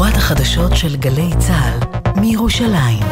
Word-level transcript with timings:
מהדורת 0.00 0.16
החדשות 0.16 0.76
של 0.76 0.96
גלי 0.96 1.30
צה"ל 1.38 2.20
מירושלים. 2.20 3.04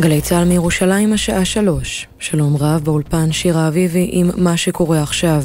גלי 0.00 0.20
צה"ל 0.20 0.44
מירושלים 0.44 1.12
השעה 1.12 1.44
שלוש. 1.44 2.06
שלום 2.18 2.56
רב 2.56 2.80
באולפן 2.84 3.32
שירה 3.32 3.68
אביבי 3.68 4.08
עם 4.12 4.30
מה 4.36 4.56
שקורה 4.56 5.02
עכשיו. 5.02 5.42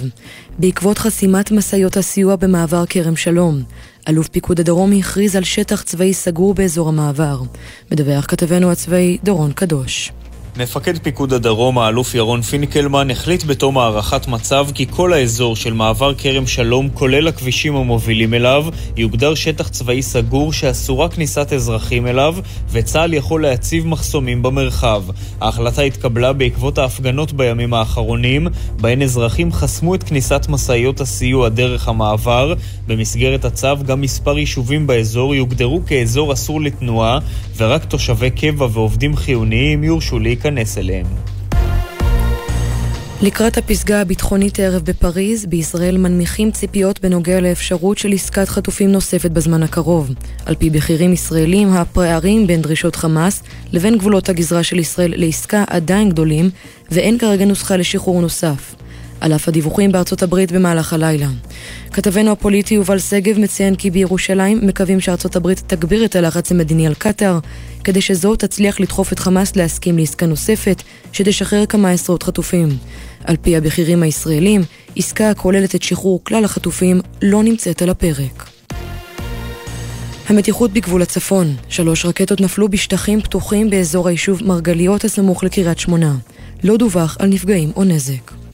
בעקבות 0.60 0.98
חסימת 0.98 1.52
משאיות 1.52 1.98
הסיוע 1.98 2.36
במעבר 2.36 2.84
כרם 2.90 3.16
שלום, 3.16 3.62
אלוף 4.10 4.28
פיקוד 4.28 4.60
הדרום 4.60 4.92
הכריז 5.00 5.36
על 5.36 5.44
שטח 5.44 5.82
צבאי 5.82 6.14
סגור 6.14 6.54
באזור 6.54 6.90
המעבר. 6.90 7.42
מדווח 7.92 8.26
כתבנו 8.26 8.72
הצבאי 8.72 9.18
דורון 9.24 9.52
קדוש. 9.52 10.12
מפקד 10.60 10.98
פיקוד 10.98 11.34
הדרום, 11.34 11.80
האלוף 11.80 12.16
ירון 12.16 12.42
פינקלמן, 12.42 13.12
החליט 13.12 13.44
בתום 13.44 13.78
הערכת 13.78 14.28
מצב 14.28 14.68
כי 14.74 14.86
כל 14.90 15.14
האזור 15.14 15.56
של 15.56 15.74
מעבר 15.74 16.14
כרם 16.14 16.48
שלום, 16.48 16.90
כולל 16.94 17.28
הכבישים 17.28 17.76
המובילים 17.76 18.34
אליו, 18.34 18.66
יוגדר 18.98 19.36
שטח 19.36 19.68
צבאי 19.68 20.02
סגור 20.02 20.54
שאסורה 20.54 21.10
כניסת 21.10 21.54
אזרחים 21.54 22.08
אליו, 22.08 22.36
וצה"ל 22.72 23.14
יכול 23.14 23.42
להציב 23.42 23.88
מחסומים 23.88 24.44
במרחב. 24.44 25.04
ההחלטה 25.42 25.82
התקבלה 25.82 26.34
בעקבות 26.34 26.78
ההפגנות 26.78 27.32
בימים 27.34 27.74
האחרונים, 27.74 28.48
בהן 28.82 29.02
אזרחים 29.02 29.52
חסמו 29.52 29.96
את 29.96 30.04
כניסת 30.04 30.46
משאיות 30.50 31.02
הסיוע 31.02 31.50
דרך 31.50 31.88
המעבר. 31.88 32.54
במסגרת 32.88 33.46
הצו 33.46 33.76
גם 33.86 34.02
מספר 34.02 34.38
יישובים 34.38 34.88
באזור 34.88 35.36
יוגדרו 35.36 35.82
כאזור 35.88 36.34
אסור 36.34 36.62
לתנועה, 36.62 37.20
ורק 37.58 37.86
תושבי 37.86 38.30
קבע 38.30 38.68
ועובדים 38.72 39.16
חיוניים 39.16 39.84
יורשו 39.84 40.20
להיכנס. 40.20 40.47
להיכנס 40.56 40.78
אליהם. 40.78 41.06
לקראת 43.22 43.58
הפסגה 43.58 44.02
הביטחונית 44.02 44.60
הערב 44.60 44.82
בפריז, 44.84 45.46
בישראל 45.46 45.98
מנמיכים 45.98 46.52
ציפיות 46.52 47.02
בנוגע 47.02 47.40
לאפשרות 47.40 47.98
של 47.98 48.14
עסקת 48.14 48.50
חטופים 48.50 48.92
נוספת 48.92 49.32
בזמן 49.32 49.64
הקרוב. 49.64 50.10
על 50.46 50.56
פי 50.56 50.70
בכירים 50.70 51.14
ישראלים, 51.14 51.74
הפערים 51.74 52.48
בין 52.48 52.62
דרישות 52.62 52.96
חמאס 52.96 53.44
לבין 53.72 53.98
גבולות 53.98 54.30
הגזרה 54.30 54.64
של 54.64 54.80
ישראל 54.80 55.14
לעסקה 55.16 55.64
עדיין 55.68 56.10
גדולים, 56.10 56.50
ואין 56.92 57.18
כרגע 57.18 57.46
נוסחה 57.46 57.78
לשחרור 57.78 58.22
נוסף. 58.22 58.76
על 59.22 59.34
אף 59.36 59.48
הדיווחים 59.48 59.92
בארצות 59.92 60.24
הברית 60.24 60.52
במהלך 60.52 60.94
הלילה. 60.94 61.28
כתבנו 61.92 62.32
הפוליטי 62.32 62.74
יובל 62.74 63.00
שגב 63.00 63.40
מציין 63.40 63.76
כי 63.76 63.92
בירושלים 63.92 64.60
מקווים 64.64 65.00
שארצות 65.00 65.36
הברית 65.36 65.64
תגביר 65.68 66.06
את 66.06 66.16
הלחץ 66.16 66.52
המדיני 66.52 66.88
על 66.88 66.94
קטאר, 66.94 67.40
כדי 67.84 68.02
שזו 68.02 68.36
תצליח 68.36 68.80
לדחוף 68.80 69.14
את 69.14 69.20
חמאס 69.20 69.56
להסכים 69.56 69.98
לעסקה 69.98 70.26
נוספת, 70.26 70.84
שתשחרר 71.12 71.66
כמה 71.66 71.92
עשרות 71.92 72.24
חטופים. 72.24 72.70
על 73.24 73.36
פי 73.42 73.58
הבכירים 73.58 74.04
הישראלים, 74.04 74.62
עסקה 74.96 75.30
הכוללת 75.30 75.76
את 75.76 75.84
שחרור 75.84 76.24
כלל 76.24 76.46
החטופים 76.46 77.02
לא 77.22 77.44
נמצאת 77.44 77.82
על 77.82 77.90
הפרק. 77.90 78.50
המתיחות 80.30 80.72
בגבול 80.72 81.02
הצפון, 81.02 81.56
שלוש 81.70 82.06
רקטות 82.06 82.42
נפלו 82.42 82.70
בשטחים 82.70 83.22
פתוחים 83.22 83.70
באזור 83.70 84.08
היישוב 84.08 84.44
מרגליות 84.44 85.04
הסמוך 85.04 85.44
לקריית 85.44 85.80
שמונה. 85.80 86.16
לא 86.64 86.78
דווח 86.78 87.18
על 87.20 87.30
נפגעים 87.30 87.72
או 87.76 87.84
נזק. 87.84 88.47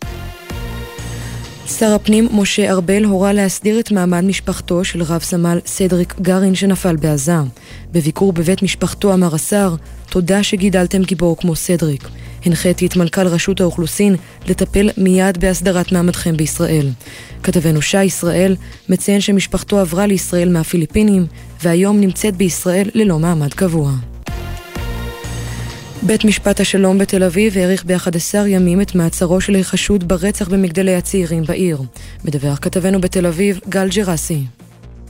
שר 1.79 1.93
הפנים 1.93 2.27
משה 2.31 2.71
ארבל 2.71 3.03
הורה 3.03 3.33
להסדיר 3.33 3.79
את 3.79 3.91
מעמד 3.91 4.21
משפחתו 4.21 4.83
של 4.83 5.03
רב 5.03 5.21
סמל 5.21 5.59
סדריק 5.65 6.15
גרין 6.21 6.55
שנפל 6.55 6.95
בעזה. 6.95 7.35
בביקור 7.91 8.33
בבית 8.33 8.63
משפחתו 8.63 9.13
אמר 9.13 9.35
השר, 9.35 9.75
תודה 10.09 10.43
שגידלתם 10.43 11.03
גיבור 11.03 11.37
כמו 11.37 11.55
סדריק. 11.55 12.07
הנחיתי 12.45 12.85
את 12.85 12.95
מנכ"ל 12.95 13.27
רשות 13.27 13.61
האוכלוסין 13.61 14.15
לטפל 14.47 14.89
מיד 14.97 15.37
בהסדרת 15.37 15.91
מעמדכם 15.91 16.37
בישראל. 16.37 16.89
כתבנו 17.43 17.81
שי 17.81 18.03
ישראל 18.03 18.55
מציין 18.89 19.21
שמשפחתו 19.21 19.79
עברה 19.79 20.07
לישראל 20.07 20.49
מהפיליפינים 20.49 21.25
והיום 21.63 21.99
נמצאת 21.99 22.35
בישראל 22.35 22.89
ללא 22.93 23.19
מעמד 23.19 23.53
קבוע. 23.53 24.12
בית 26.05 26.25
משפט 26.25 26.59
השלום 26.59 26.97
בתל 26.97 27.23
אביב 27.23 27.57
האריך 27.57 27.85
ב-11 27.85 28.47
ימים 28.47 28.81
את 28.81 28.95
מעצרו 28.95 29.41
של 29.41 29.55
החשוד 29.55 30.07
ברצח 30.07 30.47
במגדלי 30.49 30.95
הצעירים 30.95 31.43
בעיר. 31.43 31.77
מדווח 32.25 32.59
כתבנו 32.61 33.01
בתל 33.01 33.25
אביב, 33.25 33.59
גל 33.69 33.89
ג'רסי. 33.89 34.43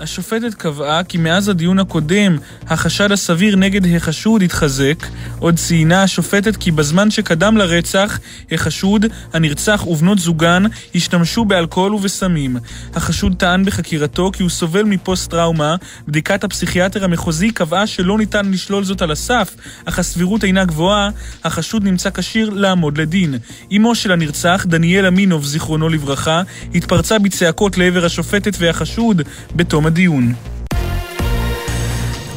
השופטת 0.04 0.54
קבעה 0.54 1.04
כי 1.04 1.18
מאז 1.18 1.50
הדיון 1.50 1.80
הקודם 1.80 2.38
החשד 2.68 3.12
הסביר 3.12 3.56
נגד 3.56 3.96
החשוד 3.96 4.42
התחזק. 4.42 5.06
עוד 5.40 5.56
ציינה 5.56 6.04
השופטת 6.04 6.56
כי 6.56 6.72
בזמן 6.72 7.12
שקדם 7.12 7.58
לרצח, 7.58 8.20
החשוד, 8.52 9.06
הנרצח 9.34 9.88
ובנות 9.88 10.20
זוגן 10.20 10.64
השתמשו 10.96 11.46
באלכוהול 11.46 11.94
ובסמים. 11.94 12.58
החשוד 12.96 13.36
טען 13.38 13.66
בחקירתו 13.66 14.32
כי 14.34 14.44
הוא 14.44 14.50
סובל 14.50 14.84
מפוסט-טראומה. 14.84 15.76
בדיקת 16.08 16.44
הפסיכיאטר 16.44 17.04
המחוזי 17.04 17.52
קבעה 17.52 17.88
שלא 17.88 18.18
ניתן 18.18 18.52
לשלול 18.52 18.84
זאת 18.84 19.02
על 19.02 19.12
הסף, 19.12 19.56
אך 19.86 20.00
הסבירות 20.00 20.44
אינה 20.44 20.66
גבוהה. 20.66 21.10
החשוד 21.44 21.84
נמצא 21.84 22.10
כשיר 22.14 22.50
לעמוד 22.50 22.98
לדין. 22.98 23.36
אמו 23.78 23.96
של 23.96 24.12
הנרצח, 24.12 24.66
דניאל 24.70 25.06
אמינוב, 25.06 25.46
זיכרונו 25.46 25.90
לברכה, 25.90 26.42
התפרצה 26.76 27.20
בצעקות 27.20 27.78
לעבר 27.78 28.06
השופטת 28.06 28.56
והחשוד 28.60 29.22
בתום 29.56 29.93
הדיון. 29.94 30.34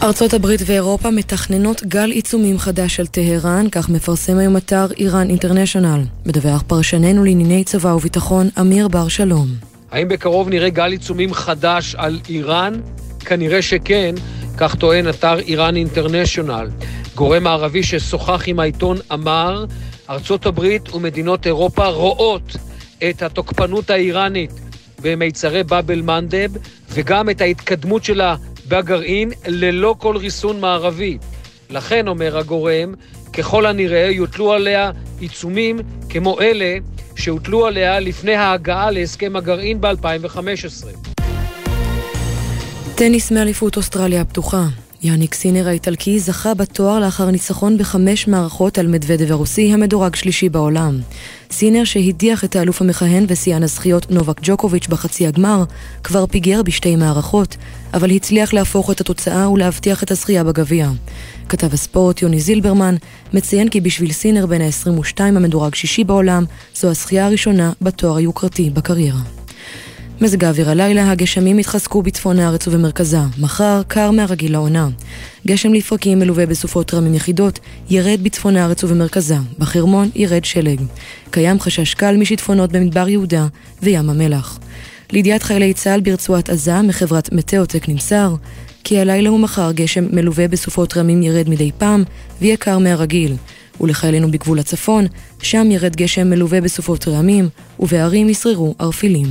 ארצות 0.03 0.35
הברית 0.35 0.61
ואירופה 0.67 1.11
מתכננות 1.11 1.85
גל 1.85 2.11
עיצומים 2.11 2.59
חדש 2.59 3.01
על 3.01 3.07
טהרן, 3.07 3.67
כך 3.73 3.89
מפרסם 3.89 4.39
היום 4.39 4.57
אתר 4.57 4.87
איראן 4.99 5.31
אינטרנשיונל. 5.31 6.03
מדווח 6.27 6.63
פרשננו 6.67 7.25
לענייני 7.25 7.65
צבא 7.65 7.89
וביטחון, 7.89 8.49
אמיר 8.61 8.89
בר 8.89 9.09
שלום. 9.09 9.47
האם 9.91 10.09
בקרוב 10.09 10.49
נראה 10.49 10.69
גל 10.69 10.93
עיצומים 10.93 11.35
חדש 11.35 11.95
על 11.95 12.21
איראן? 12.29 12.75
כנראה 13.21 13.63
שכן, 13.63 14.15
כך 14.57 14.75
טוען 14.75 15.09
אתר 15.09 15.39
איראן 15.39 15.77
אינטרנשיונל. 15.77 16.69
גורם 17.15 17.43
מערבי 17.43 17.83
ששוחח 17.83 18.43
עם 18.47 18.61
העיתון 18.61 18.97
אמר, 19.13 19.65
ארצות 20.11 20.47
הברית 20.47 20.95
ומדינות 20.95 21.47
אירופה 21.47 21.87
רואות 21.87 22.57
את 23.11 23.23
התוקפנות 23.23 23.91
האיראנית 23.91 24.66
במיצרי 25.01 25.65
באבל 25.65 26.01
מנדב, 26.01 26.51
וגם 26.91 27.31
את 27.31 27.41
ההתקדמות 27.41 28.05
שלה 28.05 28.37
בגרעין 28.69 29.33
ללא 29.47 29.95
כל 29.99 30.17
ריסון 30.17 30.61
מערבי. 30.61 31.19
לכן, 31.71 32.09
אומר 32.09 32.39
הגורם, 32.39 32.95
ככל 33.33 33.67
הנראה 33.67 34.11
יוטלו 34.11 34.53
עליה 34.53 34.91
עיצומים 35.21 35.79
כמו 36.09 36.41
אלה 36.41 36.77
שהוטלו 37.17 37.67
עליה 37.67 38.01
לפני 38.01 38.35
ההגעה 38.35 38.91
להסכם 38.91 39.37
הגרעין 39.37 39.81
ב-2015. 39.81 40.87
טניס 42.95 43.31
מאליפות 43.31 43.77
אוסטרליה 43.77 44.21
הפתוחה. 44.21 44.65
יאניק 45.03 45.35
סינר 45.35 45.69
האיטלקי 45.69 46.21
זכה 46.21 46.55
בתואר 46.55 46.99
לאחר 46.99 47.31
ניצחון 47.31 47.79
בחמש 47.79 48.29
מערכות 48.29 48.79
על 48.79 48.87
מדוודב 48.87 49.33
הרוסי 49.33 49.73
המדורג 49.73 50.15
שלישי 50.15 50.49
בעולם. 50.49 51.01
סינר 51.51 51.85
שהדיח 51.85 52.45
את 52.45 52.57
האלוף 52.57 52.83
המכהן 52.83 53.25
ושיאן 53.29 53.63
הזכיות 53.63 54.11
נובק 54.11 54.41
ג'וקוביץ' 54.43 54.87
בחצי 54.89 55.27
הגמר, 55.27 55.65
כבר 56.05 56.27
פיגר 56.27 56.63
בשתי 56.63 56.97
מערכות, 56.97 57.57
אבל 57.95 58.11
הצליח 58.11 58.55
להפוך 58.55 58.91
את 58.91 59.01
התוצאה 59.01 59.51
ולהבטיח 59.51 60.03
את 60.03 60.11
הזכייה 60.11 60.45
בגביע. 60.45 60.91
כתב 61.49 61.73
הספורט 61.73 62.23
יוני 62.23 62.41
זילברמן 62.41 62.95
מציין 63.33 63.69
כי 63.69 63.81
בשביל 63.81 64.13
סינר 64.13 64.47
בין 64.47 64.63
ה-22 64.63 65.21
המדורג 65.21 65.75
שישי 65.75 66.05
בעולם, 66.05 66.45
זו 66.75 66.89
הזכייה 66.89 67.27
הראשונה 67.27 67.73
בתואר 67.83 68.17
היוקרתי 68.17 68.71
בקריירה. 68.71 69.36
מזג 70.21 70.45
האוויר 70.45 70.71
הלילה, 70.71 71.11
הגשמים 71.11 71.59
יתחזקו 71.59 72.03
בצפון 72.03 72.39
הארץ 72.39 72.69
ובמרכזה. 72.69 73.19
מחר, 73.39 73.83
קר 73.89 74.11
מהרגיל 74.11 74.53
לעונה. 74.53 74.89
גשם 75.47 75.75
לפרקים 75.75 76.19
מלווה 76.19 76.47
בסופות 76.47 76.95
רמים 76.95 77.15
יחידות, 77.15 77.59
ירד 77.91 78.19
בצפון 78.23 78.57
הארץ 78.57 78.85
ובמרכזה. 78.85 79.37
בחרמון 79.59 80.09
ירד 80.15 80.45
שלג. 80.45 80.81
קיים 81.31 81.61
חשש 81.61 81.95
קל 81.95 82.17
משיטפונות 82.17 82.73
במדבר 82.73 83.09
יהודה 83.09 83.47
וים 83.83 84.11
המלח. 84.11 84.59
לידיעת 85.13 85.43
חיילי 85.43 85.75
צה"ל 85.75 86.01
ברצועת 86.01 86.51
עזה 86.51 86.83
מחברת 86.83 87.33
מטאוטק 87.33 87.89
נמסר 87.89 88.35
כי 88.85 88.99
הלילה 88.99 89.33
ומחר 89.33 89.73
גשם 89.73 90.05
מלווה 90.13 90.49
בסופות 90.49 90.97
רמים 90.97 91.23
ירד 91.23 91.49
מדי 91.49 91.71
פעם 91.79 92.05
ויהיה 92.41 92.57
קר 92.57 92.79
מהרגיל. 92.79 93.35
ולחיילינו 93.81 94.31
בגבול 94.31 94.59
הצפון, 94.59 95.07
שם 95.43 95.71
ירד 95.71 95.97
גשם 95.97 96.31
מלווה 96.31 96.61
בסופות 96.61 97.09
רעמים, 97.09 97.49
ובערים 97.81 98.29
ישררו 98.29 98.75
ערפילים. 98.79 99.27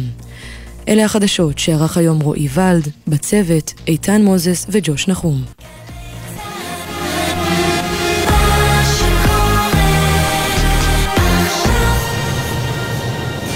אלה 0.87 1.05
החדשות 1.05 1.59
שערך 1.59 1.97
היום 1.97 2.21
רועי 2.21 2.47
ולד, 2.53 2.87
בצוות, 3.07 3.73
איתן 3.87 4.21
מוזס 4.21 4.65
וג'וש 4.69 5.07
נחום. 5.07 5.43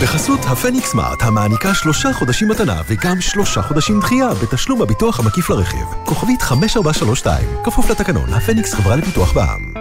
בחסות 0.01 0.39
הפניקס 0.43 0.91
סמארט, 0.91 1.21
המעניקה 1.21 1.73
שלושה 1.73 2.13
חודשים 2.13 2.47
מתנה 2.47 2.81
וגם 2.87 3.21
שלושה 3.21 3.61
חודשים 3.61 3.99
דחייה 3.99 4.29
בתשלום 4.33 4.81
הביטוח 4.81 5.19
המקיף 5.19 5.49
לרכיב. 5.49 5.85
כוכבית 6.05 6.41
5432, 6.41 7.47
כפוף 7.63 7.89
לתקנון, 7.89 8.33
הפניקס 8.33 8.73
חברה 8.73 8.95
לפיתוח 8.95 9.33
בע"מ. 9.33 9.73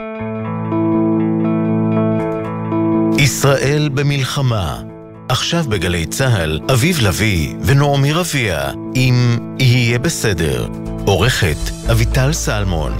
ישראל 3.19 3.89
במלחמה 3.95 4.83
עכשיו 5.29 5.65
בגלי 5.69 6.07
צה"ל, 6.07 6.61
אביב 6.73 6.99
לביא 7.01 7.55
ונעמי 7.63 8.13
רביע, 8.13 8.71
אם 8.97 9.39
יהיה 9.59 9.99
בסדר. 9.99 10.69
עורכת 11.07 11.57
אביטל 11.91 12.33
סלמון. 12.33 12.93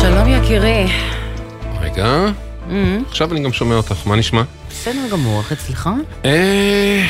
שלום 0.00 0.28
יקירי. 0.28 0.86
רגע, 1.80 2.26
Mm-hmm. 2.68 3.08
עכשיו 3.08 3.32
אני 3.32 3.42
גם 3.42 3.52
שומע 3.52 3.74
אותך, 3.74 4.06
מה 4.06 4.16
נשמע? 4.16 4.42
בסדר 4.70 5.08
גמור, 5.10 5.40
איך 5.40 5.52
אצלך? 5.52 5.90
אה... 6.24 7.04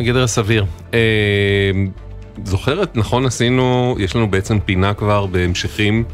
בגדר 0.00 0.22
הסביר. 0.22 0.64
אה... 0.94 1.00
זוכרת, 2.44 2.96
נכון 2.96 3.26
עשינו, 3.26 3.96
יש 3.98 4.16
לנו 4.16 4.30
בעצם 4.30 4.58
פינה 4.60 4.94
כבר 4.94 5.26
בהמשכים 5.26 6.04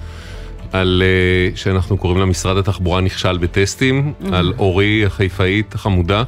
על 0.73 1.03
אה, 1.06 1.56
שאנחנו 1.56 1.97
קוראים 1.97 2.19
לה 2.19 2.27
משרד 2.27 2.56
התחבורה 2.56 3.00
נכשל 3.00 3.38
בטסטים, 3.38 4.12
על 4.33 4.53
אורי 4.59 5.06
החיפאית 5.06 5.75
החמודה, 5.75 6.23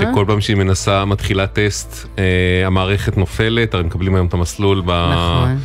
שכל 0.00 0.24
פעם 0.26 0.40
שהיא 0.40 0.56
מנסה, 0.56 1.04
מתחילה 1.04 1.46
טסט, 1.46 2.08
אה, 2.18 2.66
המערכת 2.66 3.16
נופלת, 3.16 3.74
הרי 3.74 3.82
מקבלים 3.82 4.14
היום 4.14 4.26
את 4.26 4.34
המסלול 4.34 4.78
נכון. 4.78 5.58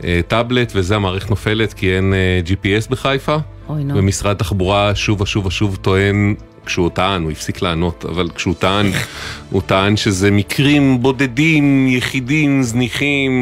בטאבלט, 0.00 0.72
וזה 0.74 0.96
המערכת 0.96 1.30
נופלת 1.30 1.72
כי 1.72 1.96
אין 1.96 2.14
אה, 2.14 2.40
GPS 2.46 2.90
בחיפה. 2.90 3.36
אוי 3.68 3.84
נו. 3.84 3.96
ומשרד 3.96 4.36
התחבורה 4.36 4.94
שוב 4.94 5.20
ושוב 5.20 5.46
ושוב 5.46 5.78
טוען, 5.82 6.34
כשהוא 6.66 6.90
טען, 6.90 7.22
הוא 7.22 7.30
הפסיק 7.30 7.62
לענות, 7.62 8.04
אבל 8.08 8.28
כשהוא 8.34 8.54
טען, 8.54 8.86
הוא 9.50 9.62
טען 9.66 9.96
שזה 9.96 10.30
מקרים 10.30 11.02
בודדים, 11.02 11.88
יחידים, 11.88 12.62
זניחים, 12.62 13.32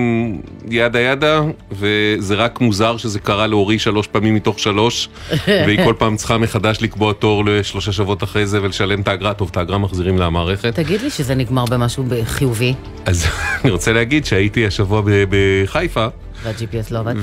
ידה 0.70 1.00
ידה, 1.00 1.42
וזה 1.72 2.34
רק 2.34 2.60
מוזר 2.60 2.96
שזה 2.96 3.18
קרה 3.18 3.46
לאורי 3.46 3.78
שלוש 3.78 4.06
פעמים 4.06 4.34
מתוך 4.34 4.58
שלוש, 4.58 5.08
והיא 5.66 5.84
כל 5.84 5.94
פעם 5.98 6.16
צריכה 6.16 6.38
מחדש 6.38 6.78
לקבוע 6.80 7.12
תור 7.12 7.44
לשלושה 7.44 7.92
שבועות 7.92 8.22
אחרי 8.22 8.46
זה 8.46 8.62
ולשלם 8.62 9.00
את 9.00 9.08
האגרה, 9.08 9.34
טוב, 9.34 9.48
את 9.50 9.56
האגרה 9.56 9.78
מחזירים 9.78 10.18
למערכת. 10.18 10.74
תגיד 10.74 11.02
לי 11.02 11.10
שזה 11.10 11.34
נגמר 11.34 11.64
במשהו 11.64 12.04
חיובי, 12.24 12.74
אז 13.06 13.26
אני 13.64 13.70
רוצה 13.70 13.92
להגיד 13.92 14.24
שהייתי 14.24 14.66
השבוע 14.66 15.02
בחיפה, 15.04 16.06
וה-GPS 16.42 16.86
לא 16.90 16.98
עבד? 16.98 17.14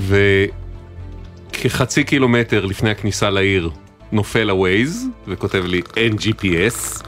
וכחצי 1.52 2.04
קילומטר 2.04 2.66
לפני 2.66 2.90
הכניסה 2.90 3.30
לעיר 3.30 3.70
נופל 4.12 4.50
ה-Waze 4.50 5.08
וכותב 5.28 5.64
לי 5.66 5.82
אין 5.98 6.14
GPS 6.14 7.04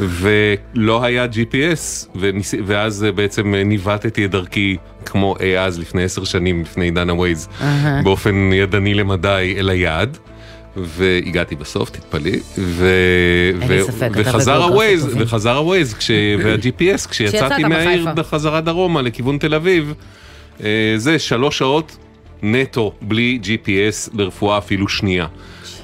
ולא 0.00 1.04
היה 1.04 1.24
GPS 1.24 2.08
וניס... 2.20 2.54
ואז 2.66 3.04
אה, 3.04 3.12
בעצם 3.12 3.54
אה, 3.54 3.64
ניווטתי 3.64 4.24
את 4.24 4.30
דרכי 4.30 4.76
כמו 5.06 5.34
אי 5.40 5.58
אז 5.58 5.78
לפני 5.78 6.02
עשר 6.02 6.24
שנים 6.24 6.62
לפני 6.62 6.84
עידן 6.84 7.10
ה-Waze 7.10 7.62
אהה. 7.62 8.02
באופן 8.02 8.50
ידני 8.52 8.94
למדי 8.94 9.54
אל 9.58 9.70
היעד. 9.70 10.18
והגעתי 10.76 11.54
בסוף, 11.54 11.90
תתפלאי, 11.90 12.40
ו... 12.58 12.86
לי 13.68 13.82
ספק, 13.82 14.10
וחזר 14.14 14.68
טובים. 14.68 14.98
וחזר 15.16 15.58
ה-Waze, 15.58 15.96
כש... 15.96 16.10
וה-GPS, 16.44 17.08
כשיצאתי 17.08 17.10
כשיצאת 17.10 17.60
מהעיר. 17.60 18.08
בחזרה 18.14 18.60
דרומה 18.60 19.02
לכיוון 19.02 19.38
תל 19.38 19.54
אביב, 19.54 19.94
אה, 20.62 20.94
זה 20.96 21.18
שלוש 21.18 21.58
שעות 21.58 21.96
נטו, 22.42 22.92
בלי 23.02 23.38
GPS 23.42 24.10
לרפואה 24.14 24.58
אפילו 24.58 24.88
שנייה. 24.88 25.26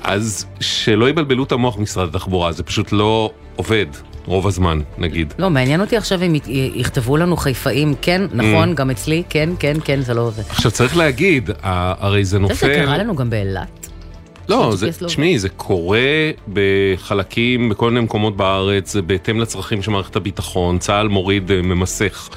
אז 0.04 0.46
שלא 0.60 1.08
יבלבלו 1.08 1.44
את 1.44 1.52
המוח 1.52 1.78
משרד 1.78 2.08
התחבורה, 2.08 2.52
זה 2.52 2.62
פשוט 2.62 2.92
לא 2.92 3.30
עובד 3.56 3.86
רוב 4.26 4.46
הזמן, 4.46 4.80
נגיד. 4.98 5.34
לא, 5.38 5.50
מעניין 5.50 5.80
אותי 5.80 5.96
עכשיו 5.96 6.22
אם 6.22 6.34
יכתבו 6.74 7.16
לנו 7.16 7.36
חיפאים, 7.36 7.94
כן, 8.02 8.22
נכון, 8.32 8.74
גם 8.74 8.90
אצלי, 8.90 9.22
כן, 9.28 9.50
כן, 9.58 9.76
כן, 9.84 10.00
זה 10.00 10.14
לא 10.14 10.20
עובד. 10.20 10.42
עכשיו 10.48 10.70
צריך 10.70 10.96
להגיד, 10.96 11.50
הרי 11.62 12.24
זה 12.24 12.38
נופל... 12.38 12.84
קרה 12.84 12.98
לנו 12.98 13.16
גם 13.16 13.30
באילת. 13.30 13.83
לא, 14.48 14.72
לא 15.00 15.06
תשמעי, 15.06 15.38
זה 15.38 15.48
קורה 15.48 16.30
בחלקים, 16.52 17.68
בכל 17.68 17.90
מיני 17.90 18.04
מקומות 18.04 18.36
בארץ, 18.36 18.92
זה 18.92 19.02
בהתאם 19.02 19.40
לצרכים 19.40 19.82
של 19.82 19.90
מערכת 19.90 20.16
הביטחון, 20.16 20.78
צה"ל 20.78 21.08
מוריד, 21.08 21.50
אה, 21.50 21.62
ממסך, 21.62 22.28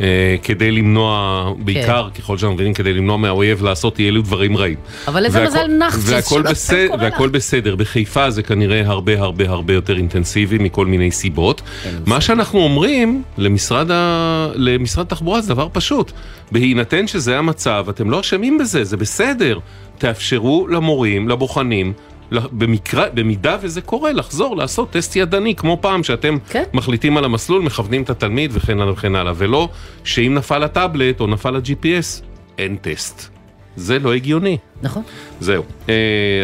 אה, 0.00 0.36
כדי 0.42 0.70
למנוע, 0.70 1.44
כן. 1.58 1.64
בעיקר, 1.64 2.08
ככל 2.18 2.38
שאנחנו 2.38 2.54
מבינים, 2.54 2.74
כדי 2.74 2.92
למנוע 2.92 3.16
מהאויב 3.16 3.62
לעשות 3.62 3.98
אילו 3.98 4.22
דברים 4.22 4.56
רעים. 4.56 4.76
אבל 5.08 5.24
איזה 5.24 5.44
מזל 5.44 5.70
והכל 5.98 6.42
בסדר, 6.42 6.88
קורה 6.88 7.02
והכל 7.02 7.28
בסדר. 7.28 7.76
בחיפה 7.76 8.30
זה 8.30 8.42
כנראה 8.42 8.82
הרבה 8.86 9.20
הרבה 9.20 9.48
הרבה 9.48 9.74
יותר 9.74 9.96
אינטנסיבי 9.96 10.58
מכל 10.58 10.86
מיני 10.86 11.10
סיבות. 11.10 11.62
מה 12.06 12.20
שאנחנו 12.20 12.58
אומרים 12.58 13.22
למשרד, 13.38 13.90
ה... 13.90 14.48
למשרד 14.54 15.06
התחבורה 15.06 15.40
זה 15.40 15.54
דבר 15.54 15.68
פשוט. 15.72 16.12
בהינתן 16.52 17.06
שזה 17.06 17.38
המצב, 17.38 17.86
אתם 17.90 18.10
לא 18.10 18.20
אשמים 18.20 18.58
בזה, 18.58 18.84
זה 18.84 18.96
בסדר. 18.96 19.58
תאפשרו 19.98 20.68
למורים, 20.68 21.28
לבוחנים, 21.28 21.92
במקרה, 22.32 23.08
במידה 23.14 23.56
וזה 23.60 23.80
קורה, 23.80 24.12
לחזור 24.12 24.56
לעשות 24.56 24.90
טסט 24.90 25.16
ידני, 25.16 25.54
כמו 25.54 25.78
פעם 25.80 26.02
שאתם 26.02 26.36
כן. 26.48 26.62
מחליטים 26.72 27.16
על 27.16 27.24
המסלול, 27.24 27.62
מכוונים 27.62 28.02
את 28.02 28.10
התלמיד 28.10 28.50
וכן 28.54 28.80
הלאה 28.80 28.92
וכן 28.92 29.14
הלאה, 29.14 29.32
ולא 29.36 29.68
שאם 30.04 30.34
נפל 30.34 30.62
הטאבלט 30.62 31.20
או 31.20 31.26
נפל 31.26 31.56
ה-GPS, 31.56 32.22
אין 32.58 32.76
טסט. 32.76 33.28
זה 33.76 33.98
לא 33.98 34.14
הגיוני. 34.14 34.58
נכון. 34.82 35.02
זהו. 35.40 35.62
אה, 35.88 35.94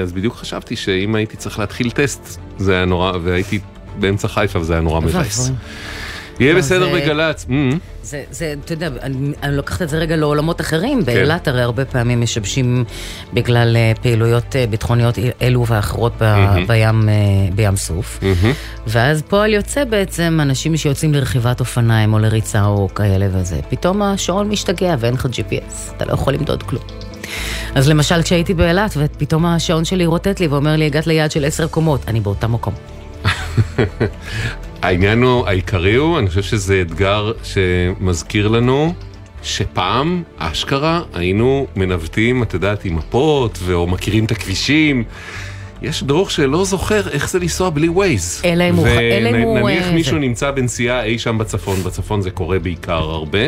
אז 0.02 0.12
בדיוק 0.12 0.34
חשבתי 0.34 0.76
שאם 0.76 1.14
הייתי 1.14 1.36
צריך 1.36 1.58
להתחיל 1.58 1.90
טסט, 1.90 2.40
זה 2.58 2.74
היה 2.74 2.84
נורא, 2.84 3.12
והייתי 3.22 3.58
באמצע 4.00 4.28
חיפה 4.28 4.58
וזה 4.58 4.72
היה 4.72 4.82
נורא 4.82 5.00
מבאס. 5.00 5.50
יהיה 6.40 6.52
לא, 6.52 6.58
בסדר 6.58 6.94
בגל"צ. 6.94 7.46
זה, 8.02 8.22
זה, 8.30 8.54
אתה 8.64 8.72
יודע, 8.72 8.88
אני, 9.02 9.32
אני 9.42 9.56
לוקחת 9.56 9.82
את 9.82 9.88
זה 9.88 9.98
רגע 9.98 10.16
לעולמות 10.16 10.60
אחרים. 10.60 11.04
באילת 11.04 11.48
הרי 11.48 11.62
הרבה 11.62 11.84
פעמים 11.84 12.20
משבשים 12.20 12.84
בגלל 13.32 13.76
אה, 13.76 13.92
פעילויות 14.02 14.56
אה, 14.56 14.66
ביטחוניות 14.66 15.18
אלו 15.42 15.66
ואחרות 15.66 16.12
ב. 16.20 16.24
בים, 16.66 17.08
אה, 17.08 17.14
בים 17.54 17.76
סוף. 17.76 18.20
ואז 18.86 19.22
פועל 19.22 19.52
יוצא 19.52 19.84
בעצם 19.84 20.38
אנשים 20.42 20.76
שיוצאים 20.76 21.14
לרכיבת 21.14 21.60
אופניים 21.60 22.14
או 22.14 22.18
לריצה 22.18 22.64
או 22.64 22.88
כאלה 22.94 23.26
וזה. 23.32 23.60
פתאום 23.68 24.02
השעון 24.02 24.48
משתגע 24.48 24.94
ואין 24.98 25.14
לך 25.14 25.26
GPS, 25.26 25.92
אתה 25.96 26.04
לא 26.04 26.12
יכול 26.12 26.34
למדוד 26.34 26.62
כלום. 26.62 26.82
אז 27.74 27.88
למשל 27.88 28.22
כשהייתי 28.22 28.54
באילת 28.54 28.94
ופתאום 28.96 29.46
השעון 29.46 29.84
שלי 29.84 30.06
רוטט 30.06 30.40
לי 30.40 30.46
ואומר 30.46 30.76
לי 30.76 30.86
הגעת 30.86 31.06
ליעד 31.06 31.30
של 31.30 31.44
עשר 31.44 31.66
קומות, 31.66 32.00
אני 32.08 32.20
באותה 32.20 32.46
מקום. 32.46 32.74
העניין 34.82 35.22
הוא, 35.22 35.46
העיקרי 35.46 35.94
הוא, 35.94 36.18
אני 36.18 36.28
חושב 36.28 36.42
שזה 36.42 36.82
אתגר 36.82 37.32
שמזכיר 37.42 38.48
לנו 38.48 38.94
שפעם, 39.42 40.22
אשכרה, 40.38 41.02
היינו 41.14 41.66
מנווטים, 41.76 42.42
את 42.42 42.54
יודעת, 42.54 42.84
עם 42.84 42.96
מפות, 42.96 43.58
או 43.72 43.86
מכירים 43.86 44.24
את 44.24 44.30
הכבישים. 44.30 45.04
יש 45.82 46.02
דרוך 46.02 46.30
שלא 46.30 46.64
זוכר 46.64 47.08
איך 47.08 47.30
זה 47.30 47.38
לנסוע 47.38 47.70
בלי 47.70 47.88
ווייז. 47.88 48.42
אלא 48.44 48.64
אם 48.70 48.74
הוא- 48.74 48.86
ונניח 48.86 49.84
אה, 49.86 49.92
מישהו 49.92 50.12
זה. 50.12 50.18
נמצא 50.18 50.50
בנסיעה 50.50 51.04
אי 51.04 51.18
שם 51.18 51.38
בצפון, 51.38 51.76
בצפון 51.82 52.20
זה 52.22 52.30
קורה 52.30 52.58
בעיקר 52.58 52.94
הרבה, 52.98 53.38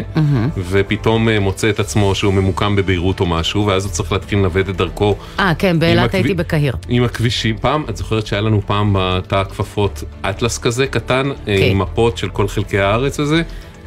ופתאום 0.70 1.28
אה, 1.28 1.40
מוצא 1.40 1.70
את 1.70 1.80
עצמו 1.80 2.14
שהוא 2.14 2.34
ממוקם 2.34 2.76
בביירות 2.76 3.20
או 3.20 3.26
משהו, 3.26 3.66
ואז 3.66 3.84
הוא 3.84 3.92
צריך 3.92 4.12
להתחיל 4.12 4.38
לנווט 4.38 4.68
את 4.68 4.76
דרכו 4.76 5.16
אה, 5.38 5.52
כן, 5.58 5.78
באילת 5.78 6.04
הכבי- 6.04 6.18
הייתי 6.18 6.34
בקהיר. 6.34 6.74
עם 6.88 7.04
הכבישים. 7.04 7.56
פעם, 7.60 7.84
את 7.90 7.96
זוכרת 7.96 8.26
שהיה 8.26 8.42
לנו 8.42 8.60
פעם 8.66 8.96
בתא 8.98 9.34
הכפפות 9.36 10.04
אטלס 10.30 10.58
כזה 10.58 10.86
קטן, 10.86 11.30
אה, 11.30 11.34
כן. 11.58 11.62
עם 11.70 11.78
מפות 11.78 12.18
של 12.18 12.28
כל 12.28 12.48
חלקי 12.48 12.78
הארץ 12.78 13.20
וזה? 13.20 13.42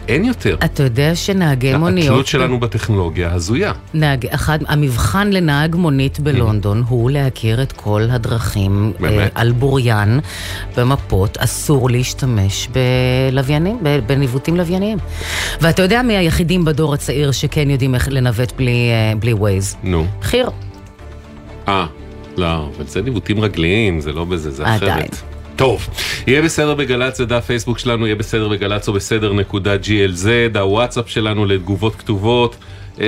אין 0.08 0.26
יותר. 0.26 0.56
אתה 0.66 0.84
יודע 0.84 1.16
שנהגי 1.16 1.76
מוניות... 1.76 2.08
התלות 2.08 2.28
שלנו 2.28 2.60
בטכנולוגיה 2.60 3.34
הזויה. 3.34 3.72
נהג, 3.94 4.26
אחד, 4.26 4.60
המבחן 4.68 5.30
לנהג 5.30 5.76
מונית 5.76 6.20
בלונדון 6.20 6.84
הוא 6.88 7.12
להכיר 7.12 7.62
את 7.62 7.72
כל 7.72 8.02
הדרכים 8.10 8.94
באמת? 9.00 9.20
אה, 9.20 9.42
על 9.42 9.52
בוריין 9.52 10.20
במפות, 10.78 11.38
אסור 11.38 11.90
להשתמש 11.90 12.68
בלוויינים, 13.32 13.78
בניווטים 14.08 14.58
לווייניים. 14.58 14.98
ואתה 15.62 15.82
יודע 15.82 16.02
מי 16.02 16.18
היחידים 16.18 16.66
בדור 16.66 16.94
הצעיר 16.94 17.32
שכן 17.32 17.70
יודעים 17.70 17.96
איך 17.96 18.08
לנווט 18.12 18.52
בלי, 18.58 18.90
אה, 18.92 19.16
בלי 19.20 19.34
ווייז? 19.34 19.76
נו. 19.84 20.06
חי"ר. 20.22 20.50
אה, 21.68 21.86
לא, 22.38 22.70
אבל 22.78 22.88
זה 22.88 23.02
ניווטים 23.02 23.40
רגליים, 23.40 24.00
זה 24.00 24.12
לא 24.12 24.26
בזה, 24.26 24.52
זה 24.52 24.68
עדיין. 24.68 25.08
טוב, 25.58 25.88
יהיה 26.28 26.42
בסדר 26.42 26.76
בגל"צ, 26.76 27.18
זה 27.18 27.26
דף 27.26 27.46
פייסבוק 27.46 27.80
שלנו, 27.80 28.06
יהיה 28.06 28.16
בסדר 28.16 28.48
בגל"צ 28.48 28.88
או 28.88 28.94
בסדר 28.94 29.34
נקודה 29.34 29.76
glz, 29.76 30.28
הוואטסאפ 30.58 31.10
שלנו 31.10 31.46
לתגובות 31.46 31.96
כתובות, 31.96 32.56
052-920-1040, 32.98 33.02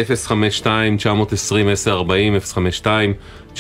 052-920-1040. 3.56 3.60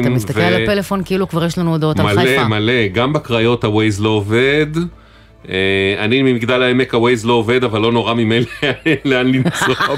אתה 0.00 0.10
מסתכל 0.10 0.40
על 0.40 0.62
הפלאפון 0.62 1.02
כאילו 1.04 1.28
כבר 1.28 1.44
יש 1.44 1.58
לנו 1.58 1.72
הודעות 1.72 2.00
על 2.00 2.06
מלא 2.06 2.22
חיפה. 2.22 2.48
מלא, 2.48 2.86
גם 2.92 3.12
בקריות 3.12 3.64
הווייז 3.64 4.00
לא 4.00 4.08
עובד, 4.08 4.66
אני 5.98 6.22
ממגדל 6.22 6.62
העמק, 6.62 6.94
הווייז 6.94 7.24
לא 7.26 7.32
עובד, 7.32 7.64
אבל 7.64 7.80
לא 7.80 7.92
נורא 7.92 8.14
ממילא 8.14 8.46
לאן 9.04 9.32
לנסוע 9.32 9.74
פה. 9.74 9.94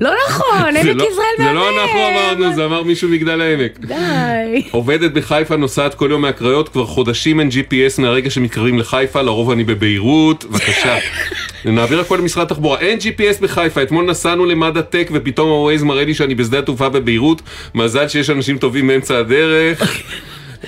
לא 0.00 0.10
נכון, 0.28 0.76
עמק 0.76 0.84
לא- 0.96 1.04
יזרעאל 1.10 1.36
זה 1.38 1.52
לא 1.52 1.82
אנחנו 1.82 2.00
אמרנו, 2.08 2.54
זה 2.54 2.64
אמר 2.64 2.82
מישהו 2.82 3.08
מגדל 3.08 3.40
העמק. 3.40 3.78
די. 3.80 4.62
עובדת 4.70 5.12
בחיפה, 5.12 5.56
נוסעת 5.56 5.94
כל 5.94 6.08
יום 6.10 6.22
מהקריות, 6.22 6.68
כבר 6.68 6.86
חודשים 6.86 7.40
אין 7.40 7.48
GPS 7.48 8.00
מהרגע 8.00 8.30
שמתקרבים 8.30 8.78
לחיפה, 8.78 9.22
לרוב 9.22 9.50
אני 9.50 9.64
בביירות, 9.64 10.44
בבקשה. 10.44 10.98
נעביר 11.64 12.00
הכל 12.00 12.16
למשרד 12.16 12.42
התחבורה. 12.46 12.78
אין 12.78 12.98
GPS 12.98 13.42
בחיפה, 13.42 13.82
אתמול 13.82 14.04
נסענו 14.04 14.46
למדע 14.46 14.80
טק 14.80 15.08
ופתאום 15.12 15.48
הווייז 15.48 15.82
מראה 15.82 16.04
לי 16.04 16.14
שאני 16.14 16.34
בשדה 16.34 16.58
התעופה 16.58 16.88
בביירות, 16.88 17.42
מזל 17.74 18.08
שיש 18.08 18.30
אנשים 18.30 18.58
טובים 18.58 18.86
באמצע 18.86 19.18
הדרך. 19.18 19.82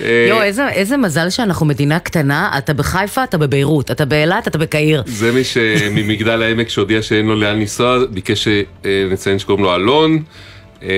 אה, 0.01 0.25
יואו, 0.29 0.41
איזה- 0.41 0.69
איזה 0.69 0.97
מזל 0.97 1.29
שאנחנו 1.29 1.65
מדינה 1.65 1.99
קטנה, 1.99 2.51
אתה 2.57 2.73
בחיפה, 2.73 3.23
אתה 3.23 3.37
בביירות, 3.37 3.91
אתה 3.91 4.05
באילת, 4.05 4.47
אתה 4.47 4.57
בקהיר. 4.57 5.03
זה 5.05 5.31
מי 5.31 5.43
שממגדל 5.43 6.41
העמק 6.43 6.69
שהודיע 6.69 7.01
שאין 7.01 7.25
לו 7.25 7.35
לאן 7.35 7.59
לנסוע, 7.59 7.97
ביקש 8.09 8.47
שנציין 8.47 9.39
שקוראים 9.39 9.63
לו 9.63 9.75
אלון. 9.75 10.23
אה, 10.83 10.89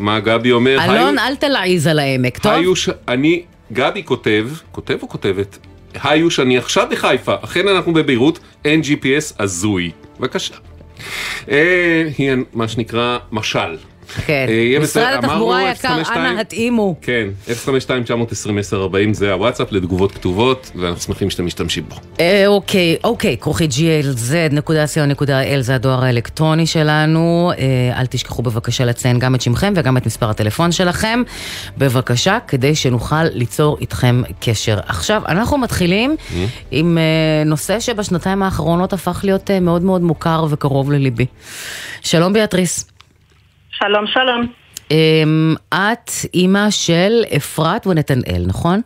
מה 0.00 0.20
גבי 0.20 0.52
אומר? 0.52 0.78
אלון, 0.84 1.18
אל 1.18 1.36
תלעיז 1.36 1.86
על 1.86 1.98
העמק, 1.98 2.38
טוב? 2.38 2.52
אני, 3.08 3.42
גבי 3.72 4.02
כותב, 4.04 4.48
כותב 4.72 4.96
או 5.02 5.08
כותבת? 5.08 5.58
היו 6.04 6.30
שאני 6.30 6.58
עכשיו 6.58 6.86
בחיפה, 6.90 7.34
אכן 7.44 7.68
אנחנו 7.68 7.92
בביירות, 7.94 8.38
אין 8.64 8.80
GPS 8.80 9.34
הזוי. 9.38 9.90
בבקשה. 10.20 10.54
אה, 11.50 12.08
היא 12.18 12.30
מה 12.52 12.68
שנקרא 12.68 13.18
משל. 13.32 13.76
כן. 14.26 14.46
אה, 14.48 14.78
משרד 14.80 15.18
התחבורה 15.18 15.58
היקר, 15.58 15.88
052? 15.88 16.26
אנא 16.26 16.40
התאימו. 16.40 16.94
כן, 17.02 17.28
052-920-1040 17.48 19.12
זה 19.12 19.32
הוואטסאפ 19.32 19.72
לתגובות 19.72 20.12
כתובות, 20.12 20.70
ואנחנו 20.74 21.00
שמחים 21.00 21.30
שאתם 21.30 21.46
משתמשים 21.46 21.84
בו. 21.88 21.96
אה, 22.20 22.46
אוקיי, 22.46 22.96
אוקיי, 23.04 23.36
כרוכית 23.40 23.70
glz.co.il 23.70 25.60
זה 25.60 25.74
הדואר 25.74 26.04
האלקטרוני 26.04 26.66
שלנו. 26.66 27.52
אה, 27.58 28.00
אל 28.00 28.06
תשכחו 28.06 28.42
בבקשה 28.42 28.84
לציין 28.84 29.18
גם 29.18 29.34
את 29.34 29.40
שמכם 29.40 29.72
וגם 29.76 29.96
את 29.96 30.06
מספר 30.06 30.30
הטלפון 30.30 30.72
שלכם. 30.72 31.22
בבקשה, 31.78 32.38
כדי 32.48 32.74
שנוכל 32.74 33.24
ליצור 33.24 33.78
איתכם 33.80 34.22
קשר. 34.40 34.78
עכשיו, 34.86 35.22
אנחנו 35.28 35.58
מתחילים 35.58 36.16
עם 36.70 36.98
נושא 37.46 37.80
שבשנתיים 37.80 38.42
האחרונות 38.42 38.92
הפך 38.92 39.20
להיות 39.24 39.50
מאוד 39.50 39.82
מאוד 39.82 40.02
מוכר 40.02 40.46
וקרוב 40.50 40.92
לליבי. 40.92 41.26
שלום 42.02 42.32
ביאטריס. 42.32 42.95
שלום, 43.78 44.06
שלום. 44.06 44.46
אמ, 44.90 45.54
את 45.74 46.10
אימא 46.34 46.70
של 46.70 47.22
אפרת 47.36 47.86
ונתנאל, 47.86 48.42
נכון? 48.46 48.80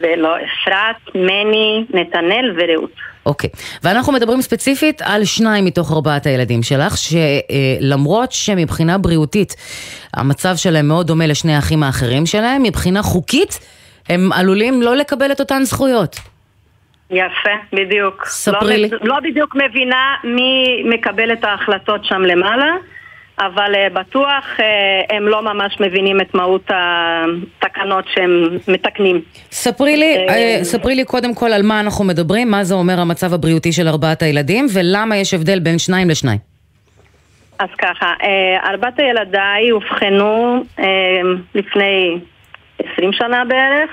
ולא 0.00 0.36
אפרת, 0.36 1.14
מני, 1.14 1.84
נתנאל 1.90 2.56
ורעות. 2.58 2.90
אוקיי, 3.26 3.50
ואנחנו 3.82 4.12
מדברים 4.12 4.40
ספציפית 4.42 5.02
על 5.02 5.24
שניים 5.24 5.64
מתוך 5.64 5.92
ארבעת 5.92 6.26
הילדים 6.26 6.62
שלך, 6.62 6.94
שלמרות 6.96 8.32
שמבחינה 8.32 8.98
בריאותית 8.98 9.56
המצב 10.14 10.56
שלהם 10.56 10.88
מאוד 10.88 11.06
דומה 11.06 11.26
לשני 11.26 11.54
האחים 11.54 11.82
האחרים 11.82 12.26
שלהם, 12.26 12.62
מבחינה 12.62 13.02
חוקית 13.02 13.58
הם 14.08 14.32
עלולים 14.32 14.82
לא 14.82 14.96
לקבל 14.96 15.32
את 15.32 15.40
אותן 15.40 15.62
זכויות. 15.62 16.16
יפה, 17.10 17.50
בדיוק. 17.72 18.24
ספרי 18.26 18.82
לא, 18.82 18.96
לי. 18.98 19.08
לא 19.08 19.20
בדיוק 19.20 19.56
מבינה 19.56 20.14
מי 20.24 20.82
מקבל 20.84 21.32
את 21.32 21.44
ההחלטות 21.44 22.04
שם 22.04 22.22
למעלה, 22.22 22.74
אבל 23.38 23.74
uh, 23.74 23.92
בטוח 23.92 24.44
uh, 24.56 25.14
הם 25.14 25.28
לא 25.28 25.42
ממש 25.42 25.76
מבינים 25.80 26.20
את 26.20 26.34
מהות 26.34 26.70
התקנות 26.70 28.04
שהם 28.14 28.58
מתקנים. 28.68 29.20
ספרי 29.50 29.96
לי, 29.96 30.16
אה, 30.16 30.34
אה, 30.34 30.64
ספרי 30.64 30.94
לי 30.94 31.04
קודם 31.04 31.34
כל 31.34 31.52
על 31.52 31.62
מה 31.62 31.80
אנחנו 31.80 32.04
מדברים, 32.04 32.50
מה 32.50 32.64
זה 32.64 32.74
אומר 32.74 33.00
המצב 33.00 33.34
הבריאותי 33.34 33.72
של 33.72 33.88
ארבעת 33.88 34.22
הילדים, 34.22 34.66
ולמה 34.74 35.16
יש 35.16 35.34
הבדל 35.34 35.58
בין 35.58 35.78
שניים 35.78 36.10
לשניים. 36.10 36.38
אז 37.58 37.68
ככה, 37.78 38.14
אה, 38.22 38.70
ארבעת 38.70 38.98
ילדיי 38.98 39.70
אובחנו 39.72 40.62
אה, 40.78 40.84
לפני 41.54 42.18
20 42.92 43.12
שנה 43.12 43.44
בערך 43.44 43.90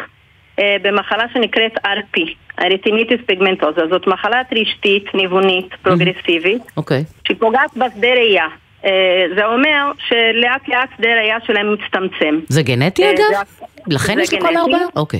אה, 0.59 0.75
במחלה 0.81 1.23
שנקראת 1.33 1.77
RP, 1.77 2.21
אריתימיטיס 2.59 3.19
פיגמנטוזה. 3.25 3.81
זאת 3.89 4.07
מחלה 4.07 4.41
רשתית, 4.55 5.15
ניוונית, 5.15 5.73
פרוגרסיבית, 5.81 6.61
אוקיי. 6.77 7.03
שפוגעת 7.27 7.77
בשדה 7.77 8.07
ראייה. 8.07 8.47
אה, 8.85 9.25
זה 9.35 9.45
אומר 9.45 9.91
שלאט 9.97 10.67
לאט 10.67 10.89
שדה 10.97 11.09
ראייה 11.09 11.37
שלהם 11.47 11.73
מצטמצם. 11.73 12.39
זה 12.49 12.63
גנטי 12.63 13.03
אה, 13.03 13.11
אגב? 13.11 13.43
לכן 13.87 14.19
יש 14.19 14.33
לכל. 14.33 14.57
ארבעה? 14.57 14.79
אוקיי. 14.95 15.19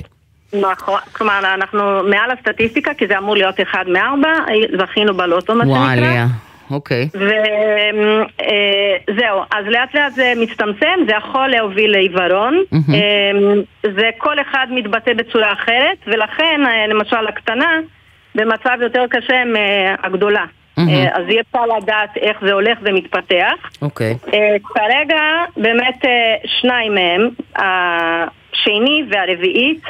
נכון, 0.60 1.00
כלומר 1.12 1.40
אנחנו 1.54 2.02
מעל 2.02 2.30
הסטטיסטיקה 2.30 2.94
כי 2.94 3.06
זה 3.06 3.18
אמור 3.18 3.36
להיות 3.36 3.60
אחד 3.60 3.84
מארבע, 3.88 4.32
זכינו 4.78 5.14
בלוטו 5.14 5.54
מה 5.54 5.64
שנקרא. 5.64 5.78
וואליה, 5.78 6.26
אוקיי. 6.70 7.08
וזהו, 9.08 9.40
אז 9.50 9.64
לאט 9.66 9.94
לאט 9.94 10.12
זה 10.12 10.32
מצטמצם, 10.36 10.98
זה 11.06 11.12
יכול 11.12 11.48
להוביל 11.48 11.90
לעיוורון. 11.92 12.62
אמ, 12.72 12.82
זה 13.82 14.10
כל 14.18 14.40
אחד 14.40 14.66
מתבטא 14.70 15.12
בצורה 15.14 15.52
אחרת, 15.52 15.98
ולכן 16.06 16.60
אה, 16.66 16.86
למשל 16.86 17.26
הקטנה 17.28 17.80
במצב 18.34 18.78
יותר 18.80 19.04
קשה 19.10 19.42
מהגדולה. 19.44 20.44
אה, 20.78 21.16
אז 21.16 21.22
אי 21.28 21.40
אפשר 21.40 21.66
לדעת 21.76 22.16
איך 22.16 22.36
זה 22.46 22.52
הולך 22.52 22.78
ומתפתח. 22.82 23.70
אוקיי. 23.82 24.16
אה, 24.34 24.56
כרגע 24.64 25.20
באמת 25.56 26.04
אה, 26.04 26.10
שניים 26.60 26.94
מהם, 26.94 27.28
השני 27.56 29.02
והרביעית, 29.10 29.82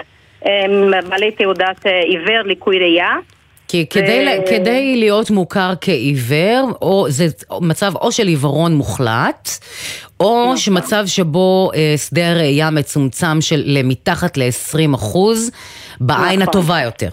הם 0.43 0.91
בעלי 1.09 1.31
תעודת 1.31 1.87
עיוור 1.87 2.43
ליקוי 2.45 2.79
ראייה. 2.79 3.13
כי 3.69 3.87
כדי, 3.91 4.27
ו- 4.27 4.47
כדי 4.51 4.97
להיות 4.97 5.31
מוכר 5.31 5.73
כעיוור, 5.81 6.71
או 6.83 7.07
זה 7.09 7.27
מצב 7.61 7.93
או 7.97 8.13
של 8.13 8.27
עיוורון 8.27 8.75
מוחלט, 8.75 9.51
או 10.21 10.43
נכון. 10.45 10.57
שמצב 10.57 11.07
שבו 11.07 11.71
אה, 11.75 11.95
שדה 11.97 12.31
הראייה 12.31 12.71
מצומצם 12.71 13.41
של 13.41 13.63
למתחת 13.67 14.37
ל-20 14.37 14.95
אחוז, 14.95 15.51
בעין 16.01 16.25
נכון. 16.25 16.43
הטובה 16.43 16.81
יותר. 16.81 17.09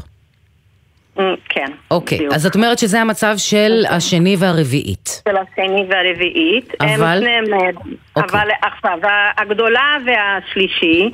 כן. 1.49 1.71
אוקיי, 1.91 2.17
בדיוק. 2.17 2.33
אז 2.33 2.45
את 2.45 2.55
אומרת 2.55 2.79
שזה 2.79 3.01
המצב 3.01 3.33
של 3.37 3.83
השני 3.89 4.35
והרביעית. 4.39 5.21
של 5.29 5.37
השני 5.37 5.85
והרביעית. 5.89 6.73
אבל? 6.81 7.17
שניהם, 7.19 7.53
אה, 7.53 7.69
אוקיי. 8.15 8.39
אבל 8.41 8.49
עכשיו, 8.61 8.99
הגדולה 9.37 9.97
והשלישי, 10.05 11.09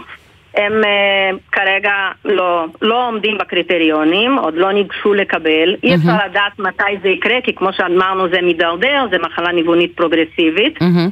הם 0.57 0.83
אה, 0.83 1.29
כרגע 1.51 1.93
לא, 2.25 2.65
לא 2.81 3.07
עומדים 3.07 3.37
בקריטריונים, 3.37 4.37
עוד 4.37 4.53
לא 4.53 4.71
ניגשו 4.71 5.13
לקבל. 5.13 5.75
אי 5.83 5.95
אפשר 5.95 6.17
לדעת 6.29 6.59
מתי 6.59 6.83
זה 7.03 7.09
יקרה, 7.09 7.35
כי 7.43 7.55
כמו 7.55 7.73
שאמרנו 7.73 8.29
זה 8.29 8.41
מידרדר, 8.41 9.05
זה 9.11 9.17
מחלה 9.17 9.51
ניוונית 9.51 9.95
פרוגרסיבית. 9.95 10.81
מהמם. 10.81 11.09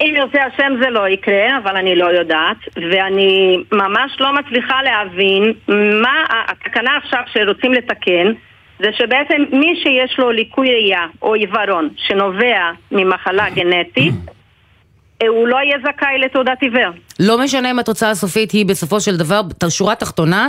אם 0.00 0.14
ירצה 0.16 0.38
השם 0.44 0.72
זה 0.82 0.90
לא 0.90 1.08
יקרה, 1.08 1.58
אבל 1.58 1.76
אני 1.76 1.96
לא 1.96 2.04
יודעת, 2.04 2.56
ואני 2.76 3.56
ממש 3.72 4.12
לא 4.20 4.32
מצליחה 4.32 4.82
להבין 4.82 5.52
מה 6.02 6.24
התקנה 6.48 6.90
עכשיו 6.96 7.20
שרוצים 7.32 7.72
לתקן, 7.72 8.32
זה 8.82 8.88
שבעצם 8.92 9.42
מי 9.52 9.80
שיש 9.82 10.18
לו 10.18 10.30
ליקוי 10.30 10.68
ראייה 10.68 11.06
או 11.22 11.34
עיוורון 11.34 11.88
שנובע 11.96 12.70
ממחלה 12.92 13.50
גנטית, 13.50 14.14
אה, 15.22 15.28
הוא 15.28 15.48
לא 15.48 15.56
יהיה 15.56 15.76
זכאי 15.78 16.18
לתעודת 16.18 16.62
עיוור. 16.62 16.90
לא 17.20 17.44
משנה 17.44 17.70
אם 17.70 17.78
התוצאה 17.78 18.10
הסופית 18.10 18.50
היא 18.50 18.66
בסופו 18.66 19.00
של 19.00 19.16
דבר, 19.16 19.40
שורה 19.68 19.94
תחתונה, 19.94 20.48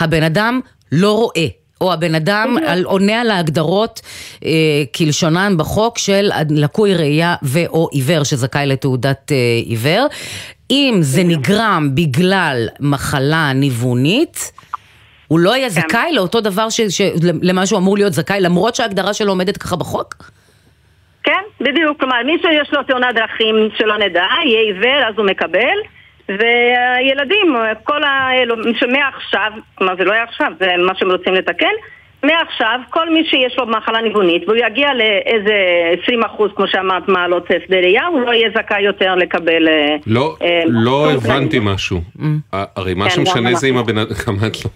הבן 0.00 0.22
אדם 0.22 0.60
לא 0.92 1.12
רואה. 1.12 1.61
או 1.82 1.92
הבן 1.92 2.14
אדם 2.14 2.56
על, 2.66 2.84
עונה 2.84 3.20
על 3.20 3.30
ההגדרות 3.30 4.00
אה, 4.44 4.50
כלשונן 4.96 5.54
בחוק 5.56 5.98
של 5.98 6.30
לקוי 6.50 6.94
ראייה 6.94 7.34
ו/או 7.42 7.88
עיוור 7.92 8.24
שזכאי 8.24 8.66
לתעודת 8.66 9.32
אה, 9.32 9.36
עיוור. 9.64 10.06
אם 10.70 10.98
זה 11.00 11.22
נגרם 11.24 11.88
בגלל 11.94 12.68
מחלה 12.80 13.52
ניוונית, 13.52 14.52
הוא 15.28 15.38
לא 15.38 15.56
יהיה 15.56 15.68
זכאי 15.68 16.12
לאותו 16.12 16.40
דבר 16.40 16.68
ש, 16.70 16.80
ש, 16.80 17.00
למה 17.42 17.66
שהוא 17.66 17.78
אמור 17.78 17.96
להיות 17.96 18.12
זכאי, 18.12 18.40
למרות 18.40 18.74
שההגדרה 18.74 19.14
שלו 19.14 19.32
עומדת 19.32 19.56
ככה 19.56 19.76
בחוק? 19.76 20.14
כן, 21.22 21.42
בדיוק. 21.60 22.00
כלומר, 22.00 22.16
מי 22.26 22.36
שיש 22.38 22.72
לו 22.72 22.82
תאונת 22.82 23.14
דרכים 23.14 23.54
שלא 23.78 23.98
נדע, 23.98 24.24
יהיה 24.46 24.60
עיוור, 24.60 25.08
אז 25.08 25.14
הוא 25.16 25.26
מקבל. 25.26 25.78
והילדים, 26.28 27.56
כל 27.84 28.02
האלו, 28.04 28.56
שמעכשיו, 28.74 29.50
כלומר 29.74 29.96
זה 29.96 30.04
לא 30.04 30.12
יהיה 30.12 30.24
עכשיו, 30.24 30.52
זה 30.60 30.66
מה 30.78 30.92
שהם 30.94 31.10
רוצים 31.10 31.34
לתקן, 31.34 31.74
מעכשיו, 32.22 32.80
כל 32.90 33.10
מי 33.10 33.24
שיש 33.24 33.58
לו 33.58 33.66
מחלה 33.66 34.02
ניוונית, 34.02 34.42
והוא 34.48 34.56
יגיע 34.56 34.88
לאיזה 34.94 35.54
20 36.02 36.22
אחוז, 36.24 36.50
כמו 36.56 36.68
שאמרת, 36.68 37.08
מעלות 37.08 37.46
שדה 37.66 37.76
ראייה, 37.76 38.06
הוא 38.06 38.20
לא 38.20 38.32
יהיה 38.32 38.50
זכאי 38.56 38.82
יותר 38.82 39.14
לקבל... 39.14 39.68
אה, 39.68 39.96
לא, 40.06 40.36
אה, 40.42 40.62
לא 40.66 41.10
הבנתי 41.12 41.58
תנאים. 41.58 41.64
משהו. 41.64 42.00
הרי 42.52 42.94
מה 42.94 43.04
כן, 43.04 43.10
שמשנה 43.10 43.54
זה 43.54 43.66
אם 43.66 43.76
הבן 43.76 43.98
אדם, 43.98 44.10
גם 44.26 44.36
את 44.46 44.56
לא. 44.64 44.70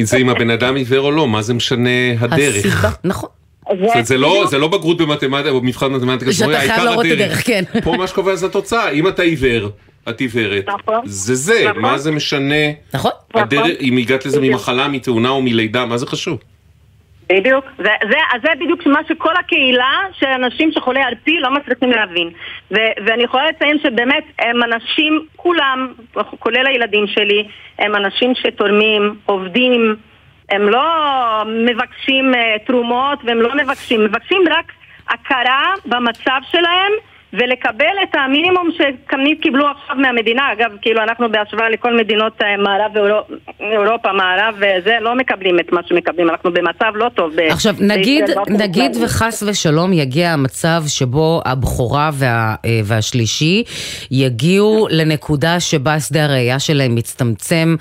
זה 0.10 0.16
אם 0.16 0.28
הבן 0.28 0.50
אדם 0.50 0.74
עיוור 0.74 1.00
או 1.00 1.10
לא, 1.10 1.28
מה 1.28 1.42
זה 1.42 1.54
משנה 1.54 2.10
הדרך? 2.20 2.56
הסיבה, 2.56 2.88
נכון. 3.04 3.37
אומרת, 3.68 4.06
זה 4.06 4.18
לא, 4.18 4.44
זה 4.46 4.58
לא 4.58 4.68
בגרות 4.68 4.98
במתמטיקה 4.98 5.50
או 5.50 5.60
מבחן 5.62 5.92
מתמטיקה, 5.92 6.32
שאתה 6.32 6.46
חייב 6.46 6.70
העיקר 6.70 6.84
להראות 6.84 7.06
את 7.06 7.10
הדרך, 7.10 7.46
כן. 7.46 7.64
פה 7.84 7.96
מה 7.96 8.06
שקובע 8.06 8.34
זה 8.34 8.46
התוצאה, 8.46 8.90
אם 8.90 9.08
אתה 9.08 9.22
עיוור, 9.22 9.68
את 10.08 10.20
עיוורת. 10.20 10.68
נכון. 10.68 11.00
זה 11.04 11.34
זה, 11.34 11.64
נכון. 11.68 11.82
מה 11.82 11.98
זה 11.98 12.10
משנה? 12.10 12.54
נכון. 12.94 13.10
הדרך, 13.34 13.60
נכון. 13.60 13.70
אם 13.80 13.96
הגעת 13.96 14.26
לזה. 14.26 14.40
ממחלה, 14.40 14.88
מתאונה 14.88 15.28
או 15.28 15.42
מלידה, 15.42 15.86
מה 15.86 15.96
זה 15.96 16.06
חשוב? 16.06 16.38
בדיוק. 17.32 17.64
זה, 17.78 17.88
זה, 18.10 18.16
אז 18.34 18.40
זה 18.42 18.48
בדיוק 18.60 18.86
מה 18.86 19.00
שכל 19.08 19.36
הקהילה 19.40 20.00
של 20.18 20.26
אנשים 20.26 20.72
שחולי 20.72 21.00
ערפי 21.00 21.38
לא 21.40 21.50
מצליחים 21.50 21.90
להבין. 21.90 22.30
ו, 22.70 22.76
ואני 23.06 23.22
יכולה 23.22 23.48
לציין 23.48 23.78
שבאמת 23.82 24.24
הם 24.38 24.62
אנשים, 24.62 25.26
כולם, 25.36 25.92
כולל 26.38 26.66
הילדים 26.66 27.06
שלי, 27.06 27.48
הם 27.78 27.96
אנשים 27.96 28.32
שתורמים, 28.34 29.14
עובדים, 29.26 29.96
הם 30.50 30.68
לא 30.68 30.84
מבקשים 31.46 32.34
אה, 32.34 32.56
תרומות 32.66 33.18
והם 33.24 33.40
לא 33.40 33.54
מבקשים, 33.54 34.04
מבקשים 34.04 34.42
רק 34.50 34.72
הכרה 35.08 35.74
במצב 35.86 36.40
שלהם 36.50 36.92
ולקבל 37.32 37.94
את 38.02 38.14
המינימום 38.14 38.68
שתמיד 38.72 39.38
קיבלו 39.42 39.66
עכשיו 39.66 39.96
מהמדינה. 39.96 40.42
אגב, 40.52 40.70
כאילו 40.82 41.02
אנחנו 41.02 41.32
בהשוואה 41.32 41.68
לכל 41.68 41.96
מדינות 41.96 42.32
אה, 42.42 42.56
מערב 42.56 42.92
אירופה, 43.60 44.12
מערב 44.12 44.54
וזה, 44.56 44.96
לא 45.00 45.14
מקבלים 45.14 45.60
את 45.60 45.72
מה 45.72 45.80
שמקבלים, 45.86 46.30
אנחנו 46.30 46.52
במצב 46.52 46.92
לא 46.94 47.08
טוב. 47.14 47.32
עכשיו, 47.50 47.74
נגיד, 47.80 48.24
נגיד. 48.48 48.96
וחס 49.04 49.42
ושלום 49.46 49.92
יגיע 49.92 50.30
המצב 50.30 50.82
שבו 50.88 51.42
הבכורה 51.44 52.10
וה, 52.12 52.54
אה, 52.64 52.80
והשלישי 52.84 53.62
יגיעו 54.10 54.86
לנקודה 54.90 55.60
שבה 55.60 56.00
שדה 56.00 56.24
הראייה 56.24 56.58
שלהם 56.58 56.94
מצטמצם 56.94 57.76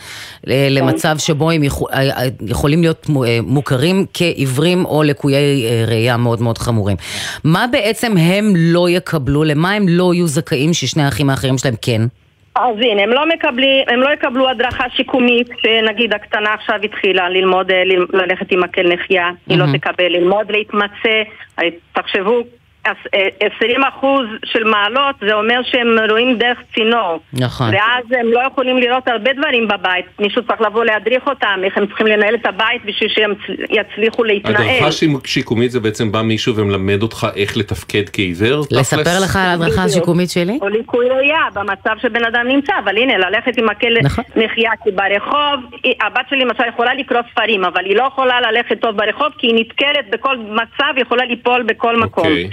אה, 0.49 0.67
למצב 0.71 1.15
שבו 1.17 1.51
הם 1.51 1.63
יכול, 1.63 1.89
אה, 1.93 2.09
אה, 2.09 2.25
יכולים 2.47 2.81
להיות 2.81 3.09
מו- 3.09 3.23
אה, 3.25 3.39
מוכרים 3.43 4.05
כעיוורים 4.13 4.85
או 4.85 5.03
לקויי 5.03 5.37
אה, 5.65 5.83
ראייה 5.87 6.17
מאוד 6.17 6.41
מאוד 6.41 6.57
חמורים. 6.57 6.97
מה 7.43 7.65
בעצם 7.71 8.17
הם 8.17 8.53
לא 8.55 8.89
יקבלו, 8.89 9.36
למה 9.45 9.71
הם 9.71 9.85
לא 9.89 10.13
יהיו 10.13 10.27
זכאים 10.27 10.73
ששני 10.73 11.03
האחים 11.03 11.29
האחרים 11.29 11.57
שלהם 11.57 11.75
כן? 11.81 12.01
אז 12.55 12.75
הנה, 12.81 13.03
הם 13.03 13.09
לא 13.09 13.29
מקבלים, 13.29 13.85
הם 13.87 13.99
לא 13.99 14.09
יקבלו 14.13 14.49
הדרכה 14.49 14.83
שיקומית, 14.95 15.47
שנגיד 15.61 16.13
הקטנה 16.13 16.53
עכשיו 16.53 16.75
התחילה 16.83 17.29
ללמוד, 17.29 17.71
אה, 17.71 17.83
ללכת 18.13 18.51
עם 18.51 18.63
מקל 18.63 18.93
נחייה, 18.93 19.29
היא 19.47 19.57
לא. 19.57 19.65
תקבל, 19.77 20.07
ללמוד 20.07 20.51
להתמצא, 20.51 21.21
אה, 21.59 21.67
תחשבו, 21.93 22.43
עש- 22.87 23.07
אה, 23.13 23.47
20% 23.59 24.05
של 24.45 24.63
מעלות 24.63 25.15
זה 25.27 25.33
אומר 25.33 25.59
שהם 25.71 25.87
רואים 26.09 26.37
דרך 26.37 26.57
צינור. 26.75 27.19
נכון. 27.33 27.69
ואז 27.73 28.03
הם 28.19 28.27
לא 28.31 28.41
יכולים 28.51 28.77
לראות 28.77 29.07
הרבה 29.07 29.33
דברים 29.33 29.67
בבית, 29.67 30.05
מישהו 30.19 30.41
צריך 30.47 30.61
לבוא 30.61 30.85
להדריך 30.85 31.27
אותם, 31.27 31.59
איך 31.63 31.77
הם 31.77 31.87
צריכים 31.87 32.07
לנהל 32.07 32.35
את 32.35 32.45
הבית 32.45 32.85
בשביל 32.85 33.09
שהם 33.09 33.33
יצליחו 33.69 34.23
להתנהל. 34.23 34.55
הדרכה 34.55 34.91
שיק- 34.91 35.27
שיקומית 35.27 35.71
זה 35.71 35.79
בעצם 35.79 36.11
בא 36.11 36.21
מישהו 36.21 36.55
ומלמד 36.55 37.01
אותך 37.03 37.27
איך 37.35 37.57
לתפקד 37.57 38.09
כעיוור? 38.13 38.61
לספר? 38.71 39.01
לך 39.23 39.35
על 39.35 39.41
ההדרכה. 39.41 39.83
השיקומית 39.83 40.29
שלי? 40.29 40.59
או 40.61 40.69
ליקוי 40.69 41.09
ראייה 41.09 41.39
במצב 41.53 41.95
שבן 42.01 42.25
אדם 42.25 42.47
נמצא, 42.47 42.73
אבל 42.83 42.97
הנה, 42.97 43.17
ללכת 43.17 43.57
עם 43.57 43.65
מקל 43.65 43.93
נכון. 44.03 44.23
נחייה, 44.35 44.71
כי 44.83 44.89
ברחוב, 44.91 45.59
הבת 46.01 46.25
שלי 46.29 46.39
למשל 46.39 46.63
יכולה 46.73 46.93
לקרוא 46.93 47.21
ספרים, 47.31 47.65
אבל 47.65 47.85
היא 47.85 47.95
לא 47.95 48.03
יכולה 48.03 48.41
ללכת 48.41 48.81
טוב 48.81 48.97
ברחוב, 48.97 49.27
כי 49.37 49.47
היא 49.47 49.55
נתקלת 49.55 50.09
בכל 50.09 50.37
מצב, 50.37 50.93
היא 50.95 51.01
יכולה 51.01 51.25
ליפול 51.25 51.63
בכל 51.63 51.97
מקום. 51.99 52.27
אוקיי. 52.27 52.49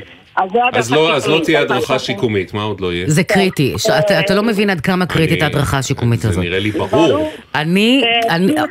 אז 0.72 0.86
זה 0.86 0.94
לא, 0.94 1.16
אז 1.16 1.26
לא. 1.26 1.40
תהיה 1.44 1.60
הדרכה 1.60 1.98
שיקומית. 1.98 2.54
מה 2.54 2.62
עוד 2.62 2.80
לא 2.80 2.92
יהיה? 2.92 3.04
זה 3.08 3.22
קריטי, 3.22 3.74
ש- 3.78 3.86
אתה, 3.86 4.20
אתה 4.20 4.34
לא 4.34 4.42
מבין 4.42 4.70
עד 4.70 4.80
כמה 4.80 5.06
קריטית 5.06 5.42
ההדרכה 5.42 5.78
השיקומית 5.78 6.20
זה 6.20 6.28
הזאת. 6.28 6.44
נראה 6.44 6.58
לי 6.58 6.70
ברור. 6.70 7.32
אני, 7.54 8.02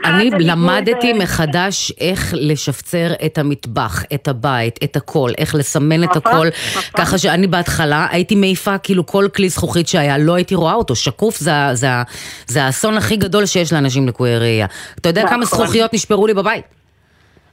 אה, 0.05 0.19
למדתי 0.39 1.13
ל- 1.13 1.17
מחדש 1.17 1.91
איך 1.99 2.33
לשפצר 2.37 3.13
את 3.25 3.37
המטבח, 3.37 4.03
את 4.13 4.27
הבית, 4.27 4.79
את 4.83 4.95
הכל, 4.95 5.29
איך 5.37 5.55
לסמן 5.55 6.03
את 6.03 6.15
הכל. 6.15 6.47
ככה 6.97 7.17
שאני 7.17 7.47
בהתחלה 7.47 8.07
הייתי 8.11 8.35
מעיפה 8.35 8.77
כאילו 8.77 9.05
כל 9.05 9.27
כלי 9.35 9.49
זכוכית 9.49 9.87
שהיה, 9.87 10.17
לא 10.17 10.33
הייתי 10.35 10.55
רואה 10.55 10.73
אותו, 10.73 10.95
שקוף 10.95 11.37
זה, 11.39 11.51
זה, 11.73 11.87
זה 12.47 12.63
האסון 12.63 12.97
הכי 12.97 13.15
גדול 13.15 13.45
שיש 13.45 13.73
לאנשים 13.73 14.07
לקויי 14.07 14.39
ראייה. 14.39 14.65
אתה 14.99 15.09
יודע 15.09 15.27
כמה. 15.27 15.45
זכוכיות 15.45 15.93
נשברו 15.93 16.27
לי 16.27 16.33
בבית? 16.33 16.82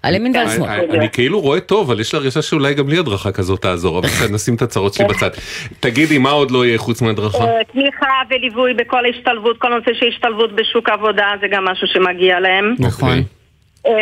על 0.03 0.15
ימין 0.15 0.37
ועל 0.37 0.49
שמאל. 0.49 0.69
אני- 0.91 1.11
כאילו 1.13 1.41
רואה 1.41 1.61
טוב, 1.61 1.91
אבל 1.91 2.01
יש 2.01 2.13
לי 2.13 2.19
הרגשה 2.19 2.43
שאולי 2.43 2.75
גם 2.75 2.89
לי 2.89 2.99
הדרכה 2.99 3.33
כזאת 3.33 3.63
תעזור, 3.63 3.99
אבל 3.99 4.09
נשים 4.35 4.55
את 4.55 4.63
הצרות 4.63 4.95
שלי 4.95 5.05
בצד. 5.09 5.31
תגידי, 5.81 6.19
מה 6.19 6.31
עוד 6.31 6.51
לא 6.51 6.67
יהיה 6.67 6.79
חוץ 6.79 7.03
מהדרכה? 7.03 7.45
אה, 7.45 7.65
תמיכה 7.73 8.07
וליווי 8.31 8.75
בכל 8.75 9.05
ההשתלבות, 9.05 9.59
כל 9.59 9.69
נושא 9.69 9.91
של 10.01 10.07
השתלבות 10.09 10.53
בשוק 10.57 10.89
העבודה 10.89 11.27
זה 11.41 11.47
גם 11.51 11.65
משהו 11.65 11.87
שמגיע 11.87 12.41
להם. 12.41 12.75
נכון. 12.79 13.23
אה, 13.87 13.93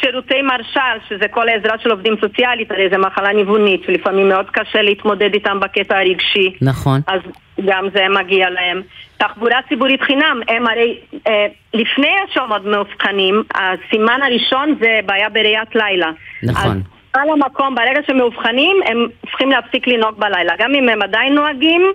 שירותי 0.00 0.42
מרשל, 0.42 0.98
שזה 1.08 1.28
כל 1.28 1.48
העזרה 1.48 1.78
של 1.78 1.90
עובדים 1.90 2.14
סוציאלית, 2.20 2.70
הרי 2.70 2.88
זו 2.90 2.98
מחלה 2.98 3.32
ניוונית, 3.32 3.82
שלפעמים 3.86 4.28
מאוד 4.28 4.50
קשה 4.50 4.82
להתמודד 4.82 5.34
איתם 5.34 5.60
בקטע 5.60 5.98
הרגשי. 5.98 6.52
נכון. 6.62 7.00
אז 7.06 7.20
גם 7.64 7.88
זה 7.94 8.06
מגיע 8.08 8.50
להם. 8.50 8.82
תחבורה 9.16 9.58
ציבורית 9.68 10.02
חינם, 10.02 10.40
הם 10.48 10.66
הרי 10.66 10.96
אה, 11.26 11.46
לפני 11.74 12.10
שהם 12.34 12.52
עוד 12.52 12.66
מאובחנים, 12.66 13.42
הסימן 13.54 14.20
הראשון 14.22 14.74
זה 14.80 15.00
בעיה 15.06 15.28
בראיית 15.28 15.74
לילה. 15.74 16.10
נכון. 16.42 16.70
אז 16.70 16.76
על 17.22 17.28
המקום, 17.30 17.74
ברגע 17.74 18.00
שהם 18.06 18.16
מאובחנים, 18.18 18.76
הם 18.86 19.06
צריכים 19.28 19.50
להפסיק 19.50 19.86
לנהוג 19.88 20.18
בלילה. 20.20 20.52
גם 20.58 20.74
אם 20.74 20.88
הם 20.88 21.02
עדיין 21.02 21.34
נוהגים, 21.34 21.92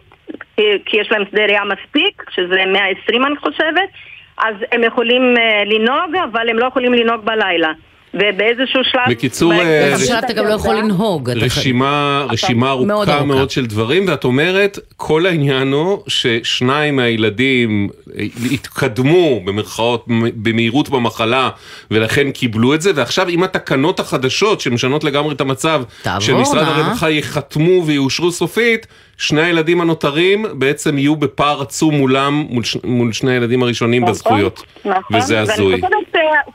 כי- 0.57 0.77
כי 0.85 0.97
יש 0.97 1.11
להם 1.11 1.23
שדה 1.31 1.45
ראייה 1.45 1.61
מספיק, 1.63 2.23
שזה 2.35 2.65
120 2.67 3.25
אני 3.25 3.35
חושבת, 3.37 3.89
אז 4.37 4.55
הם 4.71 4.83
יכולים 4.83 5.21
אה, 5.37 5.63
לנהוג, 5.65 6.15
אבל 6.31 6.49
הם 6.49 6.59
לא 6.59 6.65
יכולים 6.65 6.93
לנהוג 6.93 7.25
בלילה. 7.25 7.71
ובאיזשהו 8.13 8.81
שלב... 8.83 9.01
בקיצור, 9.09 9.53
אה, 9.53 10.19
אתה 10.19 10.33
גם 10.33 10.47
לא 10.47 10.53
יכול 10.53 10.75
לנהוג. 10.75 11.29
רשימה, 11.29 12.25
רשימה 12.29 12.65
מאוד 12.65 12.89
ארוכה 12.89 13.13
ארוכה. 13.13 13.25
מאוד 13.25 13.49
של 13.49 13.65
דברים, 13.65 14.05
ואת 14.07 14.23
אומרת, 14.23 14.79
כל 14.97 15.25
העניין 15.25 15.71
הוא 15.71 16.03
ששניים 16.07 16.95
מהילדים 16.95 17.89
אה, 18.17 18.23
התקדמו 18.51 19.41
במרכאות 19.45 20.05
במהירות 20.35 20.89
במחלה, 20.89 21.49
ולכן 21.91 22.31
קיבלו 22.31 22.73
את 22.73 22.81
זה, 22.81 22.91
ועכשיו 22.95 23.27
עם 23.27 23.43
התקנות 23.43 23.99
החדשות 23.99 24.61
שמשנות 24.61 25.03
לגמרי 25.03 25.33
את 25.33 25.41
המצב, 25.41 25.83
תעבורנה. 26.01 26.45
שמשרד 26.45 26.67
הרווחה 26.67 27.09
יחתמו 27.09 27.85
ויאושרו 27.85 28.31
סופית, 28.31 28.87
שני 29.21 29.41
הילדים 29.41 29.81
הנותרים 29.81 30.45
בעצם 30.53 30.97
יהיו 30.97 31.15
בפער 31.15 31.61
עצום 31.61 31.95
מולם, 31.95 32.45
מול, 32.49 32.63
ש... 32.63 32.77
מול 32.83 33.13
שני 33.13 33.31
הילדים 33.31 33.63
הראשונים 33.63 34.01
נכון, 34.01 34.13
בזכויות. 34.13 34.63
נכון. 34.85 35.17
וזה 35.17 35.39
הזוי. 35.39 35.65
ואני 35.65 35.81
חושבת 35.81 36.10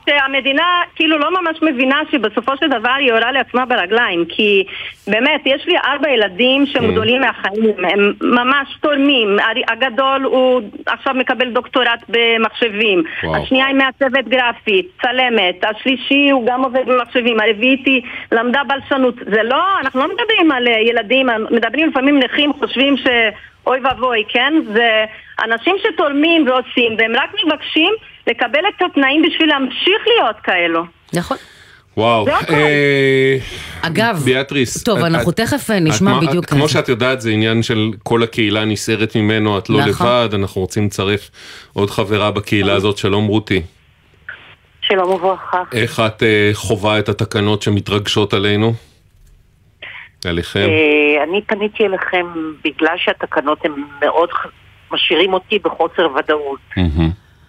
שהמדינה 0.09 0.81
כאילו 0.95 1.17
לא 1.17 1.41
ממש 1.41 1.57
מבינה 1.61 2.01
שבסופו 2.11 2.51
של 2.59 2.69
דבר 2.69 2.93
היא 2.99 3.09
יורה 3.09 3.31
לעצמה 3.31 3.65
ברגליים, 3.65 4.25
כי 4.29 4.63
באמת, 5.07 5.41
יש 5.45 5.67
לי 5.67 5.77
ארבע 5.77 6.09
ילדים. 6.09 6.65
שהם 6.65 6.91
גדולים 6.91 7.21
מהחיים, 7.21 7.85
הם 7.85 8.13
ממש 8.21 8.77
תורמים. 8.81 9.37
הגדול 9.67 10.23
הוא 10.23 10.61
עכשיו 10.85 11.13
מקבל 11.13 11.49
דוקטורט 11.49 12.03
במחשבים, 12.09 13.03
וואו. 13.23 13.43
השנייה 13.43 13.65
היא 13.65 13.75
מעצבת 13.75 14.27
גרפית, 14.27 14.87
צלמת, 15.01 15.63
השלישי 15.63 16.29
הוא 16.29 16.47
גם 16.47 16.63
עובד 16.63 16.85
במחשבים, 16.85 17.39
הרביעית 17.39 17.85
היא 17.85 18.01
למדה 18.31 18.61
בלשנות. 18.67 19.15
זה 19.15 19.43
לא, 19.43 19.63
אנחנו 19.79 19.99
לא 19.99 20.07
מדברים 20.07 20.51
על 20.51 20.67
אה, 20.67 20.79
ילדים, 20.79 21.27
מדברים 21.51 21.89
לפעמים 21.89 22.19
נכים, 22.19 22.53
חושבים 22.53 22.97
ש... 22.97 23.07
אוי 23.67 23.79
ואבוי, 23.83 24.23
כן? 24.29 24.53
זה 24.73 25.05
אנשים 25.43 25.75
שתורמים 25.83 26.47
ועושים, 26.47 26.95
והם 26.97 27.11
רק 27.15 27.29
מבקשים 27.45 27.93
לקבל 28.27 28.59
את 28.77 28.81
התנאים 28.91 29.21
בשביל 29.27 29.49
להמשיך 29.49 30.01
להיות 30.07 30.35
כאלו. 30.43 30.83
נכון. 31.13 31.37
וואו. 31.97 32.27
אה, 32.49 33.37
אגב, 33.81 34.21
ביאטריס. 34.25 34.83
טוב, 34.83 34.97
את- 34.99 35.05
אנחנו 35.05 35.31
את- 35.31 35.35
תכף 35.35 35.69
אה, 35.71 35.77
את 35.77 35.81
נשמע 35.81 36.19
בדיוק... 36.19 36.45
את- 36.45 36.49
כמו 36.49 36.69
שאת 36.69 36.89
יודעת, 36.89 37.21
זה 37.21 37.31
עניין 37.31 37.63
של 37.63 37.91
כל 38.03 38.23
הקהילה 38.23 38.65
נסערת 38.65 39.15
ממנו, 39.15 39.57
את 39.57 39.69
לא 39.69 39.85
נכון. 39.85 40.07
לבד, 40.07 40.29
אנחנו 40.33 40.61
רוצים 40.61 40.85
לצרף 40.85 41.29
עוד 41.73 41.89
חברה 41.89 42.31
בקהילה 42.31 42.73
הזאת, 42.73 42.97
שלום 42.97 43.25
רותי. 43.27 43.61
שלום 44.81 45.09
וברכה. 45.09 45.63
איך 45.73 45.99
את 45.99 46.23
אה, 46.23 46.49
חווה 46.53 46.99
את 46.99 47.09
התקנות 47.09 47.61
שמתרגשות 47.61 48.33
עלינו? 48.33 48.73
עליכם? 50.25 50.59
אה, 50.69 51.23
אני 51.23 51.41
פניתי 51.47 51.85
אליכם 51.85 52.25
בגלל 52.65 52.95
שהתקנות 52.97 53.65
הן 53.65 53.71
מאוד 54.01 54.29
משאירים 54.91 55.33
אותי 55.33 55.59
בחוסר 55.59 56.07
ודאות. 56.19 56.59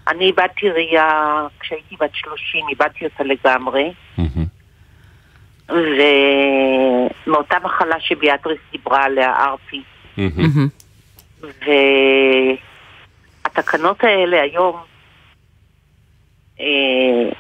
אני 0.09 0.25
איבדתי 0.25 0.71
ראייה 0.71 1.47
כשהייתי 1.61 1.97
בת 2.01 2.15
30, 2.15 2.69
איבדתי 2.69 3.05
אותה 3.05 3.25
לגמרי. 3.25 3.93
ומאותה 7.27 7.57
מחלה 7.65 8.01
שביאטריס 8.01 8.59
דיברה 8.73 9.05
עליה, 9.05 9.37
ארפי. 9.37 9.83
והתקנות 13.45 14.05
האלה 14.05 14.43
היום, 14.43 14.77
אה, 16.61 17.31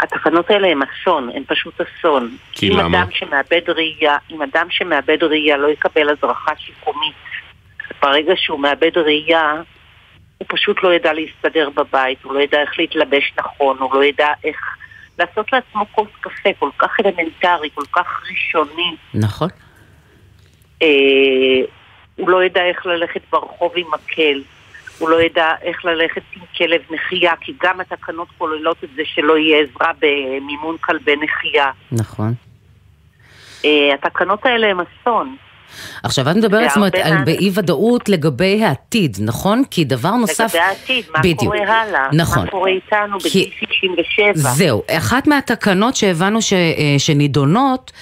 התקנות 0.00 0.50
האלה 0.50 0.68
הן 0.68 0.80
אסון, 0.82 1.30
הן 1.34 1.42
פשוט 1.46 1.80
אסון. 1.80 2.36
כי 2.52 2.68
אם 2.68 2.76
למה? 2.76 2.98
אדם 2.98 3.10
שמאבד 3.10 3.70
ראייה, 3.70 4.16
אם 4.30 4.42
אדם 4.42 4.66
שמאבד 4.70 5.22
ראייה 5.22 5.56
לא 5.56 5.68
יקבל 5.68 6.08
הדרכה 6.08 6.52
שיקומית, 6.56 7.14
ברגע 8.02 8.32
שהוא 8.36 8.60
מאבד 8.60 8.98
ראייה, 8.98 9.62
הוא 10.38 10.46
פשוט 10.48 10.82
לא 10.82 10.94
ידע 10.94 11.12
להסתדר 11.12 11.70
בבית, 11.74 12.18
הוא 12.22 12.34
לא 12.34 12.40
ידע 12.40 12.60
איך 12.60 12.78
להתלבש 12.78 13.32
נכון, 13.38 13.78
הוא 13.78 13.94
לא 13.94 14.04
ידע 14.04 14.28
איך 14.44 14.56
לעשות 15.18 15.52
לעצמו 15.52 15.86
כוס 15.92 16.08
קפה 16.20 16.50
כל 16.58 16.70
כך 16.78 16.96
אלמנטרי, 17.00 17.68
כל 17.74 17.84
כך 17.92 18.22
ראשוני. 18.30 18.96
נכון. 19.14 19.48
אה, 20.82 20.88
הוא 22.16 22.28
לא 22.28 22.44
ידע 22.44 22.64
איך 22.64 22.86
ללכת 22.86 23.20
ברחוב 23.30 23.72
עם 23.76 23.86
מקל, 23.92 24.42
הוא 24.98 25.10
לא 25.10 25.22
ידע 25.22 25.52
איך 25.62 25.84
ללכת 25.84 26.22
עם 26.36 26.42
כלב 26.56 26.80
נחייה, 26.90 27.32
כי 27.40 27.52
גם 27.62 27.80
התקנות 27.80 28.28
כוללות 28.38 28.84
את 28.84 28.88
זה 28.96 29.02
שלא 29.04 29.38
יהיה 29.38 29.62
עזרה 29.62 29.92
במימון 29.98 30.76
כלבי 30.80 31.16
נחייה. 31.16 31.70
נכון. 31.92 32.34
אה, 33.64 33.94
התקנות 33.94 34.46
האלה 34.46 34.66
הם 34.66 34.80
אסון. 34.80 35.36
עכשיו 36.02 36.30
את 36.30 36.36
מדברת 36.36 36.68
זאת 36.68 36.76
אומרת 36.76 36.94
על 36.94 37.24
באי 37.24 37.50
ודאות 37.54 38.08
לגבי 38.08 38.64
העתיד, 38.64 39.16
נכון? 39.20 39.62
כי 39.70 39.84
דבר 39.84 40.10
נוסף... 40.10 40.40
לגבי 40.44 40.58
העתיד, 40.58 41.04
מה 41.14 41.18
בדיוק. 41.20 41.40
קורה 41.40 41.58
הלאה? 41.82 42.08
נכון. 42.12 42.44
מה 42.44 42.50
קורה 42.50 42.70
איתנו 42.70 43.20
כי- 43.20 43.28
בגיל 43.28 43.50
67? 43.68 44.32
זהו, 44.50 44.82
אחת 44.90 45.26
מהתקנות 45.26 45.96
שהבנו 45.96 46.42
ש, 46.42 46.52
אה, 46.52 46.58
שנידונות 46.98 47.92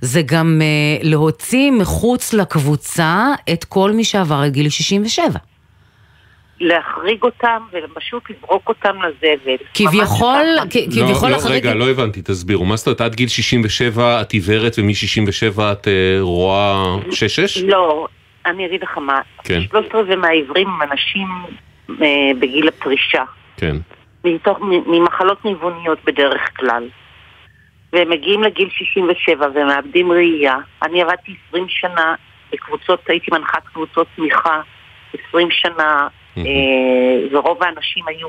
זה 0.00 0.22
גם 0.22 0.60
אה, 0.62 0.66
להוציא 1.02 1.70
מחוץ 1.70 2.32
לקבוצה 2.32 3.26
את 3.52 3.64
כל 3.64 3.90
מי 3.92 4.04
שעבר 4.04 4.46
את 4.46 4.52
גיל 4.52 4.68
67. 4.68 5.38
להחריג 6.60 7.22
אותם 7.22 7.62
ופשוט 7.72 8.22
לזרוק 8.30 8.68
אותם 8.68 8.96
לזבל. 9.02 9.56
כביכול, 9.74 10.46
כביכול 10.70 11.28
לא, 11.28 11.30
לא, 11.30 11.36
החריג... 11.36 11.66
רגע, 11.66 11.74
לא 11.74 11.90
הבנתי, 11.90 12.22
תסבירו. 12.22 12.64
מה 12.64 12.76
זאת 12.76 12.86
אומרת, 12.86 13.00
עד 13.00 13.14
גיל 13.14 13.28
67 13.28 14.20
את 14.20 14.32
עיוורת 14.32 14.72
ומ-67 14.78 15.60
את 15.72 15.88
אה, 15.88 16.16
רואה 16.20 16.96
6-6? 17.08 17.66
לא, 17.66 18.06
אני 18.46 18.66
אגיד 18.66 18.82
לך 18.82 18.98
מה, 18.98 19.20
כן. 19.44 19.60
שלושת 19.70 19.94
רבעי 19.94 20.16
מהעיוורים 20.16 20.68
הם 20.68 20.90
אנשים 20.90 21.28
אה, 21.90 22.06
בגיל 22.40 22.68
הפרישה, 22.68 23.24
כן. 23.56 23.76
מתוך, 24.24 24.58
ממחלות 24.86 25.44
ניווניות 25.44 25.98
בדרך 26.04 26.50
כלל. 26.56 26.88
והם 27.92 28.10
מגיעים 28.10 28.42
לגיל 28.42 28.68
67 28.70 29.46
והם 29.54 29.66
מאבדים 29.66 30.12
ראייה. 30.12 30.56
אני 30.82 31.02
עבדתי 31.02 31.34
20 31.48 31.66
שנה 31.68 32.14
בקבוצות, 32.52 33.00
הייתי 33.08 33.26
מנחת 33.32 33.62
קבוצות 33.72 34.06
תמיכה 34.16 34.60
20 35.28 35.48
שנה, 35.50 36.08
ורוב 37.32 37.62
האנשים 37.62 38.04
היו 38.06 38.28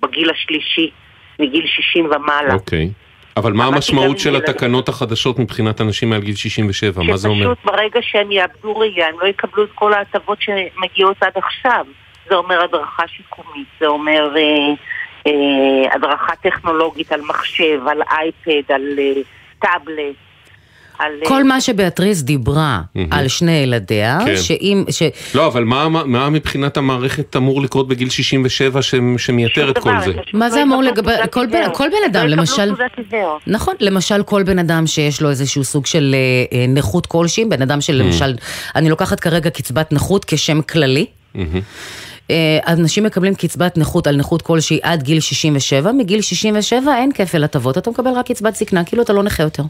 בגיל 0.00 0.30
השלישי, 0.30 0.90
מגיל 1.38 1.66
60 1.66 2.06
ומעלה. 2.06 2.54
אוקיי. 2.54 2.90
אבל 3.36 3.52
מה 3.52 3.66
המשמעות 3.66 4.18
של. 4.18 4.36
התקנות 4.36 4.88
החדשות 4.88 5.38
מבחינת 5.38 5.80
אנשים 5.80 6.10
מעל 6.10 6.20
גיל 6.20 6.34
67? 6.34 7.02
מה 7.02 7.16
זה 7.16 7.28
אומר? 7.28 7.54
שפשוט 7.54 7.64
ברגע 7.64 8.00
שהם 8.02 8.32
יאבדו 8.32 8.76
ראייה, 8.76 9.08
הם 9.08 9.14
לא 9.20 9.26
יקבלו 9.26 9.64
את 9.64 9.68
כל 9.74 9.92
ההטבות 9.92 10.38
שמגיעות 10.40 11.22
עד 11.22 11.32
עכשיו. 11.34 11.86
זה 12.28 12.34
אומר 12.34 12.62
הדרכה 12.64 13.02
שיקומית, 13.08 13.66
זה 13.80 13.86
אומר 13.86 14.34
אה, 14.36 14.74
אה, 15.26 15.94
הדרכה 15.94 16.36
טכנולוגית 16.36 17.12
על 17.12 17.20
מחשב, 17.20 17.80
על 17.88 18.02
אייפד, 18.10 18.72
על 18.72 18.98
אה, 18.98 19.22
טאבלט. 19.58 20.14
על... 20.98 21.10
אה, 21.22 21.28
כל 21.28 21.44
מה 21.44 21.60
שבאטריס 21.60 22.22
דיברה. 22.22 22.80
על 23.10 23.28
שני 23.28 23.52
ילדיה, 23.52 24.18
כן. 24.26 24.36
שאם... 24.36 24.84
ש... 24.90 25.02
לא, 25.34 25.46
אבל 25.46 25.64
מה, 25.64 26.30
מבחינת 26.30 26.76
המערכת 26.76 27.36
אמור 27.36 27.62
לקרות 27.62 27.88
בגיל 27.88 28.10
67 28.10 28.82
ש, 28.82 28.94
שמייתר 29.18 29.70
את 29.70 29.78
כל 29.78 29.92
זה? 30.04 30.12
מה 30.32 30.48
לא 30.48 30.52
זה 30.52 30.62
אמור 30.62 30.84
יקבלו 30.84 31.10
לגבי... 31.12 31.30
כל 31.30 31.46
בן- 31.46 31.54
עיוור. 31.56 31.74
כל 31.74 31.88
בן 31.88 32.10
אדם, 32.10 32.26
לא 32.26 32.42
יקבלו 32.42 32.66
למשל... 32.66 32.72
נכון, 33.46 33.74
למשל 33.80 34.22
כל 34.22 34.42
בן 34.42 34.58
אדם 34.58 34.86
שיש 34.86 35.22
לו 35.22 35.30
איזשהו 35.30 35.64
סוג 35.64 35.86
של 35.86 36.14
אה, 36.52 36.58
אה, 36.58 36.66
נכות 36.66 37.06
כלשהי, 37.06 37.44
בן 37.44 37.62
אדם 37.62 37.80
שלמשל, 37.80 38.34
אני 38.76 38.90
לוקחת 38.90 39.20
כרגע 39.20 39.50
קצבת 39.50 39.92
נכות 39.92 40.24
כשם 40.24 40.62
כללי. 40.62 41.06
אנשים 42.66 43.04
מקבלים 43.04 43.34
קצבת 43.34 43.78
נכות 43.78 44.06
על 44.06 44.16
נכות 44.16 44.42
כלשהי 44.42 44.78
עד 44.82 45.02
גיל 45.02 45.20
67, 45.20 45.92
מגיל 45.92 46.20
67 46.20 46.96
אין 46.96 47.12
כפל 47.12 47.44
הטבות, 47.44 47.78
אתה 47.78 47.90
מקבל 47.90 48.10
רק 48.10 48.26
קצבת 48.26 48.56
זקנה, 48.56 48.84
כאילו 48.84 49.02
אתה 49.02 49.12
לא 49.12 49.22
נכה 49.22 49.42
יותר. 49.42 49.62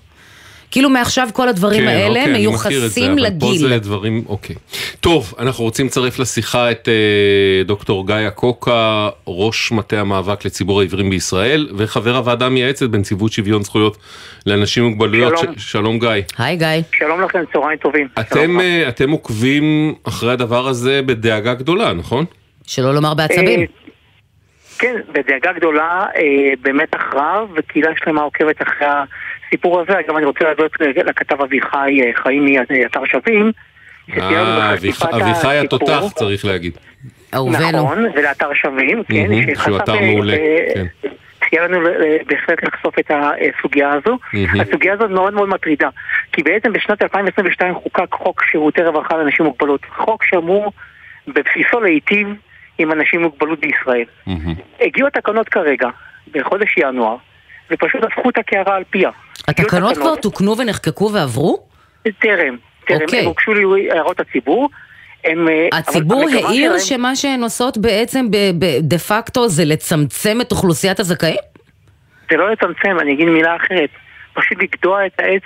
כאילו 0.74 0.90
מעכשיו 0.90 1.28
כל 1.32 1.48
הדברים 1.48 1.80
כן, 1.80 1.88
האלה 1.88 2.20
אוקיי, 2.20 2.32
מיוחסים 2.32 3.12
אבל 3.12 3.30
פה 3.40 3.46
לגיל. 3.46 3.68
זה 3.68 3.78
דברים, 3.78 4.24
אוקיי. 4.28 4.56
טוב, 5.00 5.34
אנחנו 5.38 5.64
רוצים 5.64 5.87
לצרף 5.87 6.18
לשיחה 6.18 6.70
את 6.70 6.88
אה, 6.88 7.62
דוקטור 7.64 8.06
גיא 8.06 8.30
קוקה, 8.30 9.08
ראש 9.26 9.72
מטה 9.72 10.00
המאבק 10.00 10.44
לציבור 10.44 10.80
העיוורים 10.80 11.10
בישראל, 11.10 11.68
וחבר 11.76 12.16
הוועדה 12.16 12.46
המייעצת 12.46 12.87
בנציבות 12.88 13.32
שוויון 13.32 13.62
זכויות 13.62 13.96
לאנשים 14.46 14.84
עם 14.84 14.90
מוגבלויות. 14.90 15.38
שלום. 15.38 15.54
ש- 15.58 15.72
שלום 15.72 15.98
גיא. 15.98 16.08
היי 16.38 16.56
גיא. 16.56 16.68
שלום 16.98 17.20
לכם, 17.20 17.38
צהריים 17.52 17.78
טובים. 17.78 18.08
אתם, 18.20 18.60
אה, 18.60 18.88
אתם 18.88 19.10
עוקבים 19.10 19.94
אחרי 20.04 20.32
הדבר 20.32 20.68
הזה 20.68 21.00
בדאגה 21.06 21.54
גדולה, 21.54 21.92
נכון? 21.92 22.24
שלא 22.66 22.94
לומר 22.94 23.14
בעצבים. 23.14 23.60
אה, 23.60 23.64
כן, 24.78 24.94
בדאגה 25.12 25.52
גדולה, 25.56 26.04
אה, 26.16 26.22
במתח 26.62 27.02
רב, 27.14 27.48
וקהילה 27.56 27.90
שלמה 28.04 28.20
עוקבת 28.22 28.62
אחרי 28.62 28.87
הסיפור 29.54 29.80
הזה. 29.80 29.92
גם 30.08 30.16
אני 30.16 30.26
רוצה 30.26 30.44
להודות 30.44 30.72
לכתב 30.80 31.40
אביחי 31.42 32.00
אה, 32.02 32.10
חיים 32.22 32.44
מאתר 32.70 33.04
שווים. 33.04 33.52
אה, 34.18 34.74
בחשיפת 34.76 35.02
אביח- 35.14 35.14
אביחי. 35.22 35.56
התותח 35.58 36.02
צריך 36.14 36.44
להגיד. 36.44 36.78
אהובנו. 37.34 37.68
נכון, 37.84 37.98
ולאתר 38.14 38.54
שווים, 38.54 39.02
כן, 39.04 39.26
שהוא 39.64 39.76
אתר 39.76 39.94
אה, 39.94 40.00
מעולה, 40.00 40.32
אה, 40.32 40.66
כן. 40.74 40.86
סייע 41.48 41.64
לנו 41.68 41.86
אה, 41.86 42.16
בהחלט 42.26 42.64
לחשוף 42.64 42.98
את 42.98 43.10
הסוגיה 43.10 43.92
הזו. 43.92 44.18
הסוגיה 44.60 44.92
הזאת 44.92 45.10
מאוד 45.10 45.34
מאוד 45.34 45.48
מטרידה, 45.48 45.88
כי 46.32 46.42
בעצם 46.42 46.72
בשנת 46.72 47.02
2022 47.02 47.74
חוקק 47.74 48.12
חוק 48.12 48.42
שירותי 48.50 48.82
רווחה 48.82 49.16
לאנשים 49.16 49.46
עם 49.46 49.50
מוגבלות. 49.50 49.80
חוק 49.96 50.24
שאמור 50.24 50.72
בבסיסו 51.28 51.80
להיטיב 51.80 52.28
עם 52.78 52.92
אנשים 52.92 53.20
עם 53.20 53.26
מוגבלות 53.26 53.60
בישראל. 53.60 54.04
הגיעו 54.80 55.08
התקנות 55.08 55.48
כרגע, 55.48 55.88
בחודש 56.32 56.74
ינואר, 56.76 57.16
ופשוט 57.70 58.03
הפכו 58.05 58.31
את 58.31 58.38
הקערה 58.38 58.77
על 58.77 58.83
פיה. 58.90 59.11
התקנות 59.48 59.96
כבר 59.96 60.16
תוקנו 60.16 60.59
ונחקקו 60.59 61.11
ועברו? 61.12 61.66
טרם, 62.03 62.57
טרם, 62.87 63.00
אוקיי. 63.03 63.20
הם 63.20 63.27
הוגשו 63.27 63.55
לי 63.55 63.90
הערות 63.90 64.20
הציבור. 64.20 64.68
הם, 65.24 65.48
אה, 65.48 65.68
הציבור 65.79 66.24
העיר 66.29 66.79
שלהם- 66.79 66.98
שמה 66.98 67.16
שהן 67.16 67.42
עושות 67.42 67.79
בעצם 67.79 68.27
דה 68.81 68.98
פקטו 68.98 69.48
זה 69.48 69.64
לצמצם 69.64 70.40
את 70.40 70.53
אוכלוסיית 70.53 71.00
הזכאים? 71.00 71.37
זה 72.31 72.37
לא 72.37 72.50
לצמצם, 72.50 73.00
אני 73.00 73.12
אגיד 73.12 73.29
מילה 73.29 73.57
אחרת. 73.57 73.90
פשוט 74.35 74.59
לגדוע 74.62 75.07
את 75.07 75.12
העץ 75.20 75.42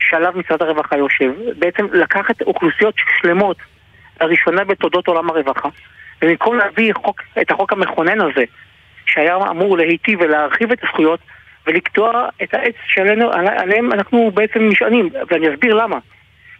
שעליו 0.00 0.32
משרד 0.36 0.62
הרווחה 0.62 0.96
יושב. 0.96 1.30
בעצם 1.58 1.86
לקחת 1.92 2.42
אוכלוסיות 2.42 2.94
שלמות, 3.20 3.56
לראשונה 4.20 4.64
בתולדות 4.64 5.06
עולם 5.06 5.30
הרווחה, 5.30 5.68
ובמקום 6.22 6.56
להביא 6.56 6.92
חוק, 6.94 7.22
את 7.40 7.50
החוק 7.50 7.72
המכונן 7.72 8.20
הזה, 8.20 8.44
שהיה 9.06 9.36
אמור 9.36 9.76
להיטיב 9.76 10.20
ולהרחיב 10.20 10.72
את 10.72 10.78
הזכויות, 10.84 11.20
ולקטוע 11.66 12.28
את 12.42 12.54
העץ 12.54 12.74
שעלינו, 12.86 13.32
עליהם 13.32 13.92
אנחנו 13.92 14.30
בעצם 14.34 14.68
נשענים, 14.68 15.08
ואני 15.30 15.54
אסביר 15.54 15.74
למה. 15.74 15.98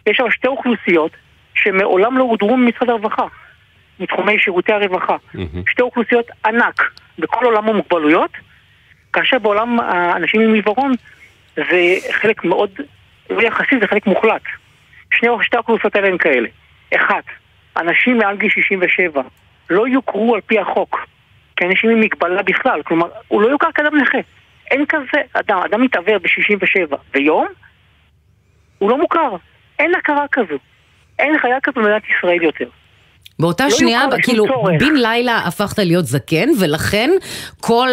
יש 0.07 0.17
שם 0.17 0.31
שתי 0.31 0.47
אוכלוסיות 0.47 1.11
שמעולם 1.53 2.17
לא 2.17 2.23
הודרו 2.23 2.57
ממשרד 2.57 2.89
הרווחה, 2.89 3.25
מתחומי 3.99 4.39
שירותי 4.39 4.73
הרווחה. 4.73 5.15
מהמם. 5.33 5.63
שתי 5.69 5.81
אוכלוסיות 5.81 6.25
ענק 6.45 6.91
בכל 7.19 7.45
עולם 7.45 7.69
המוגבלויות, 7.69 8.31
כאשר 9.13 9.39
בעולם 9.39 9.79
האנשים 9.79 10.41
עם 10.41 10.53
עיוורון 10.53 10.91
זה 11.55 11.95
חלק 12.11 12.43
מאוד, 12.43 12.69
לא 13.29 13.41
יחסי, 13.41 13.79
זה 13.81 13.87
חלק 13.87 14.07
מוחלט. 14.07 14.41
שני, 15.13 15.29
שתי 15.41 15.57
האוכלוסיות 15.57 15.95
האלה 15.95 16.07
הן 16.07 16.17
כאלה. 16.17 16.49
אחת, 16.95 17.23
אנשים 17.77 18.17
מעל 18.17 18.37
גיל 18.37 18.49
67 18.49 19.21
לא 19.69 19.87
יוכרו 19.87 20.35
על 20.35 20.41
פי 20.41 20.59
החוק 20.59 21.07
כאנשים 21.55 21.89
עם 21.89 21.99
מגבלה 21.99 22.43
בכלל, 22.43 22.81
כלומר, 22.83 23.07
הוא 23.27 23.41
לא 23.41 23.47
יוכר 23.47 23.71
כאדם 23.75 23.97
נכה. 23.97 24.17
אין 24.71 24.85
כזה 24.89 25.21
אדם, 25.33 25.57
אדם 25.65 25.81
מתעוור 25.81 26.17
ב-67 26.17 26.95
ויום, 27.13 27.47
הוא 28.77 28.89
לא 28.89 28.97
מוכר. 28.97 29.35
אין 29.79 29.91
הכרה 29.95 30.25
כזו. 30.31 30.55
אין 31.19 31.37
חיה 31.39 31.57
כזו 31.63 31.73
במדינת 31.81 32.01
ישראל 32.17 32.41
יותר. 32.43 32.65
באותה 33.39 33.63
לא 33.63 33.69
שנייה, 33.69 34.01
כאילו, 34.23 34.47
צורך. 34.47 34.81
בן 34.81 34.95
לילה 34.95 35.37
הפכת 35.37 35.79
להיות 35.79 36.05
זקן, 36.05 36.49
ולכן 36.59 37.09
כל 37.59 37.87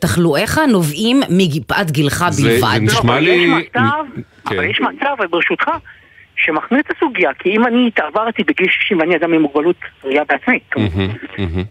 תחלואיך 0.00 0.58
נובעים 0.68 1.20
מפאת 1.30 1.90
גילך 1.90 2.24
זה- 2.30 2.42
בלבד. 2.48 2.60
זה 2.74 2.80
נשמע 2.98 3.12
אבל 3.12 3.20
לי- 3.22 3.30
יש 3.30 3.50
מצב, 3.50 4.04
כן. 4.48 4.54
אבל 4.56 4.64
יש 4.70 4.80
מצב, 4.80 5.16
ברשותך, 5.30 5.70
שמחמיר 6.36 6.80
את 6.80 6.90
הסוגיה, 6.96 7.30
כי 7.38 7.48
אם 7.56 7.66
אני 7.66 7.86
התעברתי 7.88 8.42
בגיל 8.44 8.66
60 8.70 8.98
ואני 9.00 9.16
אדם 9.16 9.32
עם 9.34 9.42
מוגבלות 9.42 9.76
ראייה 10.04 10.22
בעצמי, 10.28 10.58
מהמם, 10.76 11.08
מהמם. 11.38 11.64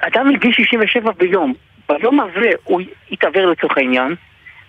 אדם 0.00 0.28
מגיל 0.28 0.52
67 0.52 1.12
ביום, 1.18 1.54
ביום 1.88 2.20
הזה 2.20 2.50
הוא 2.64 2.80
התעוור 3.10 3.46
לצורך 3.46 3.78
העניין, 3.78 4.14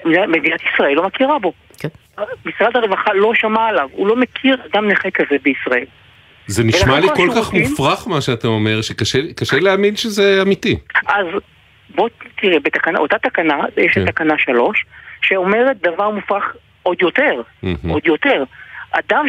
מדינת 0.05 0.59
ישראל 0.73 0.93
לא 0.95 1.03
מכירה 1.07 1.39
בו. 1.39 1.53
כן. 1.79 1.87
משרד 2.45 2.77
הרווחה 2.77 3.13
לא 3.13 3.31
שמע 3.35 3.67
עליו, 3.67 3.89
הוא 3.91 4.07
לא 4.07 4.15
מכיר 4.15 4.57
אדם 4.71 4.87
נכה 4.87 5.11
כזה 5.11 5.35
בישראל. 5.43 5.85
זה 6.47 6.63
נשמע 6.63 6.99
לי 6.99 7.07
כל 7.07 7.13
כל 7.15 7.27
כך 7.31 7.37
השירותים- 7.37 7.61
מופרך 7.69 8.07
מה 8.07 8.21
שאתה 8.21 8.47
אומר, 8.47 8.81
שקשה 8.81 9.19
קשה 9.35 9.59
להאמין 9.59 9.95
שזה 9.95 10.39
אמיתי. 10.41 10.77
אז 11.07 11.25
בוא 11.95 12.09
תראה, 12.41 12.59
בתקנה, 12.59 12.99
אותה 12.99 13.17
תקנה, 13.19 13.55
יש 13.77 13.93
כן. 13.93 14.03
את 14.03 14.07
תקנה 14.07 14.33
3, 14.37 14.85
שאומרת 15.21 15.77
דבר 15.81 16.09
מופרך 16.09 16.43
עוד 16.83 17.01
יותר, 17.01 17.41
מהמם. 17.63 17.89
עוד 17.89 18.01
יותר. 18.05 18.43
אדם 18.91 19.25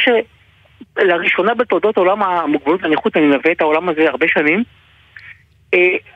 שלראשונה 0.99 1.55
בתולדות 1.55 1.97
עולם 1.97 2.23
המוגבלות 2.23 2.83
והנכות, 2.83 3.17
אני 3.17 3.27
מלווה 3.27 3.53
את 3.53 3.61
העולם 3.61 3.89
הזה 3.89 4.09
הרבה 4.09 4.27
שנים, 4.29 4.65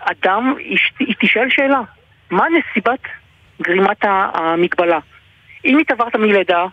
אדם, 0.01 0.55
יש- 0.61 0.93
היא 0.99 1.15
תשאל 1.21 1.51
שאלה, 1.51 1.81
מה 2.31 2.45
נסיבת 2.49 3.01
גרימת 3.63 3.97
המגבלה? 4.03 4.99
אם 5.65 5.79
התעברת 5.79 6.17
מלידה, 6.17 6.65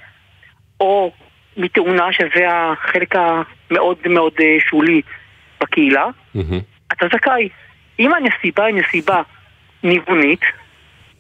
או 0.80 1.12
מתאונה, 1.58 2.14
שזה 2.14 2.48
החלק 2.50 3.16
המאוד 3.16 3.98
מאוד 4.10 4.34
אה, 4.40 4.58
שולי 4.70 5.02
בקהילה. 5.62 6.06
אתה 6.94 7.06
זכאי. 7.14 7.50
אם 8.00 8.12
הנסיבה 8.14 8.66
היא 8.66 8.76
נסיבה 8.76 9.22
ניוונית, 9.84 10.42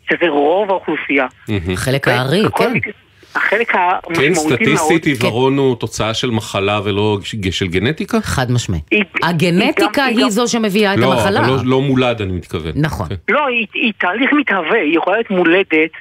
שזה 0.10 0.30
רוב 0.30 0.70
האוכלוסייה. 0.70 1.28
חלק 1.76 2.08
הארי, 2.08 2.44
בכל 2.46 2.64
כן. 2.84 2.92
החלק 3.36 3.72
כן, 3.72 3.78
המשמעותי 4.08 4.30
מאוד, 4.30 4.38
סטטיסטית 4.54 5.06
עיוורון 5.06 5.58
הוא 5.58 5.76
תוצאה 5.76 6.14
של 6.14 6.32
מחלה 6.32 6.80
ולא 6.84 7.20
של 7.52 7.68
גנטיקה? 7.68 8.22
חד 8.22 8.52
משמעית. 8.52 8.84
היא- 8.92 9.04
הגנטיקה 9.24 10.06
היא 10.06 10.30
זו 10.30 10.48
שמביאה 10.48 10.94
את 10.94 11.00
לא, 11.00 11.14
המחלה. 11.14 11.48
לא- 11.48 11.58
לא 11.66 11.82
מולד 11.82 12.22
אני 12.22 12.32
מתכוון. 12.32 12.72
נכון. 12.76 13.08
כן. 13.10 13.16
לא, 13.30 13.48
היא, 13.48 13.68
היא 13.74 13.94
תהליך 14.00 14.30
מתהווה, 14.40 14.78
היא 14.82 14.98
יכולה 14.98 15.16
להיות 15.16 15.30
מולדת 15.32 15.92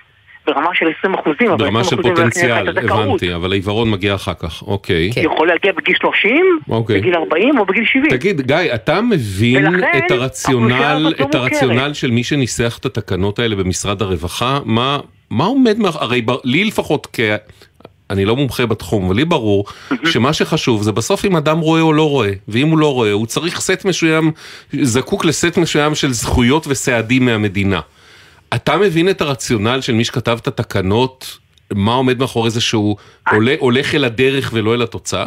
ברמה 0.54 0.70
של 0.74 0.86
20 0.98 1.14
אחוזים, 1.14 1.56
ברמה 1.58 1.80
20 1.80 2.02
של 2.02 2.08
פוטנציאל, 2.08 2.70
את. 2.70 2.84
הבנתי, 2.84 3.34
אבל 3.34 3.52
העיוורון 3.52 3.90
מגיע 3.90 4.14
אחר 4.14 4.34
כך, 4.34 4.62
אוקיי. 4.62 5.10
כן. 5.14 5.20
יכול 5.20 5.48
להגיע 5.48 5.72
בגיל 5.72 5.94
30, 6.00 6.58
אוקיי. 6.68 7.00
בגיל 7.00 7.14
40 7.14 7.58
או 7.58 7.66
בגיל 7.66 7.84
70. 7.84 8.10
תגיד, 8.10 8.40
גיא, 8.40 8.56
אתה 8.74 9.00
מבין 9.00 9.66
ולכן, 9.66 10.00
את 10.06 10.10
הרציונל, 10.10 11.06
הזאת 11.06 11.20
לא 11.20 11.26
את 11.26 11.34
הרציונל. 11.34 11.94
של 11.94 12.10
מי 12.10 12.24
שניסח 12.24 12.78
את 12.80 12.86
התקנות 12.86 13.38
האלה 13.38 13.56
במשרד 13.56 14.02
הרווחה? 14.02 14.58
מה, 14.64 14.98
מה 15.30 15.44
עומד 15.44 15.78
מאחורי, 15.78 16.04
הרי 16.04 16.22
ב- 16.22 16.44
לי 16.44 16.64
לפחות 16.64 17.06
כ... 17.12 17.20
אני 18.10 18.24
לא 18.24 18.36
מומחה 18.36 18.66
בתחום, 18.66 19.04
אבל 19.06 19.16
לי 19.16 19.24
ברור 19.24 19.64
שמה 20.04 20.32
שחשוב 20.32 20.82
זה 20.82 20.92
בסוף 20.92 21.24
אם 21.24 21.36
אדם 21.36 21.58
רואה 21.58 21.80
או 21.80 21.92
לא 21.92 22.08
רואה, 22.08 22.32
ואם 22.48 22.68
הוא 22.68 22.78
לא 22.78 22.92
רואה, 22.94 23.12
הוא 23.12 23.26
צריך 23.26 23.60
סט 23.60 23.84
מסוים, 23.84 24.30
זקוק 24.82 25.24
לסט 25.24 25.56
מסוים 25.56 25.94
של 25.94 26.12
זכויות 26.12 26.66
וסעדים 26.68 27.24
מהמדינה. 27.24 27.80
אתה 28.54 28.76
מבין 28.76 29.08
את 29.08 29.20
הרציונל 29.20 29.80
של 29.80 29.92
מי 29.92 30.04
שכתב 30.04 30.38
את 30.42 30.46
התקנות, 30.46 31.38
מה 31.72 31.92
עומד 31.94 32.18
מאחורי 32.18 32.50
זה 32.50 32.60
שהוא 32.60 32.96
עולה, 33.32 33.54
הולך 33.58 33.94
אל 33.94 34.04
הדרך 34.04 34.50
ולא 34.54 34.74
אל 34.74 34.82
התוצאה? 34.82 35.24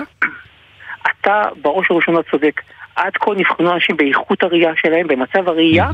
אתה 1.21 1.41
בראש 1.61 1.91
ובראשונה 1.91 2.19
צודק. 2.31 2.61
עד 2.95 3.11
כה 3.19 3.31
נבחנו 3.37 3.73
אנשים 3.73 3.97
באיכות 3.97 4.43
הראייה 4.43 4.71
שלהם, 4.81 5.07
במצב 5.07 5.47
הראייה. 5.49 5.89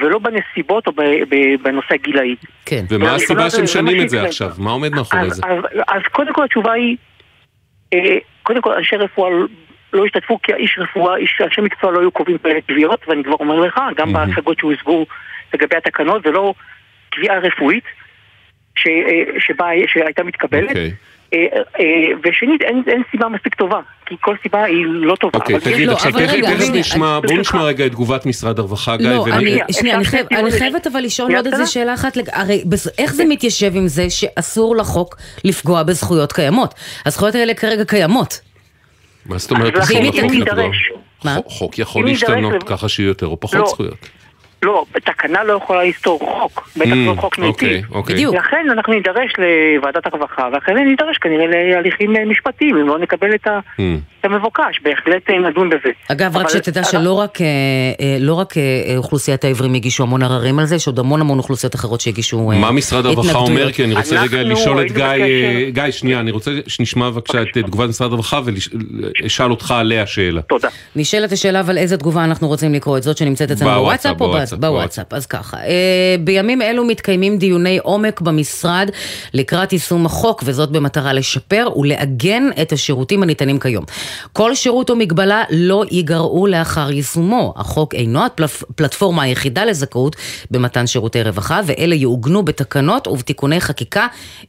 ולא 0.00 0.18
בנסיבות 0.18 0.86
או 0.86 0.92
ב- 0.92 1.00
ב- 1.30 1.62
בנושא 1.62 1.94
הגילאי. 1.94 2.34
כן. 2.66 2.84
ומה 2.90 3.14
הסיבה 3.14 3.48
זה- 3.48 3.56
שהם 3.56 3.66
זה 3.66 3.80
משנים 3.82 3.96
מה 3.96 4.02
את 4.04 4.08
זה 4.08 4.16
שיקרה. 4.16 4.28
עכשיו? 4.28 4.50
מה 4.58 4.70
עומד 4.70 4.92
מאחורי 4.94 5.22
אז, 5.22 5.32
זה? 5.36 5.42
אז, 5.46 5.58
אז 5.88 6.02
קודם 6.12 6.32
כל 6.32 6.44
התשובה 6.44 6.72
היא, 6.72 6.96
אה, 7.94 8.16
קודם 8.42 8.62
כל 8.62 8.72
אנשי 8.72 8.96
רפואה 8.96 9.30
לא 9.92 10.04
השתתפו 10.04 10.38
כי 10.42 10.52
האיש 10.52 10.78
רפואה, 10.78 11.16
איש, 11.16 11.38
אנשי 11.44 11.60
מקצוע 11.60 11.92
לא 11.92 12.00
היו 12.00 12.10
קובעים 12.10 12.38
כאלה 12.38 12.60
קביעות, 12.60 13.00
ואני 13.08 13.24
כבר 13.24 13.34
אומר 13.40 13.60
לך, 13.60 13.80
גם 13.96 14.12
מהמם. 14.12 14.30
בהשגות 14.30 14.58
שהושגו 14.58 15.06
לגבי 15.54 15.76
התקנות, 15.76 16.22
זה 16.24 16.30
לא 16.30 16.54
קביעה 17.10 17.38
רפואית 17.38 17.84
ש, 18.76 18.86
אה, 18.86 19.40
שבה, 19.40 19.66
שהייתה 19.86 20.22
מתקבלת. 20.22 20.68
אוקיי. 20.68 20.92
אה, 21.34 21.38
אה, 21.80 21.84
ושנית, 22.24 22.62
אין, 22.62 22.82
אין 22.86 23.02
סיבה 23.10 23.28
מספיק 23.28 23.54
טובה, 23.54 23.80
כי 24.06 24.14
כל 24.20 24.36
סיבה 24.42 24.64
היא 24.64 24.84
לא 24.86 25.14
טובה. 25.16 25.38
אוקיי, 25.38 25.56
יש- 25.56 25.62
תגיד, 25.62 25.88
לא, 25.88 25.92
עכשיו 25.92 26.12
תכף 26.12 26.36
נשמע, 26.72 27.18
אני- 27.18 27.26
בואו 27.26 27.40
נשמע 27.40 27.62
רגע 27.62 27.86
את 27.86 27.90
תגובת 27.90 28.26
משרד 28.26 28.58
הרווחה, 28.58 28.96
גיא, 28.96 29.08
לא. 29.08 29.26
אני, 29.32 29.58
שנייה, 29.72 29.96
אני, 29.96 30.04
חייב, 30.04 30.26
אני 30.32 30.50
חייבת 30.50 30.86
אבל 30.86 31.00
לשאול 31.00 31.36
עוד 31.36 31.46
איזה? 31.46 31.66
שאלה 31.66 31.94
אחת, 31.94 32.16
הרי 32.32 32.64
איך 32.98 33.14
זה 33.14 33.24
מתיישב 33.24 33.72
עם 33.76 33.88
זה 33.88 34.10
שאסור 34.10 34.76
לחוק 34.76 35.16
לפגוע 35.44 35.82
בזכויות 35.82 36.32
קיימות? 36.32 36.74
הזכויות 37.06 37.34
האלה 37.34 37.54
כרגע 37.54 37.84
קיימות. 37.84 38.40
מה 39.26 39.38
זאת 39.38 39.50
אומרת 39.50 39.76
אסור 39.76 40.00
לחוק 40.00 40.32
לפגוע? 40.32 40.70
חוק- 41.46 41.78
יכול 41.78 42.04
להשתנות 42.04 42.62
ככה 42.62 42.88
שיהיו 42.88 43.08
יותר 43.08 43.26
או 43.26 43.40
פחות 43.40 43.54
לא. 43.60 43.66
זכויות. 43.66 44.08
לא, 44.64 44.84
תקנה 45.04 45.44
לא 45.44 45.52
יכולה 45.52 45.84
לסתור 45.84 46.18
חוק, 46.20 46.68
בטח 46.76 46.90
לא 46.90 47.12
Mm, 47.12 47.20
חוק 47.20 47.24
אוקיי, 47.38 47.44
מיטיב. 47.46 47.92
אוקיי. 47.94 48.14
בדיוק. 48.14 48.34
לכן 48.34 48.66
אנחנו 48.72 48.92
נידרש 48.92 49.32
לוועדת 49.38 50.06
הרווחה, 50.06 50.48
ואחרי 50.52 50.74
זה 50.74 50.80
נידרש 50.80 51.18
כנראה 51.18 51.46
להליכים 51.46 52.16
אה, 52.16 52.24
משפטיים, 52.24 52.76
אם 52.76 52.88
לא 52.88 52.98
נקבל 52.98 53.34
את 53.34 53.46
ה- 53.46 53.60
את 54.20 54.24
המבוקש, 54.24 54.80
בהחלט 54.82 55.30
אה, 55.30 55.50
נדון 55.50 55.70
בזה. 55.70 55.90
אגב, 56.08 56.36
רק 56.36 56.44
אבל- 56.46 56.52
שתדע 56.52 56.84
שלא 56.84 57.12
רק, 57.12 57.40
אה, 57.40 57.46
אה, 58.00 58.16
לא 58.20 58.34
רק 58.34 58.54
אוכלוסיית 58.96 59.44
העברים 59.44 59.74
הגישו 59.74 60.02
המון 60.02 60.22
עררים 60.22 60.58
על 60.58 60.66
זה, 60.66 60.74
יש 60.76 60.86
עוד 60.86 60.98
המון 60.98 61.20
המון 61.20 61.38
אוכלוסיות 61.38 61.74
אחרות 61.74 62.00
שהגישו 62.00 62.40
מה 62.40 62.70
משרד 62.70 63.06
הרווחה. 63.06 63.38
אומר? 63.38 63.72
כי 63.72 63.84
אני 63.84 63.94
רוצה 63.94 64.14
אנחנו 64.22 64.38
רגע 64.38 64.42
לשאול 64.42 64.86
את 64.86 64.92
גיא, 64.92 65.04
בקשר- 65.04 65.70
גיא, 65.70 65.90
שנייה, 65.90 66.20
אני 66.20 66.30
רוצה 66.30 66.50
שנשמע 66.66 67.10
בבקשה 67.10 67.42
את 67.42 67.58
תגובת 67.66 67.88
משרד 67.88 68.12
הרווחה 68.12 68.40
ואשאל 69.22 69.50
אותך 69.50 69.70
עליה 69.70 70.06
שאלה. 70.06 70.40
תודה. 70.42 70.68
נשאלת 70.96 71.32
השאלה 71.32 71.60
אבל 71.60 71.78
איזה 71.78 71.96
תגובה 71.96 72.24
אנחנו 72.24 72.48
רוצים 72.48 72.74
לקרוא, 72.74 72.98
את 72.98 73.02
זאת 73.02 73.16
שנמצאת 73.16 73.50
אצלנו 73.50 73.70
בוואטסאפ, 73.70 74.16
בוואטסאפ 74.58 75.14
אז 75.14 75.26
ככה, 75.26 75.56
בימים 76.20 76.62
אלו 76.62 76.84
מתקיימים 76.84 77.38
דיוני 77.38 77.78
עומק 77.82 78.20
במשרד 78.20 78.90
לקראת 79.34 79.72
יישום 79.72 80.06
החוק, 80.06 80.42
וזאת 80.46 80.70
במטרה 80.70 81.12
לשפר 81.12 81.68
ולעגן 81.76 82.48
את 82.62 82.72
השירותים 82.72 83.22
הניתנים 83.22 83.58
כיום. 83.58 83.84
כל 84.32 84.54
שירות 84.54 84.90
או 84.90 84.96
מגבלה 84.96 85.42
לא 85.50 85.84
ייגרעו 85.90 86.46
לאחר 86.46 86.90
יישומו. 86.90 87.54
החוק 87.56 87.94
אינו 87.94 88.20
הפלטפורמה 88.24 89.22
היחידה 89.22 89.64
לזכאות 89.64 90.16
במתן 90.50 90.86
שירותי 90.86 91.22
רווחה, 91.22 91.60
ואלה 91.66 91.94
יעוגנו 91.94 92.42
בתקנות 92.42 93.08
ובתיקוני 93.08 93.60
חקיקה 93.60 94.06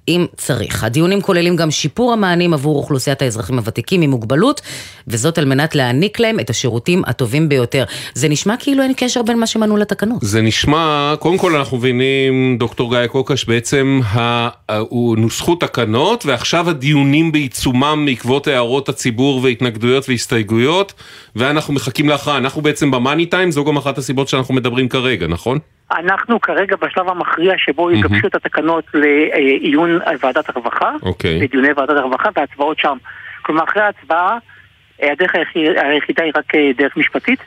אם 0.07 0.25
צריך. 0.37 0.83
הדיונים 0.83 1.21
כוללים 1.21 1.55
גם 1.55 1.71
שיפור 1.71 2.13
המענים 2.13 2.53
עבור 2.53 2.77
אוכלוסיית 2.77 3.21
האזרחים 3.21 3.57
הוותיקים 3.57 4.01
עם 4.01 4.09
מוגבלות, 4.09 4.61
וזאת 5.07 5.37
על 5.37 5.45
מנת 5.45 5.75
להעניק 5.75 6.19
להם 6.19 6.39
את 6.39 6.49
השירותים 6.49 7.01
הטובים 7.07 7.49
ביותר. 7.49 7.83
זה 8.13 8.29
נשמע 8.29 8.55
כאילו 8.59 8.83
אין 8.83 8.93
קשר 8.97 9.21
בין 9.21 9.39
מה 9.39 9.47
שמנו 9.47 9.77
לתקנות. 9.77 10.17
זה 10.21 10.41
נשמע, 10.41 11.13
קודם 11.19 11.37
כל 11.37 11.55
אנחנו 11.55 11.77
מבינים, 11.77 12.57
דוקטור 12.59 12.89
גיא 12.95 13.07
קוקש, 13.07 13.45
בעצם 13.45 13.99
ה- 14.05 14.49
נוסחו 15.17 15.55
תקנות 15.55 16.25
ועכשיו 16.25 16.69
הדיונים 16.69 17.31
בעיצומם 17.31 18.03
בעקבות 18.05 18.47
הערות 18.47 18.89
הציבור 18.89 19.39
והתנגדויות 19.51 20.09
והסתייגויות 20.09 20.93
ואנחנו 21.35 21.73
מחכים 21.73 22.09
להכרעה, 22.09 22.37
אנחנו 22.37 22.61
בעצם 22.61 22.91
במאני 22.91 23.25
טיים, 23.25 23.51
זו 23.51 23.65
גם 23.65 23.77
אחת 23.77 23.97
הסיבות 23.97 24.27
שאנחנו 24.27 24.53
מדברים 24.53 24.89
כרגע, 24.89 25.27
נכון? 25.27 25.59
אנחנו 25.97 26.41
כרגע 26.41 26.75
בשלב 26.81 27.09
המכריע 27.09 27.53
שבו 27.57 27.91
יגבשו 27.91 28.27
את 28.27 28.35
התקנות 28.35 28.83
לעיון 28.93 29.99
ועדת 30.23 30.49
הרווחה, 30.49 30.91
אוקיי. 31.01 31.39
לדיוני 31.41 31.67
ועדת 31.77 31.97
הרווחה 31.97 32.29
והצבעות 32.35 32.79
שם. 32.79 32.97
כלומר, 33.41 33.63
אחרי 33.63 33.81
ההצבעה, 33.83 34.37
הדרך 35.01 35.35
היחיד- 35.35 35.77
היחידה 35.77 36.23
היא 36.23 36.31
רק 36.35 36.55
אה, 36.55 36.71
דרך 36.77 36.97
משפטית. 36.97 37.39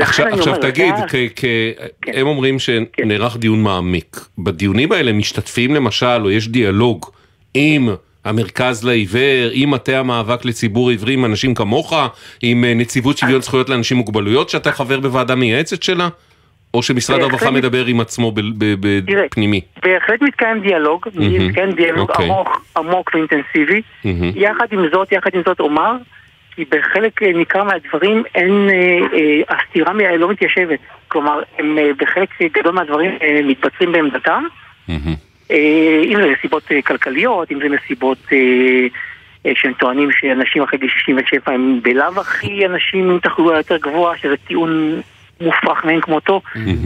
עכשיו, 0.00 0.26
עכשיו 0.26 0.46
אומר, 0.54 0.70
תגיד, 0.70 0.94
כ- 1.08 1.14
כ- 1.36 1.44
הם 2.06 2.26
אומרים 2.26 2.56
שנערך 2.58 3.36
דיון 3.36 3.62
מעמיק. 3.62 4.16
בדיונים 4.38 4.92
האלה 4.92 5.12
משתתפים 5.12 5.74
למשל, 5.74 6.20
או 6.24 6.30
יש 6.30 6.48
דיאלוג 6.48 7.06
עם 7.54 7.88
המרכז 8.24 8.84
לעיוור, 8.84 9.50
עם 9.52 9.70
מטה 9.70 9.98
המאבק 9.98 10.44
לציבור 10.44 10.90
עיוורי, 10.90 11.14
עם 11.14 11.24
אנשים 11.24 11.54
כמוך, 11.54 11.94
עם 12.42 12.64
אה, 12.64 12.74
נציבות 12.74 13.18
שוויון 13.18 13.40
זכויות 13.40 13.68
לאנשים 13.68 13.96
עם 13.96 13.98
מוגבלויות, 13.98 14.50
שאתה 14.50 14.72
חבר 14.72 15.00
בוועדה 15.00 15.34
מייעצת 15.34 15.82
שלה? 15.82 16.08
או 16.74 16.82
שמשרד. 16.82 17.20
הרווחה 17.20 17.50
מדבר 17.50 17.86
עם 17.86 18.00
עצמו 18.00 18.32
ב- 18.32 18.40
ב- 18.58 19.00
תראה, 19.06 19.24
בפנימי? 19.24 19.60
בהחלט 19.82 20.22
מתקיים 20.22 20.60
דיאלוג. 20.60 21.06
מתקיים 21.14 21.72
דיאלוג 21.72 22.10
אוקיי. 22.10 22.30
ארוך, 22.30 22.48
עמוק 22.76 23.10
ואינטנסיבי. 23.14 23.82
יחד 24.34 24.66
עם 24.72 24.86
זאת, 24.92 25.12
יחד 25.12 25.30
עם 25.34 25.42
זאת 25.46 25.60
אומר, 25.60 25.92
כי 26.56 26.64
בחלק 26.64 27.22
אה, 27.22 27.32
ניכר 27.32 27.64
מהדברים 27.64 28.22
אין, 28.34 28.68
אה, 28.70 29.18
אה, 29.18 29.56
הסתירה 29.56 29.92
לא 30.16 30.30
מתיישבת. 30.30 30.78
כלומר, 31.08 31.40
הם 31.58 31.78
אה, 31.78 31.90
בחלק 31.98 32.28
גדול 32.58 32.72
מהדברים 32.74 33.10
אה, 33.22 33.40
מתבצרים 33.44 33.92
בעמדתם. 33.92 34.44
אה, 35.50 36.00
אם 36.04 36.16
זה 36.16 36.32
מסיבות 36.38 36.72
אה, 36.72 36.82
כלכליות, 36.82 37.52
אם 37.52 37.58
זה 37.58 37.68
מסיבות 37.68 38.18
אה, 38.32 38.38
אה, 39.46 39.52
שהם 39.54 39.72
טוענים 39.72 40.08
שאנשים 40.12 40.62
אחרי 40.62 40.78
גיל 40.78 40.88
67 40.88 41.54
הם 41.54 41.80
בלאו 41.82 42.20
הכי 42.20 42.66
אנשים 42.66 43.10
עם 43.10 43.18
תחלואה 43.18 43.56
יותר 43.56 43.76
גבוהה, 43.76 44.18
שזה 44.18 44.36
טיעון 44.36 45.00
מופרך 45.40 45.84
מאין 45.84 46.00
כמותו. 46.00 46.40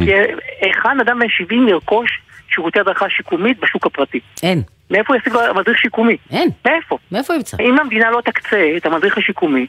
כי 0.05 0.12
היכן 0.61 1.01
אדם 1.01 1.18
בן 1.18 1.29
70 1.29 1.68
ירכוש 1.68 2.21
שירותי 2.55 2.81
הדרכה 2.81 3.09
שיקומית 3.09 3.61
בשוק 3.61 3.87
הפרטי? 3.87 4.21
אין, 4.42 4.62
מאיפה 4.90 5.16
ישיג 5.16 5.33
מדריך 5.57 5.79
שיקומי? 5.79 6.16
אין. 6.31 6.49
מאיפה? 6.66 6.99
מאיפה 7.12 7.35
ימצא? 7.35 7.57
אם 7.61 7.79
המדינה 7.79 8.11
לא 8.11 8.21
תקצה 8.25 8.73
את 8.77 8.87
המדריך 8.87 9.18
השיקומי, 9.18 9.66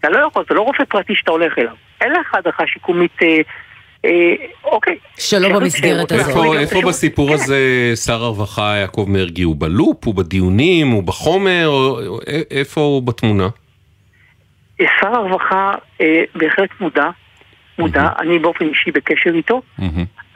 אתה 0.00 0.08
לא 0.08 0.18
יכול, 0.18 0.44
זה 0.48 0.54
לא 0.54 0.60
רופא 0.60 0.84
פרטי 0.84 1.14
שאתה 1.14 1.30
הולך 1.30 1.58
אליו. 1.58 1.74
אין 2.00 2.12
לך 2.12 2.34
הדרכה 2.34 2.66
שיקומית, 2.66 3.22
אה, 3.22 3.40
אוקיי. 4.64 4.96
שלא 5.18 5.48
שרוצה- 5.48 5.60
במסגרת 5.60 6.12
הזאת. 6.12 6.54
איפה, 6.58 6.80
בסיפור 6.88 7.28
כן. 7.28 7.34
הזה 7.34 7.58
שר 8.04 8.24
הרווחה 8.24 8.76
יעקב 8.76 9.06
מרגי? 9.08 9.42
הוא 9.42 9.56
בלופ? 9.58 10.04
הוא 10.04 10.14
בדיונים? 10.14 10.90
הוא 10.90 11.02
בחומר? 11.02 11.70
איפה 12.50 12.80
הוא 12.80 13.02
בתמונה? 13.02 13.48
שר 15.00 15.08
הרווחה 15.08 15.74
אה, 16.00 16.22
בהחלט 16.34 16.70
מודע, 16.80 17.08
מודע, 17.78 18.08
אני 18.18 18.38
באופן 18.38 18.64
אישי 18.68 18.90
בקשר 18.90 19.30
איתו. 19.34 19.62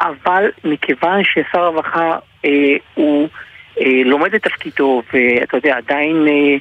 אבל 0.01 0.45
מכיוון 0.65 1.23
ששר 1.25 1.59
הרווחה 1.61 2.19
אה, 2.45 2.51
הוא 2.95 3.29
אה, 3.81 4.03
לומד 4.05 4.35
את 4.35 4.43
תפקידו, 4.43 5.03
ואתה 5.13 5.57
יודע, 5.57 5.77
עדיין 5.77 6.17
אה, 6.29 6.57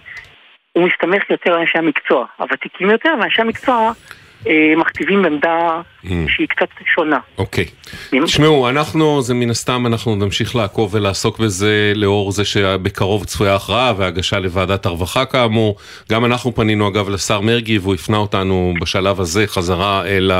הוא 0.73 0.87
מסתמך 0.87 1.23
יותר 1.29 1.53
על 1.53 1.59
אנשי 1.59 1.77
המקצוע, 1.77 2.25
הוותיקים 2.37 2.89
יותר, 2.89 3.13
ואנשי 3.21 3.41
המקצוע 3.41 3.91
אה, 4.47 4.73
מכתיבים 4.77 5.25
עמדה 5.25 5.81
שהיא 6.03 6.47
קצת 6.47 6.67
שונה. 6.95 7.19
אוקיי. 7.37 7.65
תשמעו, 8.23 8.69
אנחנו, 8.69 9.21
זה 9.21 9.33
מן 9.33 9.49
הסתם, 9.49 9.87
אנחנו 9.87 10.15
נמשיך 10.15 10.55
לעקוב 10.55 10.95
ולעסוק 10.95 11.39
בזה 11.39 11.93
לאור 11.95 12.31
זה 12.31 12.45
שבקרוב 12.45 13.25
צפויה 13.25 13.55
הכרעה 13.55 13.93
והגשה 13.97 14.39
לוועדת 14.39 14.85
הרווחה 14.85 15.25
כאמור. 15.25 15.75
גם 16.11 16.25
אנחנו 16.25 16.55
פנינו 16.55 16.87
אגב 16.87 17.09
לשר 17.09 17.41
מרגי 17.41 17.77
והוא 17.77 17.93
הפנה 17.93 18.17
אותנו 18.17 18.73
בשלב 18.81 19.21
הזה 19.21 19.47
חזרה 19.47 20.05
אל 20.05 20.31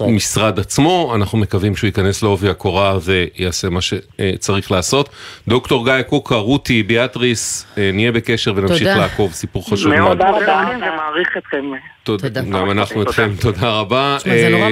המשרד 0.00 0.60
עצמו. 0.60 1.12
אנחנו 1.14 1.38
מקווים 1.38 1.76
שהוא 1.76 1.88
ייכנס 1.88 2.22
לעובי 2.22 2.48
הקורה 2.48 2.98
ויעשה 3.02 3.68
מה 3.68 3.80
שצריך 3.80 4.72
לעשות. 4.72 5.08
דוקטור 5.48 5.84
גיא 5.84 6.02
קוקה, 6.02 6.34
רותי, 6.34 6.82
ביאטריס, 6.82 7.66
אה, 7.78 7.90
נהיה 7.92 8.12
בקשר 8.12 8.52
ונמשיך 8.56 8.88
לעקוב, 8.96 9.32
סיפור 9.32 9.70
חשוב 9.70 9.94
מאוד. 9.94 10.18
מאוד 10.18 10.38
תודה 10.38 10.64
ומעריך 10.76 11.28
אתכם. 11.38 11.64
תודה. 12.02 12.40
גם 12.40 12.70
אנחנו 12.70 13.02
אתכם, 13.02 13.30
תודה 13.40 13.70
רבה. 13.70 14.18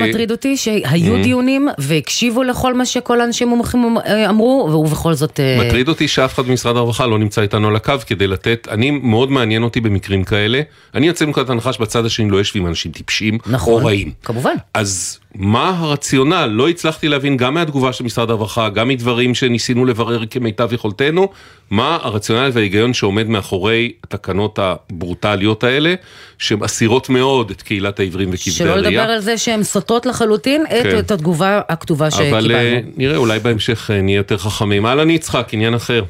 מטריד 0.09 0.31
אותי 0.31 0.57
שהיו 0.57 1.17
mm. 1.17 1.23
דיונים 1.23 1.69
והקשיבו 1.79 2.43
לכל 2.43 2.75
מה 2.75 2.87
שכל 2.87 3.21
האנשים 3.21 3.49
מומחים 3.49 3.99
אה, 4.07 4.31
אמרו, 4.31 4.71
ובכל 4.75 5.15
זאת... 5.15 5.41
אה, 5.41 5.59
מטריד 5.67 5.89
אותי 5.89 6.09
שאף 6.09 6.35
אחד 6.35 6.47
במשרד 6.47 6.77
הרווחה 6.77 7.07
לא 7.07 7.19
נמצא 7.19 7.43
איתנו 7.43 7.69
על 7.69 7.77
הקו 7.77 7.95
כדי 8.07 8.27
לתת, 8.27 8.69
אני, 8.71 8.91
מאוד 8.91 9.31
מעניין 9.31 9.63
אותי 9.63 9.81
במקרים 9.81 10.25
כאלה. 10.25 10.61
אני 10.95 11.07
יוצא 11.07 11.27
מנקודת 11.27 11.51
הנחה 11.51 11.73
שבצד 11.73 12.05
השני 12.05 12.31
לא 12.31 12.37
יושבים 12.37 12.67
אנשים 12.67 12.93
טיפשים 12.93 13.39
נכון, 13.47 13.83
או 13.83 13.87
רעים. 13.87 14.13
כמובן. 14.25 14.55
אז 14.75 15.19
מה 15.39 15.77
הרציונל? 15.79 16.47
לא 16.47 16.69
הצלחתי 16.69 17.09
להבין 17.09 17.37
גם 17.37 17.55
מהתגובה 17.55 17.93
של 17.93 18.05
משרד 18.05 18.31
הרווחה, 18.31 18.69
גם 18.69 18.89
מדברים 18.89 19.35
שניסינו 19.35 19.85
לברר 19.85 20.27
כמיטב 20.27 20.73
יכולתנו, 20.73 21.29
מה 21.71 21.99
הרציונל 22.03 22.51
וההיגיון 22.53 22.95
שעומד 22.95 23.29
מאחורי 23.29 23.93
התקנות 24.05 24.59
הברוטליות 24.59 25.65
האלה, 25.65 25.95
שהן 26.39 26.63
אסירות 26.63 27.09
מאוד 27.09 27.51
את 27.51 27.63
קהילת 27.63 28.01
העברים 28.01 28.31
וכבדי 28.33 28.71
הראייה. 28.71 28.83
שלא 28.83 28.91
לדבר 28.91 29.13
על 29.13 29.21
זה 29.21 29.39
שהן 29.39 29.63
סותרות 29.63 30.07
לחלוטין 30.07 30.65
כן. 30.69 30.99
את, 30.99 31.05
את 31.05 31.11
התגובה 31.11 31.61
הכתובה 31.69 32.11
שקיבלנו. 32.11 32.37
אבל 32.39 32.55
אה, 32.55 32.81
נראה, 32.97 33.17
אולי 33.17 33.39
בהמשך 33.39 33.91
אה, 33.91 34.01
נהיה 34.01 34.17
יותר 34.17 34.39
חכמים. 34.39 34.87
אהלן 34.87 35.11
יצחק, 35.11 35.49
עניין 35.53 35.75
אחר. 35.75 36.03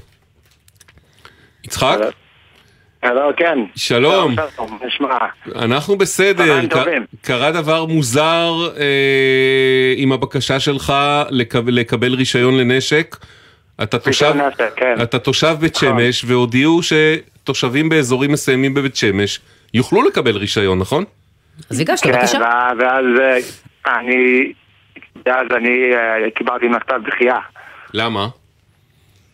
יצחק? 1.64 1.99
הלו, 3.09 3.31
כן. 3.37 3.59
שלום. 3.77 4.35
אנחנו 5.57 5.97
בסדר. 5.97 6.61
קרה 7.23 7.53
דבר 7.53 7.85
מוזר 7.85 8.53
אה, 8.77 9.94
עם 9.97 10.12
הבקשה 10.12 10.61
שלך 10.61 10.92
לקבל, 11.31 11.75
לקבל 11.75 12.14
רישיון 12.14 12.59
לנשק. 12.59 13.16
אתה 13.83 13.99
תושב, 13.99 14.33
כן. 14.77 14.94
אתה 15.03 15.18
תושב 15.18 15.57
בית 15.61 15.77
נכון. 15.77 15.88
שמש, 15.88 16.25
והודיעו 16.25 16.81
שתושבים 16.83 17.88
באזורים 17.88 18.33
מסוימים 18.33 18.75
בבית 18.75 18.97
שמש 18.97 19.40
יוכלו 19.75 20.03
לקבל 20.03 20.37
רישיון, 20.37 20.79
נכון? 20.79 21.05
אז 21.71 21.81
הגשת, 21.81 22.05
כן, 22.05 22.12
בבקשה. 22.12 22.38
ואז 22.79 23.05
אה, 23.21 23.99
אני, 23.99 24.53
ואז 25.27 25.47
אני 25.57 25.94
אה, 25.94 26.31
קיבלתי 26.35 26.68
מכתב 26.68 27.01
דחייה. 27.07 27.38
למה? 27.94 28.29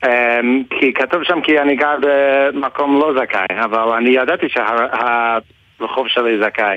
אמ, 0.05 0.63
כי 0.81 0.93
כתוב 0.95 1.25
שם 1.25 1.41
כי 1.41 1.59
אני 1.61 1.77
גר 1.77 1.95
במקום 2.01 3.01
לא 3.01 3.13
זכאי, 3.21 3.65
אבל 3.65 3.93
אני 3.99 4.11
ידעתי 4.11 4.47
שהרחוב 4.49 6.09
שלי 6.09 6.39
זכאי. 6.39 6.77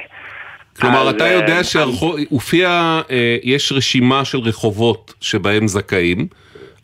כלומר, 0.82 1.10
אתה 1.10 1.28
יודע 1.28 1.64
שהופיע, 1.64 3.00
יש 3.44 3.72
רשימה 3.72 4.26
של 4.26 4.38
רחובות 4.38 5.14
שבהם 5.22 5.68
זכאים. 5.68 6.28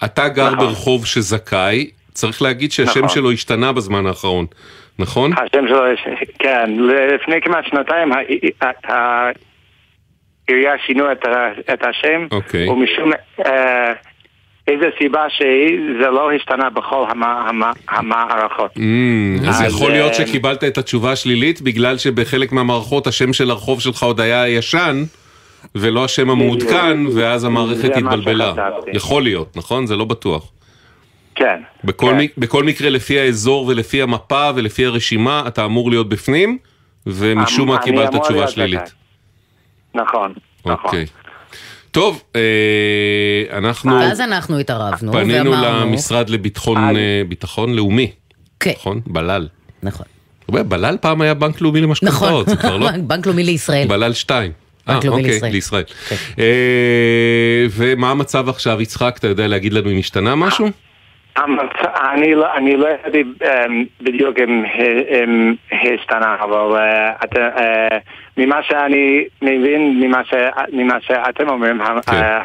אתה 0.05 0.29
גר 0.29 0.51
נכון. 0.51 0.67
ברחוב 0.67 1.05
שזכאי, 1.05 1.89
צריך 2.13 2.41
להגיד 2.41 2.71
שהשם 2.71 2.99
נכון. 2.99 3.09
שלו 3.09 3.31
השתנה 3.31 3.71
בזמן 3.71 4.05
האחרון, 4.05 4.45
נכון? 4.99 5.31
השם 5.33 5.67
שלו, 5.67 5.83
כן. 6.39 6.71
לפני 7.15 7.41
כמעט 7.41 7.65
שנתיים 7.65 8.11
העירייה 10.47 10.73
שינו 10.85 11.11
את 11.73 11.85
השם, 11.85 12.27
אוקיי. 12.31 12.69
ומשום 12.69 13.11
אה, 13.45 13.93
איזה 14.67 14.85
סיבה 14.97 15.25
שהיא, 15.29 15.79
זה 16.01 16.09
לא 16.09 16.31
השתנה 16.31 16.69
בכל 16.69 17.05
המערכות. 17.87 18.77
Mm, 18.77 19.49
אז 19.49 19.61
יכול 19.61 19.91
להיות 19.91 20.11
אה, 20.11 20.13
שקיבלת 20.13 20.63
את 20.63 20.77
התשובה 20.77 21.11
השלילית 21.11 21.61
בגלל 21.61 21.97
שבחלק 21.97 22.51
מהמערכות 22.51 23.07
השם 23.07 23.33
של 23.33 23.49
הרחוב 23.49 23.81
שלך 23.81 24.03
עוד 24.03 24.19
היה 24.19 24.47
ישן. 24.47 25.03
ולא 25.75 26.05
השם 26.05 26.29
המעודכן, 26.29 26.97
ואז 27.15 27.43
המערכת 27.43 27.97
התבלבלה. 27.97 28.53
יכול 28.93 29.23
להיות, 29.23 29.57
נכון? 29.57 29.85
זה 29.87 29.95
לא 29.95 30.05
בטוח. 30.05 30.51
כן. 31.35 31.61
בכל, 31.83 32.13
כן. 32.19 32.25
בכל 32.37 32.63
מקרה, 32.63 32.89
לפי 32.89 33.19
האזור 33.19 33.67
ולפי 33.67 34.01
המפה 34.01 34.49
ולפי 34.55 34.85
הרשימה, 34.85 35.43
אתה 35.47 35.65
אמור 35.65 35.89
להיות 35.89 36.09
בפנים, 36.09 36.57
ומשום 37.07 37.67
מה 37.67 37.77
קיבלת 37.77 38.15
תשובה 38.15 38.47
שלילית. 38.47 38.93
נכון, 39.95 40.33
נכון. 40.65 40.85
אוקיי. 40.85 41.05
טוב, 41.93 42.23
אה, 42.35 42.41
אנחנו... 43.57 43.93
ואז 43.95 44.21
אנחנו 44.21 44.59
התערבנו 44.59 45.11
פנינו 45.11 45.51
ואמרנו... 45.51 45.85
למשרד 45.85 46.29
לביטחון 46.29 46.77
אה, 46.77 47.21
ביטחון 47.29 47.73
לאומי. 47.73 48.11
כן. 48.59 48.71
נכון? 48.71 49.01
בלל. 49.07 49.47
נכון. 49.83 50.05
בלל 50.49 50.97
פעם 51.01 51.21
היה 51.21 51.33
בנק 51.33 51.61
לאומי 51.61 51.81
למשכנתאות, 51.81 52.21
נכון, 52.21 52.43
זה 52.45 52.55
כבר 52.55 52.77
לא... 52.77 52.89
בנק 53.09 53.25
לאומי 53.25 53.43
לישראל. 53.43 53.87
בלל 53.87 54.13
2. 54.13 54.51
אה, 54.89 54.95
אוקיי, 54.95 55.23
לישראל. 55.23 55.51
לישראל. 55.51 55.83
כן. 56.09 56.15
אה, 56.39 57.65
ומה 57.69 58.11
המצב 58.11 58.49
עכשיו, 58.49 58.81
יצחק, 58.81 59.15
אתה 59.19 59.27
יודע 59.27 59.47
להגיד 59.47 59.73
לנו 59.73 59.91
אם 59.91 59.97
השתנה 59.97 60.35
משהו? 60.35 60.69
אני 62.13 62.35
לא, 62.35 62.53
אני 62.53 62.77
לא 62.77 62.87
ידעתי 62.87 63.23
אמ, 63.23 63.85
בדיוק 64.01 64.39
אם 64.39 64.63
השתנה, 65.71 66.35
אבל 66.39 66.77
uh, 66.77 67.25
uh, 67.35 67.95
ממה 68.37 68.63
שאני 68.63 69.23
מבין, 69.41 69.99
ממה 70.71 71.01
שאתם 71.01 71.49
אומרים, 71.49 71.81
כן. 72.05 72.39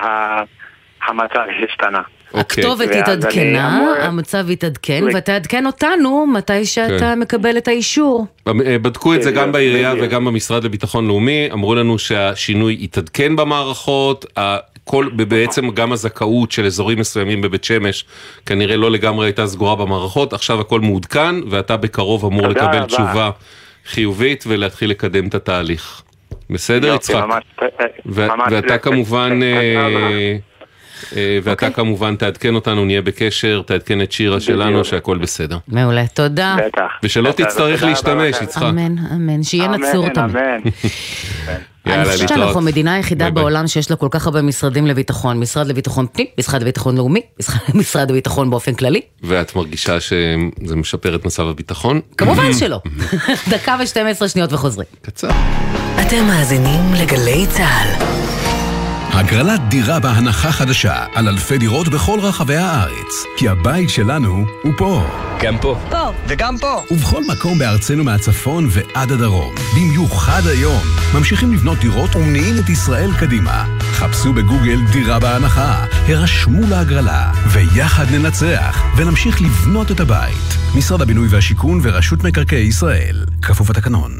המצב 1.06 1.44
השתנה. 1.64 1.98
אוקיי. 1.98 2.17
הכתובת 2.34 2.90
התעדכנה, 2.94 3.94
המצב 4.00 4.50
התעדכן, 4.50 5.04
ותעדכן 5.14 5.66
אותנו 5.66 6.26
מתי 6.26 6.64
שאתה 6.64 6.98
כן. 6.98 7.20
מקבל 7.20 7.58
את 7.58 7.68
האישור. 7.68 8.26
אה, 8.46 8.52
בדקו 8.78 9.14
את 9.14 9.22
זה 9.22 9.30
גם 9.30 9.52
בעירייה 9.52 9.94
וגם 10.00 10.24
במשרד 10.24 10.64
לביטחון 10.64 11.06
לאומי, 11.06 11.48
אמרו 11.52 11.74
לנו 11.74 11.98
שהשינוי 11.98 12.78
התעדכן 12.82 13.36
במערכות, 13.36 14.26
כל, 14.84 15.08
בעצם 15.28 15.70
גם 15.70 15.92
הזכאות 15.92 16.52
של 16.52 16.66
אזורים 16.66 16.98
מסוימים 16.98 17.40
בבית 17.40 17.64
שמש 17.64 18.04
כנראה 18.46 18.76
לא 18.76 18.90
לגמרי 18.90 19.26
הייתה 19.26 19.46
סגורה 19.46 19.76
במערכות, 19.76 20.32
עכשיו 20.32 20.60
הכל 20.60 20.80
מעודכן 20.80 21.34
ואתה 21.50 21.76
בקרוב 21.76 22.24
אמור 22.24 22.48
לקבל 22.48 22.84
תשובה 22.84 23.30
חיובית 23.86 24.44
ולהתחיל 24.46 24.90
לקדם 24.90 25.26
את 25.26 25.34
התהליך. 25.34 26.02
בסדר, 26.50 26.94
יצחק? 26.94 27.24
ואתה 28.06 28.78
כמובן... 28.78 29.40
אה, 29.42 30.36
ואתה 31.12 31.50
okay. 31.50 31.52
אוקיי. 31.52 31.72
כמובן 31.72 32.16
תעדכן 32.16 32.54
אותנו, 32.54 32.84
נהיה 32.84 33.02
בקשר, 33.02 33.62
תעדכן 33.66 34.02
את 34.02 34.12
שירה 34.12 34.40
שלנו 34.40 34.84
שהכל 34.84 35.18
בסדר. 35.18 35.58
מעולה, 35.68 36.06
תודה. 36.06 36.56
בטח. 36.66 36.82
ושלא 37.02 37.32
תצטרך 37.32 37.82
להשתמש, 37.82 38.36
יצחק. 38.42 38.62
אמן, 38.62 38.98
אמן, 38.98 39.42
שיהיה 39.42 39.68
נצור 39.68 40.08
תמיד. 40.08 40.36
אמן, 40.36 42.00
אני 42.00 42.04
חושבת 42.04 42.28
שאנחנו 42.28 42.60
המדינה 42.60 42.94
היחידה 42.94 43.30
בעולם 43.30 43.66
שיש 43.66 43.90
לה 43.90 43.96
כל 43.96 44.08
כך 44.10 44.26
הרבה 44.26 44.42
משרדים 44.42 44.86
לביטחון, 44.86 45.40
משרד 45.40 45.66
לביטחון 45.66 46.06
פנים, 46.12 46.26
משרד 46.38 46.62
לביטחון 46.62 46.96
לאומי, 46.96 47.20
משרד 47.74 48.08
לביטחון 48.10 48.50
באופן 48.50 48.74
כללי. 48.74 49.00
ואת 49.22 49.56
מרגישה 49.56 50.00
שזה 50.00 50.76
משפר 50.76 51.14
את 51.14 51.24
מצב 51.24 51.46
הביטחון? 51.46 52.00
כמובן 52.16 52.52
שלא. 52.58 52.80
דקה 53.50 53.76
ו-12 53.80 54.28
שניות 54.28 54.52
וחוזרים. 54.52 54.86
קצר. 55.02 55.30
אתם 56.00 56.24
מאזינים 56.26 56.80
לגלי 57.02 57.46
צה"ל. 57.46 58.27
הגרלת 59.18 59.60
דירה 59.68 60.00
בהנחה 60.00 60.52
חדשה 60.52 61.04
על 61.14 61.28
אלפי 61.28 61.58
דירות 61.58 61.88
בכל 61.88 62.20
רחבי 62.20 62.56
הארץ. 62.56 63.24
כי 63.36 63.48
הבית 63.48 63.90
שלנו 63.90 64.44
הוא 64.62 64.72
פה. 64.76 65.06
גם 65.42 65.58
פה. 65.58 65.78
פה. 65.90 66.12
וגם 66.28 66.58
פה. 66.58 66.82
ובכל 66.90 67.22
מקום 67.28 67.58
בארצנו 67.58 68.04
מהצפון 68.04 68.68
ועד 68.70 69.12
הדרום. 69.12 69.54
במיוחד 69.76 70.42
היום. 70.46 70.82
ממשיכים 71.14 71.52
לבנות 71.52 71.78
דירות 71.78 72.16
ומניעים 72.16 72.54
את 72.58 72.68
ישראל 72.68 73.10
קדימה. 73.20 73.64
חפשו 73.80 74.32
בגוגל 74.32 74.78
דירה 74.92 75.18
בהנחה, 75.18 75.84
הרשמו 76.08 76.66
להגרלה, 76.70 77.32
ויחד 77.46 78.06
ננצח, 78.10 78.82
ונמשיך 78.96 79.42
לבנות 79.42 79.90
את 79.90 80.00
הבית. 80.00 80.58
משרד 80.74 81.02
הבינוי 81.02 81.28
והשיכון 81.30 81.80
ורשות 81.82 82.24
מקרקעי 82.24 82.66
ישראל. 82.66 83.24
כפוף 83.42 83.70
לתקנון. 83.70 84.18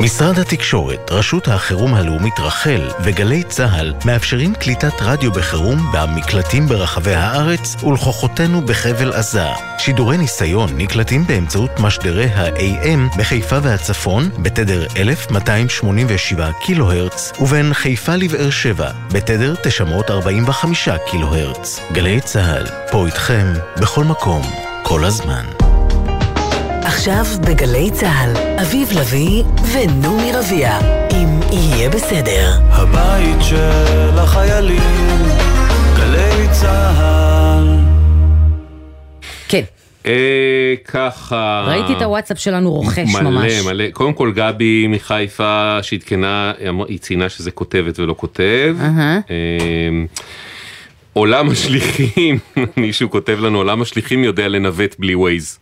משרד 0.00 0.38
התקשורת, 0.38 1.10
רשות 1.10 1.48
החירום 1.48 1.94
הלאומית 1.94 2.38
רח"ל 2.38 2.88
וגלי 3.02 3.42
צה"ל 3.42 3.94
מאפשרים 4.04 4.54
קליטת 4.54 4.92
רדיו 5.00 5.32
בחירום 5.32 5.78
במקלטים 5.92 6.66
ברחבי 6.66 7.14
הארץ 7.14 7.76
ולכוחותינו 7.84 8.60
בחבל 8.60 9.12
עזה. 9.12 9.46
שידורי 9.78 10.18
ניסיון 10.18 10.70
נקלטים 10.76 11.26
באמצעות 11.26 11.70
משדרי 11.80 12.26
ה-AM 12.26 13.18
בחיפה 13.18 13.58
והצפון 13.62 14.28
בתדר 14.42 14.86
1287 14.96 16.50
קילו 16.62 16.92
הרץ 16.92 17.32
ובין 17.40 17.74
חיפה 17.74 18.16
לבאר 18.16 18.50
שבע 18.50 18.90
בתדר 19.12 19.54
945 19.62 20.88
קילו 21.10 21.34
הרץ. 21.34 21.80
גלי 21.92 22.20
צה"ל, 22.20 22.66
פה 22.90 23.06
איתכם, 23.06 23.52
בכל 23.80 24.04
מקום, 24.04 24.42
כל 24.82 25.04
הזמן. 25.04 25.59
עכשיו 27.00 27.24
בגלי 27.46 27.90
צה"ל, 27.90 28.60
אביב 28.62 28.88
לביא 28.92 29.44
ונעמי 29.72 30.32
רביע, 30.32 30.78
אם 31.12 31.40
יהיה 31.52 31.90
בסדר. 31.90 32.52
הבית 32.68 33.36
של 33.40 34.18
החיילים, 34.18 35.18
גלי 35.96 36.48
צה"ל. 36.52 37.78
כן. 39.48 39.62
אה, 40.06 40.74
ככה... 40.84 41.64
ראיתי 41.68 41.92
את 41.92 42.02
הוואטסאפ 42.02 42.38
שלנו 42.38 42.72
רוכש 42.72 42.98
מלא, 42.98 43.30
ממש. 43.30 43.52
מלא, 43.52 43.72
מלא. 43.72 43.90
קודם 43.92 44.12
כל 44.12 44.32
גבי 44.32 44.86
מחיפה 44.86 45.78
שעדכנה, 45.82 46.52
היא 46.88 46.98
ציינה 46.98 47.28
שזה 47.28 47.50
כותבת 47.50 47.98
ולא 47.98 48.14
כותב. 48.18 48.76
אהה. 48.80 49.20
אה, 49.30 50.04
עולם 51.12 51.50
השליחים, 51.50 52.38
מישהו 52.76 53.10
כותב 53.10 53.38
לנו, 53.40 53.58
עולם 53.58 53.82
השליחים 53.82 54.24
יודע 54.24 54.48
לנווט 54.48 54.96
בלי 54.98 55.14
ווייז. 55.14 55.58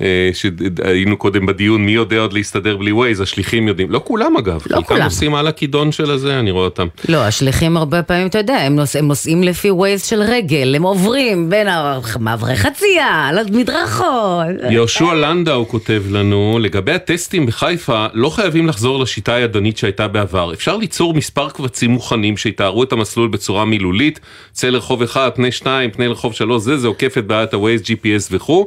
אה, 0.00 0.30
שהיינו 0.32 1.16
קודם 1.16 1.46
בדיון, 1.46 1.84
מי 1.84 1.92
יודע 1.92 2.18
עוד 2.18 2.32
להסתדר 2.32 2.76
בלי 2.76 2.92
ווייז? 2.92 3.20
השליחים 3.20 3.68
יודעים. 3.68 3.90
לא 3.90 4.00
כולם 4.04 4.36
אגב, 4.36 4.54
לא 4.54 4.76
חלקם 4.76 4.82
כולם. 4.82 5.02
נוסעים 5.02 5.34
על 5.34 5.46
הכידון 5.46 5.92
של 5.92 6.10
הזה, 6.10 6.38
אני 6.38 6.50
רואה 6.50 6.64
אותם. 6.64 6.86
לא, 7.08 7.24
השליחים 7.24 7.76
הרבה 7.76 8.02
פעמים, 8.02 8.26
אתה 8.26 8.38
יודע, 8.38 8.56
הם, 8.56 8.76
נוס, 8.76 8.96
הם 8.96 9.08
נוסעים 9.08 9.42
לפי 9.42 9.70
ווייז 9.70 10.04
של 10.04 10.22
רגל, 10.22 10.74
הם 10.76 10.82
עוברים 10.82 11.50
בין 11.50 11.66
המעברי 11.70 12.56
חצייה, 12.56 13.30
למדרכות. 13.32 14.46
יהושע 14.70 15.14
לנדאו 15.14 15.68
כותב 15.68 16.02
לנו, 16.10 16.58
לגבי 16.60 16.92
הטסטים 16.92 17.46
בחיפה, 17.46 18.06
לא 18.12 18.30
חייבים 18.30 18.66
לחזור 18.66 19.00
לשיטה 19.00 19.34
הידנית 19.34 19.78
שהייתה 19.78 20.08
בעבר. 20.08 20.52
אפשר 20.52 20.76
ליצור 20.76 21.14
מספר 21.14 21.48
קבצים 21.50 21.90
מוכנים 21.90 22.36
שיתארו 22.36 22.82
את 22.82 22.92
המסלול 22.92 23.28
בצורה 23.28 23.64
מילולית, 23.64 24.20
צא 24.52 24.70
לרחוב 24.78 24.87
1, 25.04 25.32
פני 25.36 25.52
2, 25.52 25.90
פני 25.90 26.06
רחוב 26.06 26.32
3, 26.34 26.62
זה, 26.62 26.76
זה 26.78 26.88
עוקף 26.88 27.18
את 27.18 27.26
בעיית 27.26 27.54
ה-Waze, 27.54 27.84
GPS 27.84 28.28
וכו'. 28.30 28.66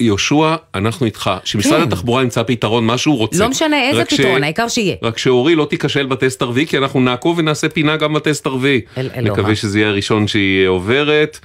יהושע, 0.00 0.56
אנחנו 0.74 1.06
איתך, 1.06 1.30
שמשרד 1.44 1.76
כן. 1.76 1.82
התחבורה 1.82 2.22
ימצא 2.22 2.42
פתרון, 2.42 2.86
מה 2.86 2.98
שהוא 2.98 3.16
רוצה. 3.18 3.38
לא 3.44 3.48
משנה 3.48 3.82
איזה 3.88 4.00
רק 4.00 4.10
ש- 4.10 4.20
פתרון, 4.20 4.42
העיקר 4.44 4.68
שיהיה. 4.68 4.96
רק 5.02 5.18
שאורי 5.18 5.54
לא 5.54 5.64
תיכשל 5.70 6.06
בטסט 6.06 6.42
הרביעי, 6.42 6.66
כי 6.66 6.78
אנחנו 6.78 7.00
נעקוב 7.00 7.38
ונעשה 7.38 7.68
פינה 7.68 7.96
גם 7.96 8.14
בטסט 8.14 8.46
הרביעי. 8.46 8.80
אל- 8.98 9.10
אלוהה. 9.16 9.32
נקווה 9.32 9.56
שזה 9.56 9.78
יהיה 9.78 9.88
הראשון 9.88 10.26
שהיא 10.28 10.66
עוברת. 10.66 11.38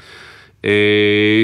אה, 0.66 0.72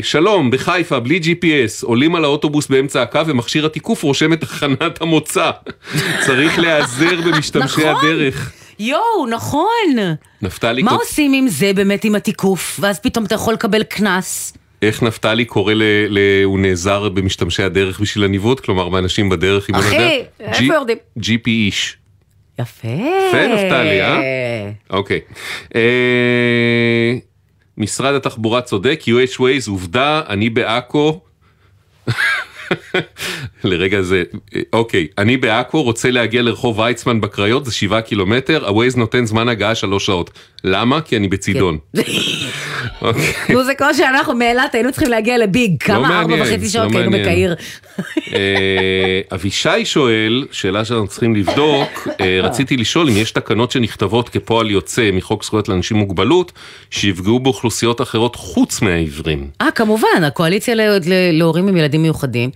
שלום, 0.04 0.52
בחיפה, 0.52 1.00
בלי 1.00 1.20
GPS, 1.24 1.86
עולים 1.86 2.16
על 2.16 2.24
האוטובוס 2.24 2.68
באמצע 2.68 3.02
הקו 3.02 3.20
ומכשיר 3.28 3.66
התיקוף 3.66 4.04
רושם 4.04 4.34
את 4.34 4.42
תחנת 4.42 5.02
המוצא. 5.02 5.52
צריך 6.26 6.60
להיעזר 6.60 7.22
במשתמשי 7.26 7.82
נכון. 7.82 7.96
הדרך. 8.04 8.52
יואו, 8.80 9.26
נכון. 9.30 9.96
נפתלי, 10.42 10.82
מה 10.82 10.92
כות- 10.92 11.00
עושים 11.00 11.34
עם 11.34 11.48
זה 11.48 11.72
באמת 11.74 12.04
עם 12.04 12.16
התיקוף? 12.16 12.80
ואז 12.82 13.00
פתאום 13.00 13.26
אתה 13.26 13.36
יכול 13.36 13.54
לקבל 13.54 13.84
קנס. 13.84 14.54
איך 14.82 15.04
נפתלי 15.04 15.46
קורא 15.46 15.74
ל... 15.74 15.84
ל... 16.10 16.20
הוא 16.44 16.60
נעזר 16.60 17.10
במשתמשי 17.10 17.64
הדרך 17.64 18.00
בשביל 18.00 18.24
הניווט? 18.24 18.60
כלומר, 18.60 18.90
באנשים 18.90 19.30
בדרך, 19.30 19.70
אם 19.70 19.76
הוא 19.76 19.84
לא 19.84 19.88
אחי? 19.88 20.22
איפה 20.40 20.64
יורדים? 20.74 20.98
GP 21.20 21.48
איש. 21.48 21.98
יפה. 22.60 22.88
יפה, 22.88 23.48
נפתלי, 23.48 24.02
אה? 24.02 24.70
אוקיי. 24.90 25.20
אה, 25.76 25.82
משרד 27.78 28.16
התחבורה 28.16 28.62
צודק, 28.62 29.00
UH 29.08 29.38
Waze, 29.40 29.70
עובדה, 29.70 30.22
אני 30.30 30.50
בעכו. 30.50 31.22
לרגע 33.64 34.02
זה, 34.02 34.24
אוקיי, 34.74 35.08
אני 35.18 35.38
בעכו, 35.38 35.82
רוצה 35.84 36.12
להגיע 36.12 36.42
לרחוב 36.42 36.80
ויצמן 36.80 37.22
בקריות, 37.22 37.66
זה 37.66 37.72
שבעה 37.72 38.02
קילומטר, 38.02 38.68
הווייז 38.68 38.96
נותן 38.96 39.26
זמן 39.26 39.50
הגעה 39.50 39.76
שלוש 39.76 40.06
שעות. 40.06 40.30
למה? 40.64 41.02
כי 41.02 41.18
אני 41.18 41.28
בצידון. 41.28 41.78
אוקיי. 43.02 43.34
נו, 43.50 43.64
זה 43.64 43.74
כמו 43.74 43.88
שאנחנו 43.94 44.36
מאילת 44.36 44.76
היינו 44.76 44.92
צריכים 44.92 45.10
להגיע 45.10 45.38
לביג, 45.38 45.84
כמה 45.84 46.20
ארבע 46.20 46.36
וחצי 46.42 46.64
לא 46.64 46.68
שעות 46.68 46.96
היינו. 46.96 47.12
בקהיר. 47.12 47.56
אה, 48.34 49.22
אבישי 49.34 49.86
שואל, 49.86 50.46
שאלה 50.52 50.86
שאנחנו 50.86 51.08
צריכים 51.08 51.36
לבדוק, 51.36 52.08
אה, 52.22 52.40
רציתי 52.44 52.78
לשאול 52.78 53.10
אם 53.10 53.18
יש 53.18 53.32
תקנות 53.32 53.72
שנכתבות 53.72 54.30
כפועל 54.30 54.72
יוצא 54.72 55.10
מחוק 55.14 55.44
זכויות 55.44 55.70
לאנשים 55.70 55.98
עם 55.98 56.04
מוגבלות, 56.04 56.52
שיפגעו 56.90 57.40
באוכלוסיות 57.40 58.02
אחרות 58.02 58.36
חוץ 58.36 58.82
מהעיוורים. 58.82 59.48
אה, 59.62 59.72
כמובן, 59.72 60.24
הקואליציה 60.24 60.76
להורים 61.34 61.68
עם 61.68 61.78
ילדים 61.78 62.02
מיוחדים. 62.02 62.50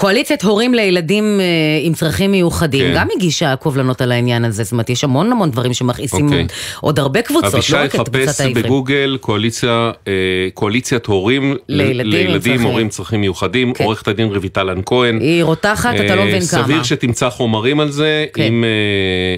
קואליציית 0.00 0.42
הורים 0.42 0.74
לילדים 0.74 1.40
אה, 1.40 1.44
עם 1.82 1.94
צרכים 1.94 2.30
מיוחדים, 2.32 2.84
כן. 2.84 2.92
גם 2.96 3.06
הגישה 3.16 3.56
קובלנות 3.56 4.00
על 4.00 4.12
העניין 4.12 4.44
הזה, 4.44 4.64
זאת 4.64 4.72
אומרת, 4.72 4.90
יש 4.90 5.04
המון 5.04 5.32
המון 5.32 5.50
דברים 5.50 5.74
שמכעיסים 5.74 6.26
אוקיי. 6.26 6.46
עוד- 6.80 6.98
הרבה 6.98 7.22
קבוצות, 7.22 7.52
לא 7.52 7.58
אבישי 7.58 7.74
רק 7.74 7.94
את 7.94 8.00
קבוצת 8.08 8.28
חפש 8.28 8.40
העברים. 8.40 8.64
בגוגל 8.64 9.18
קואליציה, 9.20 9.90
אה, 10.08 10.12
קואליציית 10.54 11.06
הורים 11.06 11.56
לילדים 11.68 12.10
לילדים 12.12 12.40
צרכים. 12.52 12.66
הורים 12.66 12.80
עם 12.84 12.88
צרכים 12.88 13.20
מיוחדים, 13.20 13.74
כן. 13.74 13.84
עורכת 13.84 14.08
הדין 14.08 14.28
רויטל 14.34 14.68
כהן. 14.86 15.20
היא 15.20 15.44
רותחת, 15.44 15.94
אתה 15.94 16.14
לא 16.14 16.20
אה, 16.20 16.26
מבין 16.26 16.40
כמה. 16.46 16.62
סביר 16.64 16.82
שתמצא 16.82 17.30
חומרים 17.30 17.80
על 17.80 17.90
זה, 17.90 18.26
כן. 18.34 18.42
אם, 18.42 18.64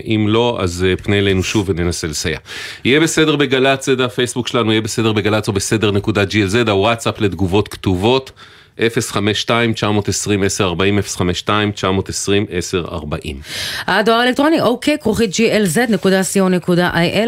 אם 0.06 0.26
לא, 0.28 0.58
אז 0.60 0.86
פנה 1.02 1.18
אלינו 1.18 1.42
שוב 1.42 1.68
וננסה 1.68 2.06
לסייע. 2.06 2.38
יהיה 2.84 3.00
בסדר 3.00 3.36
בגל"צ, 3.36 3.86
זה 3.96 4.04
הפייסבוק 4.04 4.48
שלנו, 4.48 4.70
יהיה 4.72 4.80
בסדר 4.80 5.12
בגל"צ 5.12 5.48
או 5.48 5.52
בסדר 5.52 5.90
נקודה 5.90 6.22
glz, 6.22 6.70
הוואטסאפ 6.70 7.20
לתגובות 7.20 7.68
כתובות, 7.68 8.30
052-920-1040, 8.80 9.50
052-920-1040. 11.48 13.34
הדואר 13.86 14.16
האלקטרוני, 14.16 14.60
אוקיי, 14.60 14.96
כרוכית 15.00 15.30
glz.co.il, 15.30 16.78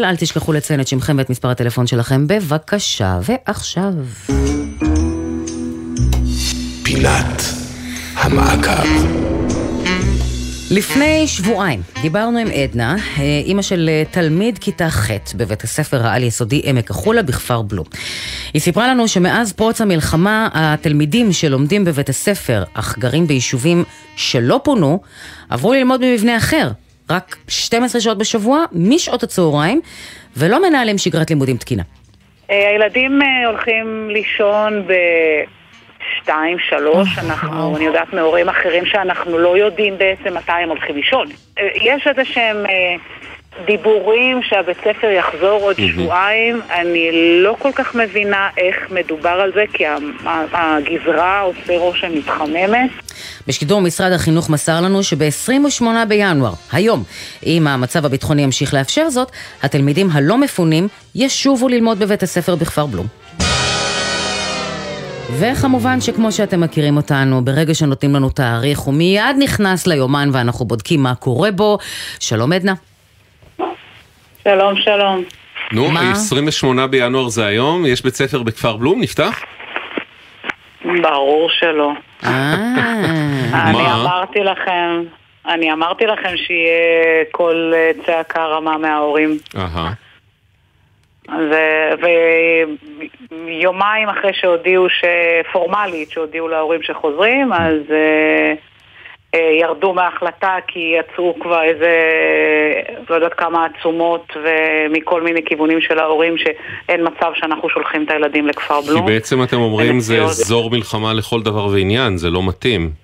אל 0.03 0.15
תשכחו 0.15 0.53
לציין 0.53 0.81
את 0.81 0.87
שמכם 0.87 1.15
ואת 1.17 1.29
מספר 1.29 1.49
הטלפון 1.49 1.87
שלכם, 1.87 2.27
בבקשה. 2.27 3.19
ועכשיו... 3.23 3.93
פינת 6.83 7.41
המעקב. 8.15 9.42
לפני 10.75 11.27
שבועיים 11.27 11.79
דיברנו 12.01 12.37
עם 12.37 12.47
עדנה, 12.47 12.95
אה, 13.19 13.23
אימא 13.45 13.61
של 13.61 13.89
אה, 13.89 14.03
תלמיד 14.11 14.57
כיתה 14.57 14.89
ח' 14.89 15.09
בבית 15.37 15.63
הספר 15.63 16.07
העל-יסודי 16.07 16.61
עמק 16.63 16.89
החולה 16.89 17.23
בכפר 17.23 17.61
בלום. 17.61 17.85
היא 18.53 18.61
סיפרה 18.61 18.87
לנו 18.87 19.07
שמאז 19.07 19.53
פרוץ 19.53 19.81
המלחמה, 19.81 20.49
התלמידים 20.53 21.31
שלומדים 21.31 21.85
בבית 21.85 22.09
הספר, 22.09 22.63
אך 22.73 22.97
גרים 22.97 23.27
ביישובים 23.27 23.83
שלא 24.15 24.59
פונו, 24.63 24.99
עברו 25.49 25.73
ללמוד 25.73 26.01
במבנה 26.01 26.37
אחר, 26.37 26.67
רק 27.09 27.35
12 27.47 28.01
שעות 28.01 28.17
בשבוע, 28.17 28.65
משעות 28.71 29.23
הצהריים, 29.23 29.81
ולא 30.37 30.69
מנהלים 30.69 30.97
שגרת 30.97 31.29
לימודים 31.29 31.57
תקינה. 31.57 31.83
אה, 32.51 32.69
הילדים 32.69 33.19
הולכים 33.45 34.09
לישון 34.09 34.87
בשתיים, 36.23 36.57
שלוש, 36.69 37.17
אנחנו, 37.17 37.77
אני 37.77 37.85
יודעת 37.85 38.13
מהורים 38.13 38.49
אחרים 38.49 38.85
שאנחנו 38.85 39.37
לא 39.37 39.57
יודעים 39.57 39.97
בעצם 39.97 40.37
מתי 40.37 40.51
הם 40.51 40.69
הולכים 40.69 40.95
לישון. 40.95 41.27
אה, 41.59 41.67
יש 41.75 42.07
איזה 42.07 42.25
שהם 42.25 42.65
אה, 42.65 42.95
דיבורים 43.65 44.41
שהבית 44.43 44.77
ספר 44.77 45.07
יחזור 45.07 45.61
עוד. 45.61 45.75
שבועיים, 45.75 46.61
אני 46.71 47.09
לא 47.43 47.55
כל 47.59 47.71
כך 47.75 47.95
מבינה 47.95 48.49
איך 48.57 48.75
מדובר 48.91 49.29
על 49.29 49.51
זה, 49.55 49.63
כי 49.73 49.83
הגזרה 50.53 51.41
עושה 51.41 51.77
רושם 51.77 52.15
מתחממת. 52.15 52.89
בשידור 53.47 53.81
משרד 53.81 54.11
החינוך 54.11 54.49
מסר 54.49 54.81
לנו 54.81 55.03
שב-28 55.03 55.85
בינואר, 56.07 56.53
היום, 56.71 57.03
אם 57.45 57.67
המצב 57.67 58.05
הביטחוני 58.05 58.41
ימשיך 58.43 58.73
לאפשר 58.73 59.09
זאת, 59.09 59.31
התלמידים 59.63 60.07
הלא 60.11 60.37
מפונים 60.37 60.87
ישובו 61.15 61.67
ללמוד 61.67 61.99
בבית 61.99 62.23
הספר 62.23 62.55
בכפר 62.55 62.85
בלום. 62.85 63.22
וכמובן 65.31 66.01
שכמו 66.01 66.31
שאתם 66.31 66.61
מכירים 66.61 66.97
אותנו, 66.97 67.45
ברגע 67.45 67.73
שנותנים 67.73 68.15
לנו 68.15 68.29
תאריך, 68.29 68.79
הוא 68.79 68.93
מיד 68.93 69.35
נכנס 69.39 69.87
ליומן 69.87 70.29
ואנחנו 70.33 70.65
בודקים 70.65 71.03
מה 71.03 71.15
קורה 71.15 71.51
בו. 71.51 71.77
שלום 72.19 72.53
עדנה. 72.53 72.73
שלום, 74.43 74.75
שלום. 74.81 75.23
נו, 75.71 75.91
מה? 75.91 76.11
28 76.11 76.87
בינואר 76.87 77.29
זה 77.29 77.45
היום, 77.45 77.85
יש 77.85 78.03
בית 78.03 78.15
ספר 78.15 78.43
בכפר 78.43 78.77
בלום, 78.77 79.01
נפתח? 79.01 79.39
ברור 81.01 81.49
שלא. 81.59 81.91
אה, 82.23 82.53
אני? 83.53 83.91
אמרתי 83.91 84.39
לכם, 84.39 85.03
אני 85.47 85.73
אמרתי 85.73 86.05
לכם 86.05 86.37
שיהיה 86.37 87.23
קול 87.31 87.73
אה, 87.75 87.91
צעקה 88.05 88.45
רמה 88.45 88.77
מההורים. 88.77 89.37
אהה. 89.57 89.93
ויומיים 93.45 94.09
אחרי 94.09 94.31
שהודיעו, 94.33 94.89
ש- 94.89 95.51
פורמלית, 95.51 96.11
שהודיעו 96.11 96.47
להורים 96.47 96.83
שחוזרים, 96.83 97.53
אז 97.53 97.91
אה, 97.91 98.53
אה, 99.35 99.57
ירדו 99.61 99.93
מההחלטה 99.93 100.55
כי 100.67 100.95
יצאו 100.99 101.35
כבר 101.39 101.63
איזה, 101.63 101.91
לא 103.09 103.15
יודעת 103.15 103.33
כמה 103.33 103.65
עצומות 103.65 104.33
ומכל 104.43 105.21
מיני 105.21 105.41
כיוונים 105.45 105.81
של 105.81 105.99
ההורים 105.99 106.35
שאין 106.37 107.07
מצב 107.07 107.31
שאנחנו 107.35 107.69
שולחים 107.69 108.03
את 108.03 108.11
הילדים 108.11 108.47
לכפר 108.47 108.81
כי 108.81 108.87
בלום. 108.87 109.05
בעצם 109.05 109.43
אתם 109.43 109.57
אומרים 109.57 109.99
זה. 109.99 110.21
אזור 110.23 110.71
מלחמה 110.71 111.13
לכל 111.13 111.41
דבר 111.41 111.65
ועניין, 111.65 112.17
זה 112.17 112.29
לא 112.29 112.47
מתאים 112.47 113.02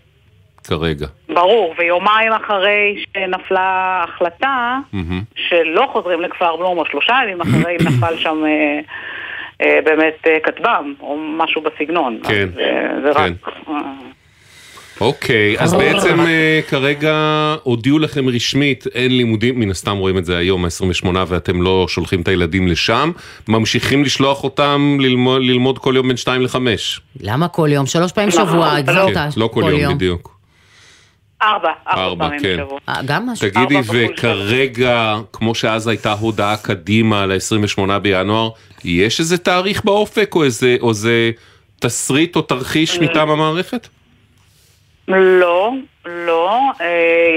כרגע. 0.69 1.07
ברור, 1.29 1.75
ויומיים 1.77 2.31
אחרי 2.31 3.03
שנפלה 3.13 3.61
ההחלטה 3.61 4.77
מהמם. 4.93 5.21
שלא 5.35 5.89
חוזרים 5.91 6.21
לכפר 6.21 6.55
בלום, 6.55 6.77
או 6.77 6.85
שלושה 6.85 7.13
ימים 7.23 7.41
אחרי 7.41 7.77
נפל 7.85 8.17
שם 8.17 8.43
אה, 8.45 8.79
אה, 9.61 9.79
באמת 9.85 10.17
אה, 10.27 10.37
כטב"ם, 10.43 10.93
או 10.99 11.17
משהו 11.37 11.61
בסגנון. 11.61 12.19
כן, 12.23 12.47
אז, 12.53 12.59
אה, 12.59 13.01
זה 13.03 13.13
כן. 13.13 13.33
רק... 13.47 13.53
אוקיי, 15.01 15.55
אז 15.59 15.73
בעצם 15.73 16.17
כרגע 16.69 17.15
הודיעו 17.63 17.99
לכם 17.99 18.29
רשמית, 18.29 18.85
אין 18.95 19.17
לימודים, 19.17 19.59
מן 19.59 19.71
הסתם 19.71 19.97
רואים 19.97 20.17
את 20.17 20.25
זה 20.25 20.37
היום, 20.37 20.65
ה-28, 20.65 21.07
ואתם 21.27 21.61
לא 21.61 21.85
שולחים 21.87 22.21
את 22.21 22.27
הילדים 22.27 22.67
לשם, 22.67 23.11
ממשיכים 23.47 24.03
לשלוח 24.03 24.43
אותם 24.43 24.97
ללמוד, 24.99 25.41
ללמוד 25.41 25.79
כל 25.79 25.93
יום 25.95 26.07
בין 26.07 26.17
2 26.17 26.41
ל-5. 26.41 26.55
למה 27.21 27.47
כל 27.47 27.69
יום? 27.71 27.85
שלוש 27.85 28.11
פעמים 28.11 28.29
בשבוע, 28.29 28.71
הגזרת 28.71 29.13
כן, 29.13 29.29
לא 29.37 29.49
כל 29.53 29.63
יום 29.73 29.93
בדיוק. 29.93 30.38
ארבע, 31.41 31.69
ארבע 31.87 32.01
ארבע, 32.03 32.25
פעמים 32.25 32.39
כן. 32.41 32.57
בשבוע. 32.57 32.79
אה, 32.89 32.95
גם 33.05 33.29
משהו. 33.29 33.49
תגידי, 33.49 33.75
וכרגע, 33.87 35.15
כמו 35.33 35.55
שאז 35.55 35.87
הייתה 35.87 36.11
הודעה 36.11 36.57
קדימה 36.57 37.25
ל-28 37.25 37.99
בינואר, 37.99 38.49
יש 38.85 39.19
איזה 39.19 39.37
תאריך 39.37 39.83
באופק, 39.83 40.31
או 40.35 40.43
איזה, 40.43 40.75
או 40.81 40.89
איזה 40.89 41.31
תסריט 41.79 42.35
או 42.35 42.41
תרחיש 42.41 42.97
אה. 42.97 43.03
מטעם 43.03 43.29
המערכת? 43.29 43.87
לא, 45.07 45.71
לא, 46.05 46.59
אה, 46.81 46.87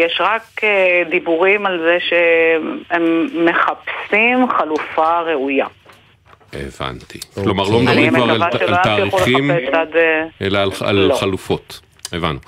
יש 0.06 0.20
רק 0.20 0.42
אה, 0.64 1.02
דיבורים 1.10 1.66
על 1.66 1.78
זה 1.78 1.98
שהם 2.08 3.26
מחפשים 3.44 4.46
חלופה 4.58 5.20
ראויה. 5.20 5.66
הבנתי. 6.52 7.18
כלומר, 7.34 7.64
לא 7.68 7.80
מדברים 7.80 8.14
כבר 8.14 8.30
על 8.30 8.42
תאריכים, 8.84 9.50
אלא 10.42 10.58
על- 10.58 10.70
על 10.84 10.96
לא. 10.96 11.14
חלופות. 11.14 11.80
הבנו. 12.12 12.38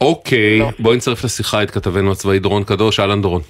אוקיי, 0.00 0.60
בואי 0.78 0.96
נצרף 0.96 1.24
לשיחה 1.24 1.62
את 1.62 1.70
כתבנו 1.70 2.12
הצבאי 2.12 2.38
דורון 2.38 2.64
קדוש, 2.64 3.00
אהלן 3.00 3.22
דורון. 3.22 3.42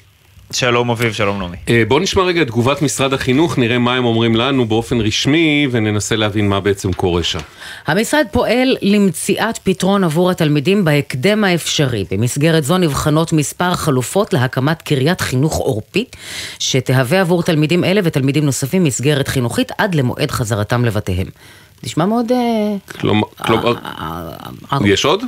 שלום 0.53 0.91
אביב, 0.91 1.13
שלום 1.13 1.39
נעמי. 1.39 1.57
אה, 1.69 1.83
בואו 1.89 2.01
נשמע 2.01 2.23
רגע 2.23 2.43
את 2.43 2.47
תגובת 2.47 2.83
משרד 2.83 3.13
החינוך, 3.13 3.59
נראה 3.59 3.79
מה 3.79 3.95
הם 3.95 4.05
אומרים 4.05 4.37
לנו 4.37 4.67
באופן 4.67 5.01
רשמי, 5.01 5.69
וננסה 5.71 6.17
להבין 6.17 6.49
מה 6.49 6.61
בעצם 6.61 6.93
קורה 6.93 7.23
שם. 7.23 7.39
המשרד 7.87 8.27
פועל 8.33 8.77
למציאת 8.83 9.59
פתרון 9.59 10.05
עבור 10.05 10.31
התלמידים 10.31 10.85
בהקדם 10.85 11.45
האפשרי. 11.45 12.05
במסגרת 12.11 12.65
זו 12.65 12.79
נבחנות 12.79 13.33
מספר 13.33 13.75
חלופות 13.75 14.33
להקמת 14.33 14.83
קריית 14.83 15.21
חינוך 15.21 15.57
עורפית, 15.57 16.17
שתהווה 16.59 17.21
עבור 17.21 17.43
תלמידים 17.43 17.85
אלה 17.85 18.01
ותלמידים 18.05 18.45
נוספים 18.45 18.85
מסגרת 18.85 19.29
חינוכית 19.29 19.73
עד 19.79 19.95
למועד 19.95 20.31
חזרתם 20.31 20.85
לבתיהם. 20.85 21.27
נשמע 21.83 22.07
מאוד... 22.07 22.33
אה, 22.33 22.77
כלומר, 23.01 23.27
כלומר, 23.47 23.75
יש 24.85 25.05
עוד? 25.05 25.23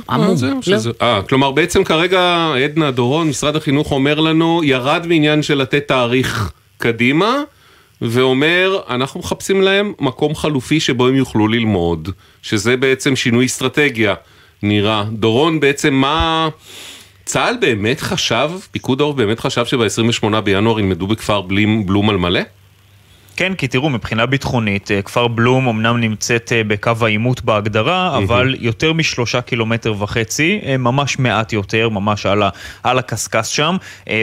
לא. 0.67 0.91
אה, 1.01 1.21
כלומר 1.29 1.51
בעצם 1.51 1.83
כרגע 1.83 2.53
עדנה 2.63 2.91
דורון, 2.91 3.27
משרד 3.27 3.55
החינוך 3.55 3.91
אומר 3.91 4.19
לנו, 4.19 4.61
ירד 4.63 5.05
מעניין 5.07 5.43
של 5.43 5.57
לתת 5.57 5.87
תאריך 5.87 6.51
קדימה, 6.77 7.41
ואומר, 8.01 8.79
אנחנו 8.89 9.19
מחפשים 9.19 9.61
להם 9.61 9.93
מקום 9.99 10.35
חלופי 10.35 10.79
שבו 10.79 11.07
הם 11.07 11.15
יוכלו 11.15 11.47
ללמוד, 11.47 12.09
שזה 12.41 12.77
בעצם 12.77 13.15
שינוי 13.15 13.45
אסטרטגיה, 13.45 14.13
נראה. 14.63 15.03
דורון, 15.11 15.59
בעצם 15.59 15.93
מה... 15.93 16.49
צה"ל 17.25 17.57
באמת 17.61 18.01
חשב, 18.01 18.51
פיקוד 18.71 19.01
העורף 19.01 19.15
באמת 19.15 19.39
חשב 19.39 19.65
שב-28 19.65 20.39
בינואר 20.39 20.79
ילמדו 20.79 21.07
בכפר 21.07 21.41
בלום 21.85 22.09
על 22.09 22.17
מלא? 22.17 22.41
כן, 23.35 23.53
כי 23.53 23.67
תראו, 23.67 23.89
מבחינה 23.89 24.25
ביטחונית, 24.25 24.91
אה, 24.91 25.01
כפר 25.01 25.27
בלום 25.27 25.67
אמנם 25.67 25.99
נמצאת 25.99 26.51
אה, 26.51 26.63
בקו 26.63 26.91
העימות 27.01 27.41
בהגדרה, 27.41 28.17
אבל 28.17 28.55
יותר 28.59 28.93
משלושה 28.93 29.41
קילומטר 29.41 29.93
וחצי, 29.99 30.59
אה, 30.65 30.77
ממש 30.77 31.19
מעט 31.19 31.53
יותר, 31.53 31.89
ממש 31.89 32.25
על, 32.25 32.43
ה, 32.43 32.49
על 32.83 32.99
הקשקש 32.99 33.55
שם, 33.55 33.77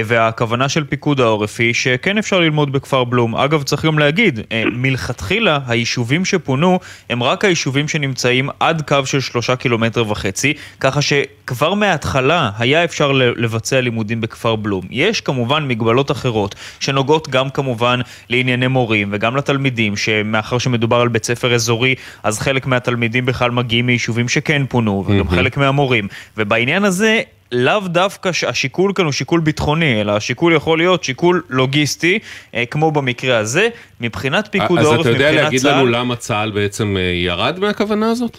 והכוונה 0.06 0.68
של 0.68 0.84
פיקוד 0.84 1.20
העורף 1.20 1.61
היא 1.61 1.74
שכן 1.74 2.18
אפשר 2.18 2.40
ללמוד 2.40 2.72
בכפר 2.72 3.04
בלום. 3.04 3.36
אגב, 3.36 3.62
צריך 3.62 3.84
גם 3.84 3.98
להגיד, 3.98 4.40
מלכתחילה 4.72 5.59
היישובים 5.66 6.24
שפונו 6.24 6.78
הם 7.11 7.22
רק 7.22 7.44
היישובים 7.44 7.88
שנמצאים 7.88 8.48
עד 8.61 8.82
קו 8.88 9.06
של 9.06 9.20
שלושה 9.20 9.56
קילומטר 9.56 10.11
וחצי, 10.11 10.54
ככה 10.80 11.02
שכבר 11.02 11.74
מההתחלה 11.74 12.50
היה 12.59 12.84
אפשר 12.84 13.12
לבצע 13.12 13.80
לימודים 13.80 14.20
בכפר 14.20 14.56
בלום. 14.56 14.84
יש 14.90 15.20
כמובן 15.20 15.68
מגבלות 15.68 16.11
אחרות, 16.11 16.54
שנוגעות 16.80 17.28
גם 17.28 17.50
כמובן 17.50 18.00
לענייני 18.28 18.66
מורים 18.66 18.97
וגם 19.11 19.36
לתלמידים, 19.36 19.96
שמאחר 19.96 20.59
שמדובר 20.59 20.96
על 20.96 21.09
בית 21.09 21.24
ספר 21.24 21.55
אזורי, 21.55 21.94
אז 22.22 22.38
חלק 22.38 22.66
מהתלמידים 22.66 23.26
בכלל 23.26 23.51
מגיעים 23.51 23.86
מיישובים 23.86 24.28
שכן 24.28 24.62
פונו, 24.68 25.05
וגם. 25.07 25.28
חלק 25.28 25.57
מהמורים. 25.57 26.09
ובעניין 26.36 26.84
הזה... 26.84 27.22
לאו 27.53 27.80
דווקא 27.80 28.32
שהשיקול 28.32 28.92
כאן 28.94 29.05
הוא 29.05 29.12
שיקול 29.12 29.40
ביטחוני, 29.40 30.01
אלא 30.01 30.12
השיקול 30.12 30.53
יכול 30.53 30.78
להיות 30.78 31.05
שיקול 31.05 31.42
לוגיסטי, 31.49 32.18
אה, 32.55 32.66
כמו 32.66 32.90
במקרה 32.90 33.38
הזה. 33.38 33.68
מבחינת 34.01 34.49
פיקוד 34.51 34.78
אז 34.78 34.84
העורף, 34.84 35.01
אתה 35.01 35.09
יודע 35.09 35.24
מבחינת 35.24 35.44
להגיד 35.44 35.61
צה"ל... 35.61 35.74
לנו 35.74 35.86
למה 35.86 36.16
צה"ל 36.16 36.51
בעצם 36.51 36.96
אה, 36.96 37.03
ירד 37.03 37.59
מהכוונה 37.59 38.11
הזאת? 38.11 38.38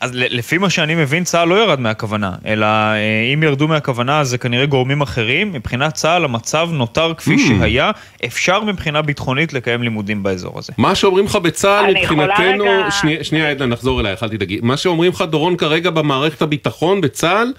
אז 0.00 0.10
לפי 0.14 0.58
מה 0.58 0.70
שאני 0.70 0.94
מבין, 0.94 1.24
צה"ל 1.24 1.48
לא 1.48 1.54
ירד 1.54 1.80
מהכוונה, 1.80 2.32
אלא 2.46 2.66
אה, 2.66 2.96
אם 3.34 3.42
ירדו 3.42 3.68
מהכוונה 3.68 4.24
זה 4.24 4.38
כנראה 4.38 4.66
גורמים 4.66 5.00
אחרים. 5.00 5.52
מבחינת 5.52 5.94
צה"ל 5.94 6.24
המצב 6.24 6.68
נותר 6.72 7.12
כפי 7.16 7.34
Hmm. 7.34 7.40
שהיה, 7.60 7.90
אפשר 8.24 8.60
מבחינה 8.64 9.02
ביטחונית 9.02 9.52
לקיים 9.52 9.82
לימודים 9.82 10.22
באזור 10.22 10.58
הזה. 10.58 10.72
מה 10.78 10.94
שאומרים 10.94 11.24
לך 11.24 11.36
בצה"ל 11.36 11.94
מבחינתנו, 11.94 12.64
רגע- 12.64 12.90
שנייה, 12.90 13.24
שנייה 13.24 13.50
עדנה 13.50 13.66
נחזור 13.66 14.00
אלייך, 14.00 14.22
אל 14.22 14.28
תדאגי, 14.28 14.58
מה 14.62 14.76
שאומרים 14.76 15.12
לך 15.12 15.22
דורון 15.30 15.56
כרגע 15.56 15.90
במערכת 15.90 16.42
הביטחון 16.42 17.00
בצה"ל, 17.00 17.52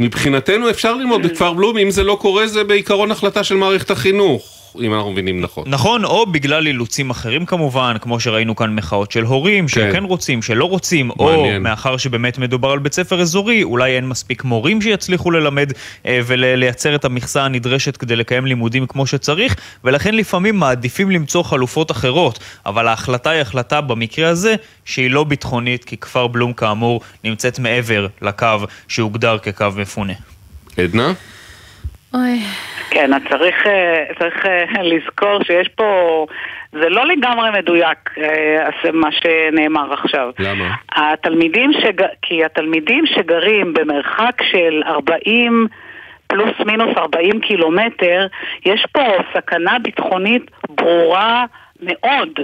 מבחינתנו 0.00 0.70
אפשר 0.70 0.94
ללמוד 0.94 1.22
בכפר 1.22 1.52
בלום, 1.52 1.78
אם 1.78 1.90
זה 1.90 2.04
לא 2.04 2.18
קורה 2.20 2.46
זה 2.46 2.64
בעיקרון 2.64 3.10
החלטה 3.10 3.44
של 3.44 3.54
מערכת 3.54 3.90
החינוך, 3.90 4.57
אם 4.82 4.94
אנחנו 4.94 5.12
מבינים 5.12 5.40
נכון. 5.40 5.64
נכון, 5.66 6.04
או 6.04 6.26
בגלל 6.26 6.66
אילוצים 6.66 7.10
אחרים 7.10 7.46
כמובן, 7.46 7.96
כמו 8.00 8.20
שראינו 8.20 8.56
כאן 8.56 8.74
מחאות 8.74 9.12
של 9.12 9.24
הורים, 9.24 9.68
שכן 9.68 10.04
רוצים, 10.04 10.42
שלא 10.42 10.64
רוצים, 10.64 11.10
או 11.10 11.26
מעניין. 11.26 11.62
מאחר 11.62 11.96
שבאמת 11.96 12.38
מדובר 12.38 12.70
על 12.70 12.78
בית 12.78 12.94
ספר 12.94 13.20
אזורי, 13.20 13.62
אולי 13.62 13.96
אין 13.96 14.08
מספיק 14.08 14.44
מורים 14.44 14.82
שיצליחו 14.82 15.30
ללמד 15.30 15.72
אה, 16.06 16.20
ולייצר 16.26 16.94
את 16.94 17.04
המכסה 17.04 17.44
הנדרשת 17.44 17.96
כדי 17.96 18.16
לקיים 18.16 18.46
לימודים 18.46 18.86
כמו 18.86 19.06
שצריך, 19.06 19.56
ולכן 19.84 20.14
לפעמים 20.14 20.56
מעדיפים 20.56 21.10
למצוא 21.10 21.42
חלופות 21.42 21.90
אחרות, 21.90 22.38
אבל 22.66 22.88
ההחלטה 22.88 23.30
היא 23.30 23.40
החלטה 23.40 23.80
במקרה 23.80 24.28
הזה 24.28 24.54
שהיא 24.84 25.10
לא 25.10 25.24
ביטחונית, 25.24 25.84
כי 25.84 25.96
כפר 25.96 26.26
בלום 26.26 26.52
כאמור 26.52 27.00
נמצאת 27.24 27.58
מעבר 27.58 28.06
לקו 28.22 28.46
שהוגדר 28.88 29.38
כקו 29.38 29.66
מפונה. 29.76 30.12
עדנה? 30.76 31.12
אוי. 32.14 32.38
כן, 32.90 33.14
אז 33.14 33.22
צריך, 33.30 33.66
אה, 33.66 34.04
צריך 34.18 34.46
אה, 34.46 34.82
לזכור 34.82 35.44
שיש 35.44 35.68
פה, 35.68 36.26
זה 36.72 36.88
לא 36.88 37.06
לגמרי 37.06 37.50
מדויק 37.50 37.98
אה, 38.18 38.90
מה 38.92 39.08
שנאמר 39.12 39.92
עכשיו. 39.92 40.30
למה? 40.38 40.74
התלמידים 40.92 41.72
שג... 41.72 42.02
כי 42.22 42.44
התלמידים 42.44 43.06
שגרים 43.06 43.74
במרחק 43.74 44.42
של 44.50 44.82
40 44.86 45.66
פלוס 46.26 46.54
מינוס 46.66 46.96
40 46.96 47.40
קילומטר, 47.40 48.26
יש 48.66 48.86
פה 48.92 49.00
סכנה 49.34 49.78
ביטחונית 49.78 50.50
ברורה 50.68 51.44
מאוד. 51.80 52.40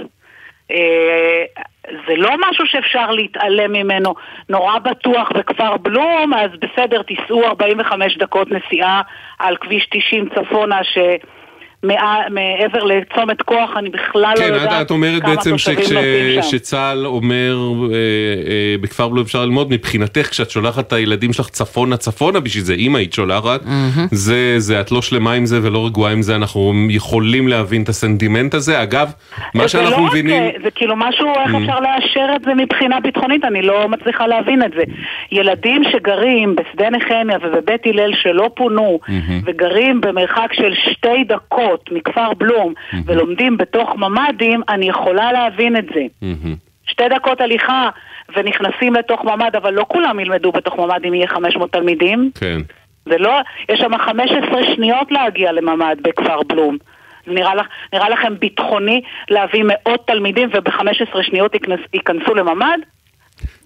זה 2.07 2.15
לא 2.17 2.31
משהו 2.49 2.65
שאפשר 2.67 3.11
להתעלם 3.11 3.71
ממנו. 3.71 4.13
נורא 4.49 4.79
בטוח 4.79 5.31
בכפר 5.31 5.77
בלום, 5.77 6.33
אז 6.33 6.49
בסדר, 6.59 7.01
תיסעו 7.01 7.45
45 7.45 8.17
דקות 8.17 8.47
נסיעה 8.51 9.01
על 9.39 9.57
כביש 9.57 9.87
90 9.91 10.29
צפונה, 10.29 10.79
שמעבר 11.89 12.83
לצומת 12.83 13.41
כוח 13.41 13.69
אני 13.77 13.89
בכלל 13.89 14.33
לא 14.35 14.41
כן, 14.41 14.53
יודעת 14.53 14.81
את- 14.81 14.85
את 14.85 14.91
אומרת 14.91 15.21
כמה 15.21 15.35
בעצם 15.35 15.49
תושבים 15.51 15.77
נוסעים 15.79 16.41
שם. 16.41 16.49
שצה"ל 16.57 17.05
אומר 17.05 17.57
אה, 17.83 17.95
אה, 17.95 18.75
בכפר 18.81 19.07
בלום 19.07 19.23
אפשר 19.23 19.45
ללמוד, 19.45 19.71
מבחינתך 19.71 20.27
כשאת 20.29 20.49
שולחת 20.49 20.87
את 20.87 20.93
הילדים 20.93 21.33
שלך 21.33 21.49
צפונה 21.49 21.97
צפונה, 21.97 22.39
בשביל 22.39 22.63
זה 22.63 22.73
אם 22.73 22.95
היית 22.95 23.13
שולחת, 23.13 23.61
זה, 24.11 24.53
זה 24.57 24.81
את 24.81 24.91
לא 24.91 25.01
שלמה 25.01 25.33
עם 25.33 25.45
זה 25.45 25.59
ולא 25.63 25.85
רגועה 25.85 26.11
עם 26.11 26.21
זה, 26.21 26.35
אנחנו 26.35 26.73
יכולים 26.89 27.47
להבין 27.47 27.83
את 27.83 27.89
הסנטימנט 27.89 28.53
הזה. 28.53 28.83
אגב, 28.83 29.11
מה 29.53 29.63
זה 29.63 29.69
שאנחנו 29.69 30.01
לא 30.03 30.07
מבינים... 30.09 30.43
אה, 30.43 30.49
זה 30.63 30.71
כאילו 30.71 30.95
משהו, 30.95 31.27
איך 31.27 31.55
Mm. 31.55 31.57
אפשר 31.57 31.79
לאשר 31.79 32.25
את 32.35 32.41
זה 32.45 32.53
מבחינה 32.53 32.99
ביטחונית? 32.99 33.45
אני 33.45 33.61
לא 33.61 33.89
מצליחה 33.89 34.27
להבין 34.27 34.63
את 34.63 34.71
זה. 34.77 34.83
ילדים 35.31 35.81
שגרים 35.91 36.55
בשדה 36.55 36.89
נחמיה 36.89 37.37
ובבית 37.43 37.81
הלל 37.85 38.11
שלא 38.21 38.49
פונו, 38.55 38.99
וגרים 39.45 40.01
במרחק 40.01 40.53
של 40.53 40.73
שתי 40.91 41.23
דקות 41.27 41.74
מכפר 41.91 42.33
בלום, 42.33 42.73
ולומדים 43.05 43.57
בתוך 43.57 43.95
ממ"דים, 43.95 44.61
אני 44.69 44.89
יכולה 44.89 45.31
להבין 45.31 45.77
את 45.77 45.85
זה. 45.95 46.01
שתי 46.87 47.03
דקות 47.09 47.41
הליכה 47.41 47.89
ונכנסים 48.35 48.93
לתוך 48.93 49.23
ממ"ד, 49.23 49.55
אבל 49.55 49.73
לא 49.73 49.85
כולם 49.87 50.19
ילמדו 50.19 50.51
בתוך 50.51 50.77
ממ"ד 50.77 51.05
אם 51.07 51.13
יהיה 51.13 51.27
500 51.27 51.71
תלמידים. 51.71 52.31
כן. 52.39 52.57
זה 53.05 53.17
לא, 53.17 53.39
יש 53.69 53.79
שם 53.79 53.97
15 53.97 54.63
שניות 54.75 55.11
להגיע 55.11 55.51
לממ"ד 55.51 55.95
בכפר 56.01 56.43
בלום. 56.47 56.77
נראה, 57.27 57.55
לך, 57.55 57.67
נראה 57.93 58.09
לכם 58.09 58.39
ביטחוני 58.39 59.01
להביא 59.29 59.63
מאות 59.65 60.07
תלמידים 60.07 60.49
וב-15 60.53 61.23
שניות 61.23 61.53
ייכנס, 61.53 61.79
ייכנסו 61.93 62.35
לממ"ד? 62.35 62.77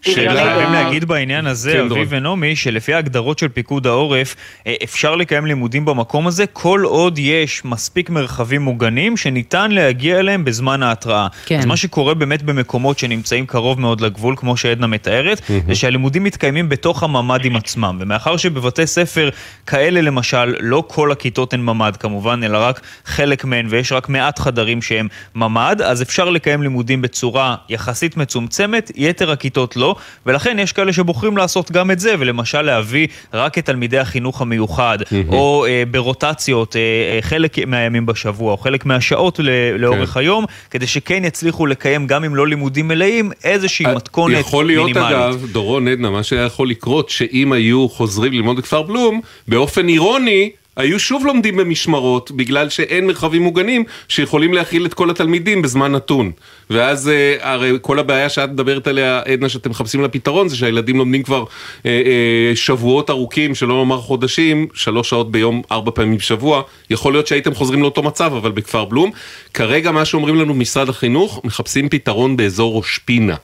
חייבים 0.04 0.74
להגיד 0.74 1.06
בעניין 1.06 1.48
הזה, 1.48 1.72
כן, 1.72 1.92
אביב. 1.92 2.08
ונעמי, 2.10 2.56
שלפי 2.56 2.94
ההגדרות 2.94 3.40
של 3.40 3.48
פיקוד 3.50 3.88
העורף, 3.88 4.36
אה, 4.68 4.74
אפשר 4.84 5.16
לקיים 5.16 5.46
לימודים 5.46 5.86
במקום 5.86 6.28
הזה 6.28 6.46
כל 6.54 6.82
עוד 6.86 7.20
יש 7.20 7.66
מספיק 7.66 8.10
מרחבים 8.10 8.62
מוגנים 8.62 9.18
שניתן 9.18 9.72
להגיע 9.72 10.20
אליהם 10.20 10.46
בזמן 10.46 10.84
ההתראה. 10.84 11.28
כן. 11.46 11.60
אז 11.60 11.66
מה 11.66 11.78
שקורה 11.78 12.14
באמת 12.14 12.42
במקומות 12.42 13.00
שנמצאים 13.00 13.46
קרוב 13.46 13.80
מאוד 13.80 14.02
לגבול, 14.02 14.36
כמו 14.38 14.58
שעדנה 14.58 14.88
מתארת, 14.88 15.42
זה 15.68 15.76
שהלימודים 15.76 16.24
מתקיימים 16.24 16.70
בתוך 16.70 17.04
הממ"דים 17.04 17.56
עצמם. 17.56 17.98
ומאחר 18.00 18.38
שבבתי 18.38 18.88
ספר 18.88 19.30
כאלה 19.66 20.02
למשל, 20.02 20.56
לא 20.60 20.84
כל 20.88 21.12
הכיתות 21.12 21.54
הן 21.54 21.62
ממ"ד 21.62 21.98
כמובן, 21.98 22.44
אלא 22.44 22.58
רק 22.58 22.82
חלק 23.06 23.46
מהן, 23.46 23.68
ויש 23.70 23.92
רק 23.92 24.10
מעט 24.10 24.40
חדרים 24.40 24.82
שהם 24.82 25.08
ממ"ד, 25.36 25.82
אז 25.82 26.02
אפשר 26.02 26.30
לקיים 26.30 26.64
לימודים 26.64 27.02
בצורה 27.02 27.56
יחסית 27.70 28.18
מצומצמת, 28.18 28.92
יתר 28.96 29.32
הכיתות 29.32 29.76
לא, 29.76 29.89
ולכן 30.26 30.60
יש 30.60 30.72
כאלה 30.74 30.94
שבוחרים 30.94 31.38
לעשות 31.38 31.72
גם 31.72 31.92
את 31.92 32.00
זה, 32.00 32.16
ולמשל 32.20 32.62
להביא 32.62 33.08
רק 33.34 33.58
את 33.58 33.66
תלמידי 33.66 34.00
החינוך 34.00 34.42
המיוחד, 34.42 34.98
או 35.28 35.66
אה, 35.66 35.84
ברוטציות 35.92 36.76
אה, 36.76 36.82
אה, 36.82 37.22
חלק 37.22 37.58
מהימים 37.68 38.06
בשבוע, 38.06 38.52
או 38.52 38.58
חלק 38.58 38.86
מהשעות 38.86 39.40
ל- 39.40 39.50
לאורך 39.78 40.18
היום, 40.18 40.46
כדי 40.70 40.88
שכן 40.88 41.26
יצליחו 41.26 41.66
לקיים, 41.66 42.08
גם 42.08 42.24
אם 42.24 42.36
לא 42.36 42.48
לימודים 42.48 42.88
מלאים, 42.88 43.32
איזושהי 43.44 43.86
מתכונת 43.96 44.36
אה, 44.36 44.40
יכול 44.40 44.66
להיות 44.66 44.86
מינימלית. 44.86 45.16
אגב, 45.18 45.46
דורון 45.52 45.88
עדנה, 45.88 46.10
מה 46.10 46.24
שהיה 46.24 46.42
יכול 46.44 46.70
לקרות, 46.70 47.10
שאם 47.10 47.52
היו 47.52 47.90
חוזרים 47.90 48.34
ללמוד 48.34 48.58
בכפר 48.58 48.82
בלום, 48.82 49.22
באופן 49.48 49.88
אירוני, 49.88 50.50
היו 50.78 51.00
שוב 51.00 51.26
לומדים 51.26 51.58
במשמרות, 51.58 52.32
בגלל 52.32 52.70
שאין 52.70 53.08
מרחבים 53.08 53.42
מוגנים 53.42 53.84
שיכולים 54.08 54.54
להכיל 54.54 54.86
את 54.86 54.94
כל 54.94 55.10
התלמידים 55.10 55.62
בזמן 55.62 55.92
נתון. 55.92 56.32
ואז 56.70 57.10
אה, 57.10 57.36
הרי 57.42 57.72
כל 57.82 58.00
הבעיה 58.00 58.30
שאת 58.30 58.50
מדברת 58.50 58.88
עליה, 58.88 59.22
עדנה, 59.26 59.50
שאתם 59.50 59.70
מחפשים 59.70 60.02
לה 60.02 60.08
פתרון, 60.08 60.48
זה 60.50 60.56
שהילדים 60.56 60.98
לומדים 60.98 61.24
כבר 61.24 61.44
אה, 61.86 61.92
אה, 61.92 62.56
שבועות 62.56 63.10
ארוכים, 63.10 63.56
שלא 63.56 63.78
לומר 63.78 63.98
חודשים, 63.98 64.68
שלוש 64.74 65.10
שעות 65.10 65.32
ביום, 65.32 65.62
ארבע 65.72 65.92
פעמים 65.92 66.18
בשבוע. 66.18 66.62
יכול 66.90 67.14
להיות 67.14 67.28
שהייתם 67.28 67.54
חוזרים 67.54 67.82
לאותו 67.82 68.04
מצב, 68.04 68.34
אבל 68.34 68.52
בכפר 68.52 68.86
בלום. 68.86 69.12
כרגע 69.54 69.92
מה 69.92 70.06
שאומרים 70.06 70.36
לנו 70.36 70.54
משרד 70.54 70.90
החינוך, 70.90 71.42
מחפשים 71.44 71.90
פתרון 71.90 72.38
באזור 72.38 72.78
ראש 72.78 72.98
פינה, 72.98 73.36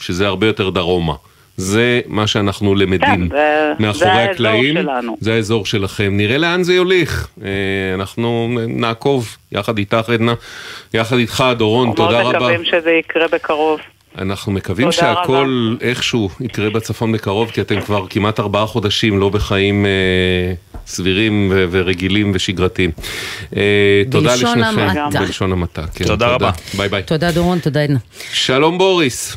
שזה 0.00 0.26
הרבה 0.26 0.46
יותר 0.46 0.70
דרומה. 0.70 1.14
זה 1.60 2.00
מה 2.06 2.26
שאנחנו 2.26 2.74
למדים 2.74 2.98
כן, 3.00 3.20
זה- 3.28 3.36
זה 3.78 3.86
מאחורי 3.86 4.10
האזור 4.10 4.30
הקלעים. 4.32 4.74
שלנו. 4.82 5.16
זה 5.20 5.34
האזור 5.34 5.66
שלכם. 5.66 6.16
נראה 6.16 6.38
לאן 6.38 6.62
זה 6.62 6.74
יוליך. 6.74 7.28
אה, 7.44 7.48
אנחנו 7.94 8.48
נעקוב 8.68 9.36
יחד 9.52 9.78
איתך, 9.78 10.08
עדנה, 10.08 10.34
יחד 10.94 11.16
איתך, 11.16 11.44
דורון, 11.58 11.92
תודה 11.96 12.22
מאוד 12.22 12.34
רבה. 12.34 12.38
מקווים 12.48 12.64
שזה 12.64 12.90
יקרה 12.90 13.28
בקרוב. 13.32 13.80
אנחנו 14.18 14.52
מקווים 14.52 14.90
תודה 14.90 14.96
שהכל 14.96 15.74
איכשהו 15.80 16.30
יקרה 16.40 16.70
בצפון 16.70 17.12
בקרוב, 17.12 17.50
כי 17.50 17.60
אתם 17.60 17.80
כבר 17.80 18.06
כמעט 18.10 18.40
ארבעה 18.40 18.66
חודשים 18.66 19.18
לא 19.18 19.28
בחיים 19.28 19.86
אה, 19.86 19.90
סבירים 20.86 21.48
ו- 21.54 21.64
ורגילים 21.70 22.32
ושגרתיים. 22.34 22.90
אה, 23.56 23.62
תודה 24.10 24.30
בלשון 24.30 24.58
לשניכם. 24.58 24.80
המעטה. 24.80 25.20
בלשון 25.20 25.52
המעטה. 25.52 25.82
כן, 25.94 26.04
תודה 26.04 26.26
רבה. 26.28 26.50
ביי 26.76 26.88
ביי. 26.88 27.02
תודה 27.02 27.32
דורון, 27.32 27.58
תודה 27.58 27.82
עדנה. 27.82 27.98
שלום 28.32 28.78
בוריס. 28.78 29.36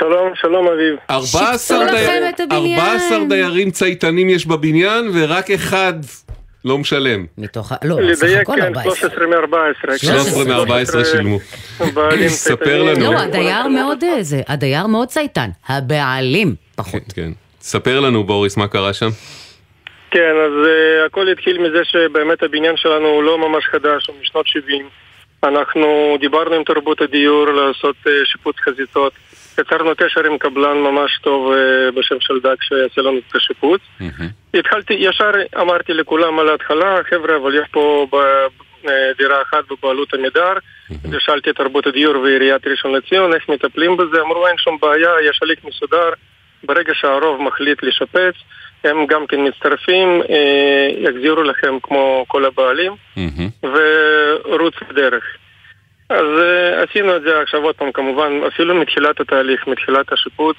שלום, 0.00 0.32
שלום 0.34 0.66
אביב. 0.66 0.96
14 1.10 1.84
לכם 1.84 1.94
דייר- 1.94 2.28
את 2.28 2.40
הבניין. 2.40 2.80
14 2.80 3.18
דיירים 3.28 3.70
צייתנים 3.70 4.28
יש 4.28 4.46
בבניין 4.46 5.10
ורק 5.14 5.50
אחד 5.50 5.92
לא 6.64 6.78
משלם. 6.78 7.26
מתוך 7.38 7.72
ה... 7.72 7.76
לא, 7.84 7.96
סתם 8.14 8.24
לדייק, 8.24 8.40
הכל 8.40 8.56
כן, 8.56 8.62
14. 8.62 8.94
13 8.94 9.26
מ-14. 9.26 9.96
13 9.98 10.44
מ-14 10.44 11.04
שילמו. 11.04 11.38
ספר 12.28 12.82
לנו. 12.82 13.12
לא, 13.12 13.18
הדייר 13.18 13.68
מאוד 13.68 14.04
אה, 14.04 14.22
זה, 14.22 14.40
הדייר 14.48 14.86
מאוד 14.86 15.08
צייתן. 15.08 15.50
הבעלים 15.68 16.54
פחות. 16.76 17.02
כן, 17.14 17.22
כן. 17.22 17.30
ספר 17.60 18.00
לנו 18.00 18.24
בוריס 18.24 18.56
מה 18.56 18.68
קרה 18.68 18.92
שם. 18.92 19.08
כן, 20.10 20.34
אז 20.46 20.52
אה, 20.66 21.06
הכל 21.06 21.28
התחיל 21.28 21.58
מזה 21.58 21.84
שבאמת 21.84 22.42
הבניין 22.42 22.76
שלנו 22.76 23.06
הוא 23.06 23.22
לא 23.22 23.38
ממש 23.48 23.64
חדש, 23.64 24.06
הוא 24.06 24.16
משנות 24.22 24.46
70. 24.46 24.88
אנחנו 25.44 26.16
דיברנו 26.20 26.54
עם 26.54 26.64
תרבות 26.64 27.00
הדיור 27.00 27.46
לעשות 27.46 27.96
uh, 28.06 28.10
שיפוץ 28.24 28.56
חזיתות. 28.58 29.12
יצרנו 29.58 29.90
קשר 29.96 30.24
עם 30.24 30.38
קבלן 30.38 30.76
ממש 30.76 31.18
טוב 31.22 31.52
uh, 31.52 31.56
בשם 31.94 32.16
של 32.20 32.40
דג 32.42 32.56
שיעשה 32.60 33.00
לנו 33.02 33.18
את 33.18 33.36
השיפוץ. 33.36 33.80
התחלתי, 34.54 34.94
ישר 34.94 35.30
אמרתי 35.60 35.92
לכולם 35.92 36.38
על 36.38 36.48
ההתחלה, 36.48 37.00
חבר'ה, 37.10 37.36
אבל 37.36 37.54
יש 37.54 37.68
פה 37.70 38.06
אה, 38.88 39.10
דירה 39.18 39.42
אחת 39.42 39.64
בבעלות 39.70 40.14
עמידר. 40.14 40.52
ושאלתי 41.10 41.50
את 41.50 41.56
תרבות 41.56 41.86
הדיור 41.86 42.18
ועיריית 42.18 42.66
ראשון 42.66 42.92
לציון 42.92 43.34
איך 43.34 43.48
מטפלים 43.48 43.96
בזה, 43.96 44.20
אמרו 44.20 44.46
אין 44.46 44.58
שום 44.58 44.78
בעיה, 44.82 45.10
יש 45.30 45.40
הליך 45.42 45.58
מסודר, 45.64 46.10
ברגע 46.64 46.92
שהרוב 46.94 47.42
מחליט 47.42 47.82
לשפץ, 47.82 48.34
הם 48.84 49.06
גם 49.06 49.26
כן 49.26 49.36
מצטרפים, 49.46 50.22
אה, 50.30 50.90
יחזירו 50.98 51.42
לכם 51.42 51.78
כמו 51.82 52.24
כל 52.28 52.44
הבעלים, 52.44 52.92
ורוץ 53.62 54.74
בדרך. 54.90 55.24
אז 56.10 56.26
אה, 56.42 56.82
עשינו 56.82 57.16
את 57.16 57.22
זה 57.22 57.40
עכשיו 57.40 57.62
עוד 57.62 57.74
פעם, 57.74 57.92
כמובן, 57.92 58.32
אפילו 58.48 58.74
מתחילת 58.74 59.20
התהליך, 59.20 59.66
מתחילת 59.66 60.12
השיפוץ, 60.12 60.56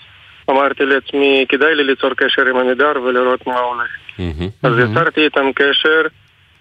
אמרתי 0.49 0.85
לעצמי, 0.85 1.45
כדאי 1.49 1.75
לי 1.75 1.83
ליצור 1.83 2.13
קשר 2.13 2.45
עם 2.45 2.57
עמידר 2.57 2.91
ולראות 3.03 3.47
מה 3.47 3.59
הולך. 3.59 3.89
אז 4.63 4.73
יצרתי 4.91 5.23
איתם 5.23 5.51
קשר, 5.55 6.01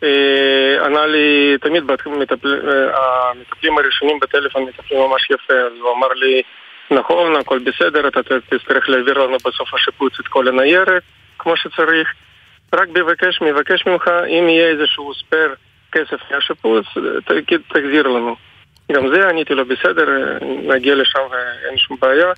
אה, 0.03 0.87
ענה 0.87 1.07
לי, 1.07 1.57
תמיד 1.61 1.85
אה, 1.91 2.91
המטפלים 3.31 3.79
הראשונים 3.79 4.19
בטלפון 4.21 4.63
מטפלים 4.63 5.01
ממש 5.01 5.31
יפה, 5.31 5.53
אז 5.55 5.73
הוא 5.81 5.93
אמר 5.97 6.09
לי, 6.15 6.43
נכון, 6.91 7.37
הכל 7.37 7.59
בסדר, 7.59 8.09
אתה 8.09 8.21
תצטרך 8.51 8.89
להעביר 8.89 9.19
לנו 9.19 9.37
בסוף 9.45 9.75
השיפוץ 9.75 10.13
את 10.21 10.29
כל 10.29 10.49
הניירת, 10.49 11.03
כמו 11.39 11.57
שצריך. 11.57 12.09
רק 12.75 12.89
מבקש, 12.89 13.41
מבקש 13.43 13.87
ממך, 13.87 14.09
אם 14.27 14.49
יהיה 14.49 14.69
איזשהו 14.69 15.15
ספייר 15.15 15.55
כסף 15.93 16.21
מהשיפוץ, 16.31 16.85
ת- 17.27 17.53
תחזיר 17.69 18.07
לנו. 18.09 18.37
גם 18.95 19.09
זה 19.15 19.29
עניתי 19.29 19.55
לו 19.55 19.65
בסדר, 19.65 20.07
נגיע 20.75 20.95
לשם 20.95 21.19
ואין 21.31 21.79
שום 21.79 21.97
בעיה. 22.01 22.33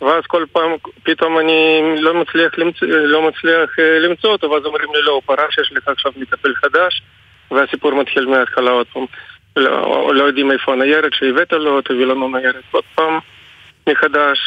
ואז 0.00 0.22
כל 0.26 0.44
פעם, 0.52 0.70
פתאום 1.02 1.38
אני 1.38 1.54
לא 2.00 2.14
מצליח 2.14 2.58
למצוא, 2.58 2.88
לא 2.88 3.28
מצליח 3.28 3.70
אה, 3.78 3.98
למצוא 3.98 4.30
אותו, 4.30 4.50
ואז 4.50 4.64
אומרים 4.64 4.88
לי, 4.94 5.02
לא, 5.02 5.12
הוא 5.12 5.22
פרש, 5.26 5.58
יש 5.62 5.72
לך 5.76 5.88
עכשיו 5.88 6.12
מטפל 6.16 6.52
חדש, 6.54 7.02
והסיפור 7.50 7.94
מתחיל 7.94 8.26
מההתחלה 8.26 8.70
עוד 8.70 8.86
פעם. 8.92 9.04
לא, 9.56 10.10
לא 10.14 10.24
יודעים 10.24 10.50
איפה 10.52 10.72
הניירת 10.72 11.12
שהבאת 11.14 11.52
לו, 11.52 11.80
תביא 11.80 12.06
לנו 12.06 12.28
ניירת 12.28 12.54
עוד 12.70 12.84
פעם, 12.94 13.18
מחדש. 13.88 14.38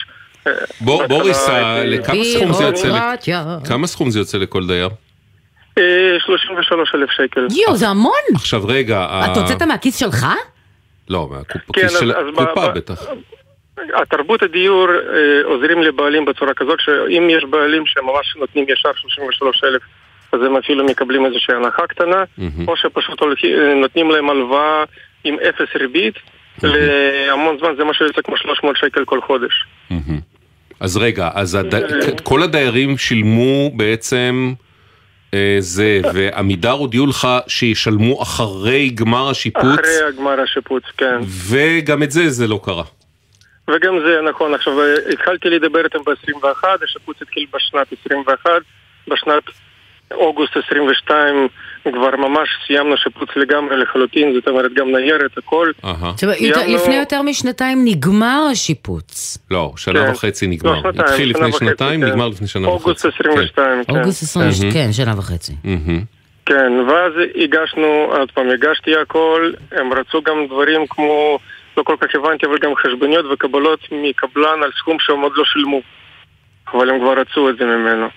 אה, 0.48 0.52
בור- 0.82 1.00
בהתחלה 1.02 1.18
בוריס, 1.20 1.50
ה- 1.50 1.74
הייתי- 1.76 1.98
לכמה 1.98 2.24
סכום 2.24 2.54
זה 2.54 2.64
יוצא? 2.64 2.90
כמה 3.68 3.88
סכום 3.88 4.10
זה 4.10 4.20
יוצא 4.20 4.38
לכל 4.38 4.68
דייר? 4.68 4.90
אה, 5.78 5.84
33 6.26 6.96
אלף 6.96 7.10
שקל. 7.12 7.48
יואו, 7.66 7.76
זה 7.78 7.88
המון! 7.88 8.12
עכשיו 8.36 8.68
רגע, 8.68 9.08
אתה 9.32 9.40
הוצאת 9.40 9.62
מהכיס 9.62 10.00
שלך? 10.00 10.26
לא, 11.10 11.28
מהקופה 11.32 11.74
כן, 11.74 11.90
של 11.90 12.12
אז- 12.12 12.28
אז 12.28 12.36
ב- 12.36 12.40
הקופה 12.42 12.68
ב- 12.68 12.78
בטח. 12.78 13.06
התרבות 13.94 14.44
הדיור 14.44 14.88
אה, 14.90 14.96
עוזרים 15.44 15.82
לבעלים 15.82 16.26
בצורה 16.26 16.54
כזאת 16.54 16.80
שאם 16.80 17.28
יש 17.30 17.44
בעלים 17.50 17.84
שממש 17.86 18.36
נותנים 18.40 18.66
ישר 18.70 18.90
33 18.96 19.64
אלף 19.64 19.82
אז 20.32 20.40
הם 20.42 20.58
אפילו 20.58 20.86
מקבלים 20.86 21.26
איזושהי 21.26 21.56
הנחה 21.56 21.88
קטנה 21.88 22.24
או 22.68 22.78
שפשוט 22.78 23.22
אה, 23.24 23.28
נותנים 23.82 24.12
להם 24.12 24.30
הלוואה 24.30 24.84
עם 25.24 25.36
אפס 25.50 25.76
ריבית 25.76 26.16
להמון 26.64 27.58
זמן 27.60 27.70
זה 27.78 27.84
משהו 27.84 28.06
יוצא 28.06 28.22
כמו 28.22 28.38
300 28.38 28.78
שקל 28.78 29.06
כל 29.06 29.22
חודש. 29.22 29.66
אז 30.80 30.98
רגע, 30.98 31.30
אז 31.34 31.56
הד- 31.56 31.76
כל 32.24 32.44
הדיירים 32.44 32.98
שילמו 32.98 33.72
בעצם 33.76 34.54
אה, 34.58 34.64
זה, 35.60 36.02
ועמידר 36.14 36.72
הודיעו 36.72 37.08
לך 37.08 37.28
שישלמו 37.48 38.22
אחרי 38.22 38.90
גמר 38.90 39.30
השיפוץ, 39.30 39.80
אחרי 39.80 40.08
הגמר 40.08 40.42
השיפוץ, 40.42 40.84
כן. 40.98 41.20
וגם 41.50 42.04
את 42.04 42.12
זה 42.12 42.30
זה 42.30 42.48
לא 42.48 42.60
קרה. 42.64 42.84
וגם 43.68 44.00
זה 44.06 44.22
נכון, 44.30 44.54
עכשיו 44.54 44.82
אה, 44.82 44.94
התחלתי 45.14 45.50
לדבר 45.50 45.84
איתם 45.84 46.00
ב-21, 46.00 46.68
השיפוץ 46.84 47.22
התחיל 47.22 47.46
בשנת 47.54 47.88
21, 48.06 48.50
בשנת 49.08 49.44
אוגוסט 50.12 50.58
22 50.66 51.48
כבר 51.92 52.16
ממש 52.18 52.50
סיימנו 52.68 52.98
שיפוץ 52.98 53.30
לגמרי 53.36 53.78
לחלוטין, 53.78 54.34
זאת 54.34 54.48
אומרת 54.48 54.74
גם 54.74 54.92
ניירת, 54.96 55.38
הכל. 55.38 55.72
סיימנו- 56.56 56.76
לפני 56.76 56.96
יותר 56.96 57.22
משנתיים 57.22 57.86
נגמר 57.86 58.48
השיפוץ. 58.52 59.38
לא, 59.52 59.74
שנה 59.78 60.06
כן. 60.06 60.12
וחצי 60.12 60.46
לא, 60.48 60.52
נגמר. 60.54 60.76
שנתיים, 60.76 61.00
התחיל 61.06 61.30
לפני 61.30 61.52
שנתיים, 61.52 62.02
כן. 62.02 62.08
נגמר 62.08 62.28
לפני 62.28 62.48
שנה 62.48 62.68
וחצי. 62.70 62.84
אוגוסט 62.84 63.06
22, 63.06 63.84
כן. 63.84 63.96
אוגוסט 64.00 64.24
22, 64.24 64.72
כן, 64.74 64.88
שנה 64.92 65.18
וחצי. 65.18 65.54
כן, 66.46 66.72
ואז 66.88 67.14
הגשנו, 67.44 67.88
עוד 68.18 68.32
פעם, 68.32 68.50
הגשתי 68.50 68.92
הכל, 69.02 69.52
הם 69.72 69.94
רצו 69.94 70.22
גם 70.22 70.36
דברים 70.48 70.88
כמו, 70.90 71.40
לא 71.78 71.84
כל 71.84 71.96
כך 72.00 72.08
הבנתי, 72.16 72.46
אבל 72.46 72.58
גם 72.62 72.72
חשבוניות 72.76 73.26
וקבלות 73.34 73.80
מקבלן 73.92 74.64
על 74.64 74.70
סכום 74.80 74.98
שהם 75.00 75.22
עוד 75.22 75.32
לא 75.36 75.44
שילמו. 75.46 75.82
אבל 76.74 76.90
הם 76.90 77.00
כבר 77.00 77.20
רצו 77.20 77.50
את 77.50 77.58
זה 77.58 77.66
ממנו. 77.66 78.08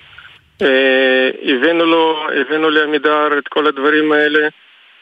אה, 0.63 1.31
הבאנו 1.43 1.85
לו, 1.85 2.27
הבאנו 2.41 2.71
לעמידר 2.71 3.39
את 3.39 3.49
כל 3.49 3.67
הדברים 3.67 4.13
האלה, 4.13 4.49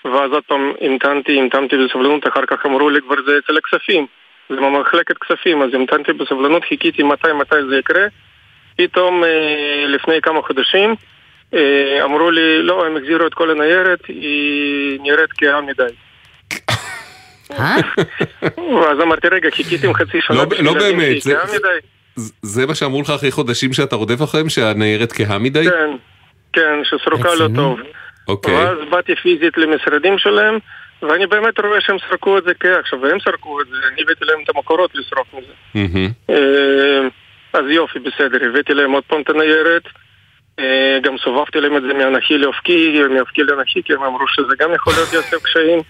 ואז 0.04 0.30
עוד 0.30 0.42
פעם 0.46 0.72
המתנתי, 0.80 1.38
המתנתי 1.40 1.76
בסבלנות, 1.76 2.28
אחר 2.28 2.46
כך 2.46 2.66
אמרו 2.66 2.90
לי 2.90 3.00
כבר 3.00 3.14
זה 3.26 3.38
אצל 3.44 3.56
הכספים. 3.56 4.06
זה 4.50 4.56
במחלקת 4.56 5.18
כספים, 5.18 5.62
אז 5.62 5.70
המתנתי 5.74 6.12
בסבלנות, 6.12 6.62
חיכיתי 6.68 7.02
מתי 7.02 7.32
מתי 7.32 7.56
זה 7.70 7.76
יקרה. 7.76 8.06
פתאום 8.76 9.24
אה, 9.24 9.84
לפני 9.86 10.20
כמה 10.22 10.42
חודשים 10.42 10.94
אה, 11.54 12.04
אמרו 12.04 12.30
לי, 12.30 12.62
לא, 12.62 12.86
הם 12.86 12.96
החזירו 12.96 13.26
את 13.26 13.34
כל 13.34 13.50
הניירת, 13.50 14.06
היא 14.08 15.00
נראית 15.00 15.30
כהה 15.38 15.60
מדי. 15.60 15.82
אז 18.90 19.00
אמרתי, 19.02 19.28
רגע, 19.28 19.50
חיכיתי 19.50 19.86
עם 19.86 19.94
חצי 19.94 20.20
שנה. 20.20 20.36
לא- 20.36 20.44
לא 20.60 20.72
באמת, 20.74 21.16
זה- 22.42 22.66
מה 22.66 22.74
שאמרו 22.74 23.02
לך 23.02 23.10
אחרי 23.10 23.30
חודשים 23.30 23.72
שאתה 23.72 23.96
רודף 23.96 24.22
אחריהם, 24.22 24.48
שהניירת 24.48 25.12
כהה 25.12 25.38
מדי? 25.38 25.64
כן, 25.64 25.90
כן, 26.52 26.78
שסרוקה 26.84 27.34
לא 27.34 27.48
טוב. 27.56 27.78
אוקיי. 28.28 28.54
ואז 28.54 28.78
באתי 28.90 29.14
פיזית 29.22 29.58
למשרדים 29.58 30.18
שלהם, 30.18 30.58
ואני 31.02 31.26
באמת 31.26 31.58
רואה 31.60 31.80
שהם 31.80 31.96
סרקו 32.10 32.38
את 32.38 32.44
זה 32.44 32.54
כהה. 32.60 32.78
עכשיו, 32.78 33.06
הם 33.06 33.18
סרקו 33.20 33.60
את 33.60 33.66
זה, 33.66 33.76
אני 33.92 34.02
הבאתי 34.02 34.24
להם 34.24 34.38
את 34.44 34.56
המקורות 34.56 34.90
לסרוק 34.94 35.26
מזה. 35.34 35.52
אה, 36.30 37.08
אז 37.52 37.64
יופי, 37.68 37.98
בסדר, 37.98 38.48
הבאתי 38.48 38.74
להם 38.74 38.92
עוד 38.92 39.02
פעם 39.06 39.20
את 39.20 39.30
הניירת. 39.30 39.82
אה, 40.58 40.98
גם 41.02 41.18
סובבתי 41.24 41.60
להם 41.60 41.76
את 41.76 41.82
זה 41.82 41.88
מאנכי 41.94 42.38
לאופקי, 42.38 43.00
מאופקי 43.14 43.42
לאנכי, 43.42 43.82
כי 43.84 43.92
הם 43.92 44.02
אמרו 44.02 44.28
שזה 44.28 44.52
גם 44.58 44.74
יכול 44.74 44.92
להיות 44.96 45.12
יוסף 45.12 45.42
קשיים. 45.42 45.80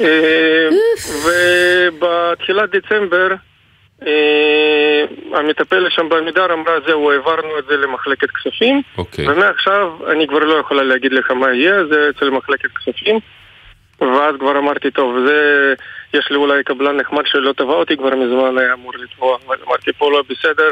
אה, 0.00 0.68
ובתחילת 1.24 2.70
דצמבר, 2.70 3.28
המטפלת 5.32 5.92
שם 5.92 6.08
בעמידר 6.08 6.52
אמרה, 6.52 6.80
זהו, 6.86 7.10
העברנו 7.10 7.58
את 7.58 7.64
זה 7.68 7.76
למחלקת 7.76 8.30
כספים, 8.30 8.82
אוקיי. 8.98 9.28
ומעכשיו 9.28 9.92
אני 10.06 10.26
כבר 10.28 10.38
לא 10.38 10.54
יכולה 10.54 10.82
להגיד 10.82 11.12
לך 11.12 11.30
מה 11.30 11.54
יהיה, 11.54 11.86
זה 11.86 12.10
אצל 12.10 12.30
מחלקת 12.30 12.70
כספים. 12.72 13.18
ואז 14.00 14.34
כבר 14.38 14.58
אמרתי, 14.58 14.90
טוב, 14.90 15.16
זה, 15.26 15.74
יש 16.14 16.30
לי 16.30 16.36
אולי 16.36 16.64
קבלן 16.64 16.96
נחמד 16.96 17.26
שלא 17.26 17.52
תבע 17.52 17.72
אותי 17.72 17.96
כבר 17.96 18.14
מזמן, 18.14 18.58
היה 18.58 18.72
אמור 18.72 18.92
לתבוע. 18.94 19.38
אבל 19.46 19.56
אמרתי, 19.66 19.92
פה 19.92 20.10
לא 20.10 20.22
בסדר, 20.30 20.68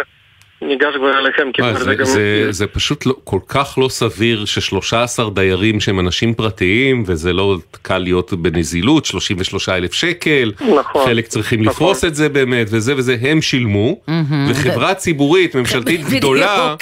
ניגש 0.62 0.94
כבר 0.96 1.18
אליכם, 1.18 1.52
כי 1.52 1.62
זה, 1.62 1.84
זה 1.84 1.94
גם... 1.94 2.04
זה, 2.04 2.46
זה 2.50 2.66
פשוט 2.66 3.06
לא, 3.06 3.14
כל 3.24 3.38
כך 3.48 3.78
לא 3.78 3.88
סביר 3.88 4.44
ש-13 4.44 5.30
דיירים 5.34 5.80
שהם 5.80 6.00
אנשים 6.00 6.34
פרטיים, 6.34 7.04
וזה 7.06 7.32
לא 7.32 7.56
קל 7.82 7.98
להיות 7.98 8.32
בנזילות, 8.32 9.04
33 9.04 9.68
אלף 9.68 9.92
שקל, 9.92 10.52
נכון. 10.80 11.06
חלק 11.06 11.26
צריכים 11.26 11.64
לפרוס 11.64 12.04
את 12.04 12.14
זה 12.14 12.28
באמת, 12.28 12.66
וזה 12.70 12.94
וזה, 12.96 13.16
הם 13.22 13.42
שילמו, 13.42 14.00
מהמם. 14.08 14.46
וחברה 14.50 14.94
ציבורית, 14.94 15.54
ממשלתית. 15.56 16.00
גדולה, 16.16 16.74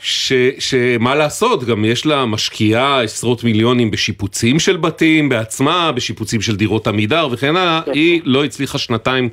ש- 0.00 0.32
שמה 0.58 1.14
לעשות, 1.14 1.64
גם 1.64 1.84
יש 1.84 2.06
לה 2.06 2.26
משקיעה 2.26 3.02
עשרות 3.02 3.44
מיליונים 3.44 3.90
בשיפוצים 3.90 4.58
של 4.58 4.76
בתים 4.76 5.28
בעצמה, 5.28 5.92
בשיפוצים 5.92 6.40
של 6.40 6.56
דירות 6.56 6.86
עמידר 6.86 7.28
וכן 7.30 7.56
הלאה, 7.56 7.80
היא 7.92 8.20
לא 8.24 8.44
הצליחה 8.44 8.78
שנתיים 8.78 9.28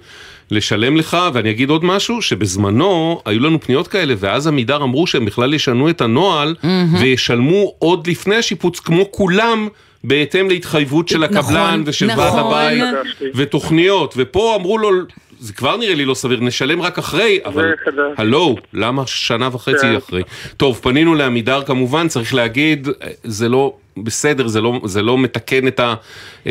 לשלם 0.52 0.98
לך, 0.98 1.18
ואני 1.34 1.52
אגיד 1.52 1.70
עוד 1.70 1.86
משהו, 1.86 2.22
שבזמנו 2.22 3.22
היו 3.26 3.40
לנו 3.40 3.62
פניות 3.62 3.88
כאלה, 3.88 4.14
ואז 4.18 4.48
עמידר 4.48 4.84
אמרו 4.84 5.08
שהם 5.08 5.26
בכלל 5.26 5.54
ישנו 5.54 5.90
את 5.90 6.02
הנוהל, 6.02 6.56
וישלמו 7.00 7.74
עוד 7.80 8.08
לפני 8.08 8.36
השיפוץ, 8.36 8.80
כמו 8.80 9.12
כולם. 9.12 9.68
בהתאם 10.04 10.50
להתחייבות 10.50 11.08
של 11.08 11.24
הקבלן 11.24 11.70
נכון, 11.70 11.84
ושל 11.86 12.08
ועד 12.08 12.20
נכון. 12.20 12.40
הבית 12.40 12.84
ותוכניות, 13.36 14.14
ופה 14.18 14.56
אמרו 14.56 14.78
לו, 14.78 14.90
זה 15.40 15.54
כבר 15.54 15.78
נראה 15.78 15.96
לי 15.96 16.06
לא 16.06 16.14
סביר, 16.14 16.40
נשלם 16.42 16.82
רק 16.82 16.98
אחרי, 16.98 17.40
אבל 17.46 17.74
הלו, 18.18 18.56
למה 18.74 19.04
שנה 19.08 19.50
וחצי 19.52 19.82
כן. 19.82 19.96
אחרי? 19.96 20.24
טוב, 20.58 20.80
פנינו 20.84 21.16
לעמידר 21.16 21.62
כמובן, 21.64 22.08
צריך 22.08 22.34
להגיד, 22.34 22.88
זה 23.24 23.50
לא 23.50 23.74
בסדר, 23.98 24.48
זה 24.48 24.62
לא, 24.62 24.82
זה 24.84 25.02
לא 25.02 25.18
מתקן 25.18 25.68
את, 25.68 25.80
ה, 25.80 25.94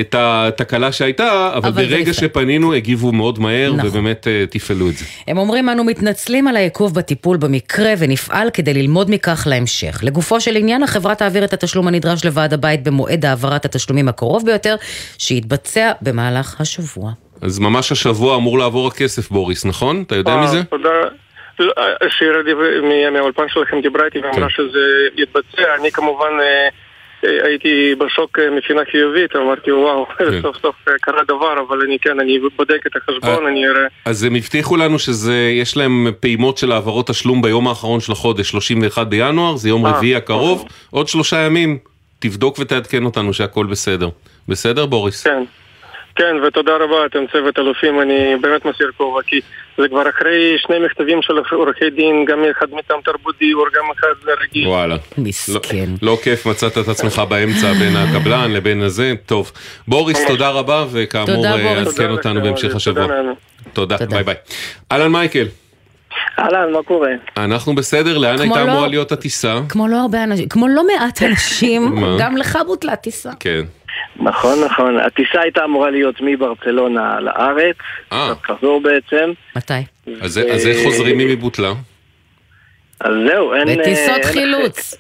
את 0.01 0.15
התקלה 0.19 0.93
שהייתה, 0.93 1.51
אבל, 1.57 1.69
אבל 1.69 1.87
ברגע. 1.87 2.13
שפנינו 2.13 2.75
הגיבו 2.75 3.13
מאוד 3.13 3.39
מהר, 3.39 3.73
נכון. 3.73 3.89
ובאמת 3.89 4.29
אה, 4.29 4.45
תפעלו 4.51 4.89
את 4.89 4.95
זה. 4.95 5.05
הם 5.27 5.39
אומרים 5.39 5.69
אנו 5.69 5.85
מתנצלים 5.85 6.49
על 6.49 6.57
העיכוב 6.57 6.95
בטיפול 6.95 7.37
במקרה 7.37 7.93
ונפעל 7.99 8.51
כדי 8.51 8.75
ללמוד 8.75 9.11
מכך 9.11 9.47
להמשך. 9.51 9.99
לגופו 10.03 10.41
של 10.41 10.57
עניין, 10.57 10.83
החברה 10.83 11.15
תעביר 11.15 11.45
את 11.45 11.53
התשלום 11.53 11.89
הנדרש 11.89 12.25
לוועד 12.25 12.53
הבית 12.53 12.83
במועד 12.83 13.25
העברת 13.25 13.65
התשלומים 13.65 14.09
הקרוב 14.09 14.47
ביותר, 14.47 14.77
שיתבצע 15.19 15.93
במהלך 16.03 16.61
השבוע. 16.61 17.13
אז 17.43 17.59
ממש 17.59 17.93
השבוע 17.93 18.37
אמור 18.37 18.59
לעבור 18.59 18.89
הכסף, 18.89 19.31
בוריס, 19.31 19.67
נכון? 19.67 20.05
אתה 20.07 20.17
יודע 20.17 20.33
אה, 20.33 20.45
מזה? 20.45 20.65
תודה. 20.65 20.89
לא, 21.61 21.73
אה, 21.79 22.11
שירה 22.11 22.39
מהאולפן 23.13 23.49
שלכם 23.49 23.81
דיברה 23.81 24.05
איתי 24.05 24.19
ואמרה 24.19 24.49
כן. 24.49 24.49
שזה 24.49 25.09
יתבצע. 25.17 25.75
אני 25.81 25.93
כמובן 25.93 26.33
אה, 26.41 26.45
אה, 26.45 26.69
הייתי 27.23 27.95
בשוק 27.99 28.39
אה, 28.39 28.51
מבחינה 28.51 28.81
חיובית, 28.91 29.37
אמרתי 29.37 29.73
וואו, 29.73 30.07
כן. 30.07 30.25
סוף 30.43 30.57
סוף 30.63 30.75
אה, 30.89 30.93
קרה 31.01 31.25
דבר, 31.25 31.55
אבל 31.69 31.81
אני 31.83 31.99
כן, 31.99 32.21
אני 32.21 32.39
בודק 32.57 32.87
את 32.87 32.97
החשבון, 32.97 33.47
אני 33.47 33.67
אראה. 33.67 33.87
אז 34.05 34.25
הם 34.25 34.35
הבטיחו 34.35 34.77
לנו 34.77 34.99
שזה, 34.99 35.51
יש 35.53 35.77
להם 35.77 36.07
פעימות 36.21 36.59
של 36.59 36.73
העברות 36.73 37.07
תשלום 37.07 37.43
ביום 37.43 37.69
האחרון 37.69 38.01
של 38.01 38.13
החודש, 38.13 38.51
31 38.51 39.07
בינואר, 39.07 39.57
זה 39.57 39.69
יום 39.69 39.87
אה, 39.87 39.91
רביעי 39.91 40.17
הקרוב, 40.17 40.65
עוד 40.91 41.09
שלושה 41.09 41.37
ימים, 41.37 41.79
תבדוק 42.19 42.59
ותעדכן 42.59 43.05
אותנו 43.05 43.33
שהכל 43.33 43.67
בסדר. 43.67 44.09
בסדר, 44.49 44.87
בוריס? 44.87 45.23
כן. 45.23 45.43
כן, 46.17 46.37
ותודה 46.47 46.73
רבה, 46.77 47.07
אתם 47.07 47.19
צוות 47.33 47.59
אלופים, 47.59 48.01
אני 48.01 48.37
באמת 48.41 48.65
מסיר 48.65 48.91
כובע, 48.97 49.23
כי 49.27 49.41
זה 49.79 49.89
כבר 49.89 50.03
אחרי 50.11 50.57
שני 50.59 50.77
מכתבים 50.87 51.23
של 51.23 51.33
עורכי 51.53 51.91
דין, 51.91 52.25
גם 52.25 52.39
אחד 52.51 52.67
מטעם 52.73 53.01
תרבות 53.05 53.35
דיור, 53.39 53.67
גם 53.77 53.85
אחד 53.99 54.31
רגיל. 54.43 54.69
וואלה. 54.69 54.97
מסכן. 55.19 55.85
לא, 56.03 56.13
לא 56.13 56.19
כיף, 56.23 56.47
מצאת 56.47 56.79
את 56.79 56.89
עצמך 56.89 57.23
באמצע 57.29 57.73
בין 57.73 57.97
הקבלן 57.97 58.53
לבין 58.53 58.83
הזה. 58.83 59.13
טוב, 59.27 59.53
בוריס, 59.89 60.27
תודה 60.27 60.49
רבה, 60.51 60.85
וכאמור, 60.93 61.47
אה. 61.47 61.81
עדכן 61.81 62.11
אותנו 62.11 62.43
בהמשך 62.43 62.75
השבוע. 62.77 63.07
תודה, 63.73 63.97
ביי 64.11 64.23
ביי. 64.25 64.35
אהלן 64.93 65.13
מייקל, 65.13 65.47
אהלן, 66.39 66.73
מה 66.73 66.83
קורה? 66.83 67.11
אנחנו 67.37 67.75
בסדר, 67.75 68.19
לאן 68.19 68.41
הייתה 68.41 68.65
לא- 68.65 68.73
אמורה 68.73 68.89
להיות 68.89 69.13
הטיסה? 69.13 69.61
כמו 69.69 69.89
לא 69.89 69.97
הרבה 69.97 70.25
אנשים, 70.25 70.49
כמו 70.49 70.69
לא 70.69 70.83
מעט 70.87 71.23
אנשים? 71.31 71.97
גם 72.21 72.37
לך 72.37 72.59
בוטלה 72.67 72.97
טיסה. 72.97 73.31
כן. 73.41 73.63
נכון, 74.17 74.65
נכון. 74.65 74.99
הטיסה 74.99 75.41
הייתה 75.41 75.65
אמורה 75.65 75.91
להיות 75.91 76.15
מברצלונה 76.21 77.21
לארץ, 77.21 77.77
אה. 78.13 78.33
חזור 78.47 78.81
בעצם. 78.81 79.33
מתי? 79.57 79.73
אז 80.21 80.41
אז 80.53 80.67
איך 80.67 80.79
חוזרים 80.85 81.21
אם 81.21 81.29
היא 81.29 81.39
בוטלה? 81.39 81.73
אז 83.01 83.13
זהו, 83.29 83.55
אין... 83.55 83.79
בטיסות 83.79 84.25
אה, 84.25 84.33
חילוץ. 84.33 84.95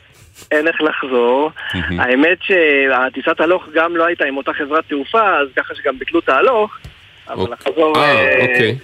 אין 0.51 0.69
איך 0.69 0.77
לחזור. 0.83 1.51
האמת 1.75 2.39
שהטיסת 2.43 3.41
הלוך 3.41 3.65
גם 3.75 3.97
לא 3.97 4.07
הייתה 4.07 4.25
עם 4.25 4.37
אותה 4.37 4.53
חברת 4.53 4.85
תעופה, 4.89 5.39
אז 5.39 5.49
ככה 5.57 5.75
שגם 5.75 5.99
ביטלו 5.99 6.21
את 6.21 6.29
ההלוך, 6.29 6.79
אבל 7.29 7.53
החזור 7.53 7.97
אה, 7.97 8.03
אה, 8.03 8.41
אוקיי. 8.43 8.77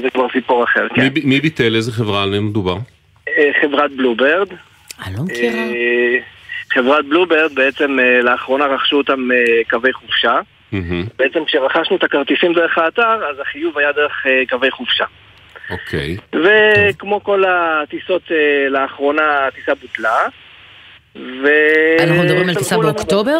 זה 0.00 0.10
כבר 0.14 0.26
סיפור 0.32 0.64
אחר, 0.64 0.86
כן. 0.94 1.08
מי 1.24 1.40
ביטל? 1.40 1.76
איזה 1.76 1.92
חברה? 1.92 2.22
על 2.22 2.30
מי 2.30 2.38
מדובר? 2.38 2.76
אה, 3.28 3.50
חברת 3.62 3.92
בלובירד. 3.92 4.48
אני 5.04 5.14
לא 5.16 5.22
מכירה. 5.24 5.62
חברת 6.74 7.04
בלובירד 7.06 7.54
בעצם 7.54 7.98
אה, 8.00 8.20
לאחרונה 8.22 8.66
רכשו 8.66 8.96
אותם 8.96 9.32
אה, 9.32 9.36
קווי 9.70 9.92
חופשה. 9.92 10.40
מהמם. 10.72 11.04
בעצם 11.18 11.44
כשרכשנו 11.44 11.96
את 11.96 12.04
הכרטיסים 12.04 12.52
דרך 12.52 12.78
האתר, 12.78 13.26
אז 13.30 13.40
החיוב 13.40 13.78
היה 13.78 13.92
דרך 13.92 14.26
אה, 14.26 14.42
קווי 14.48 14.70
חופשה. 14.70 15.04
אוקיי. 15.70 16.16
וכמו 16.32 17.24
כל 17.24 17.44
הטיסות 17.48 18.22
לאחרונה, 18.70 19.46
הטיסה 19.46 19.74
בוטלה. 19.74 20.18
ו... 21.16 21.46
אנחנו 22.00 22.22
מדברים 22.22 22.48
על 22.48 22.54
טיסה 22.54 22.78
באוקטובר? 22.78 23.38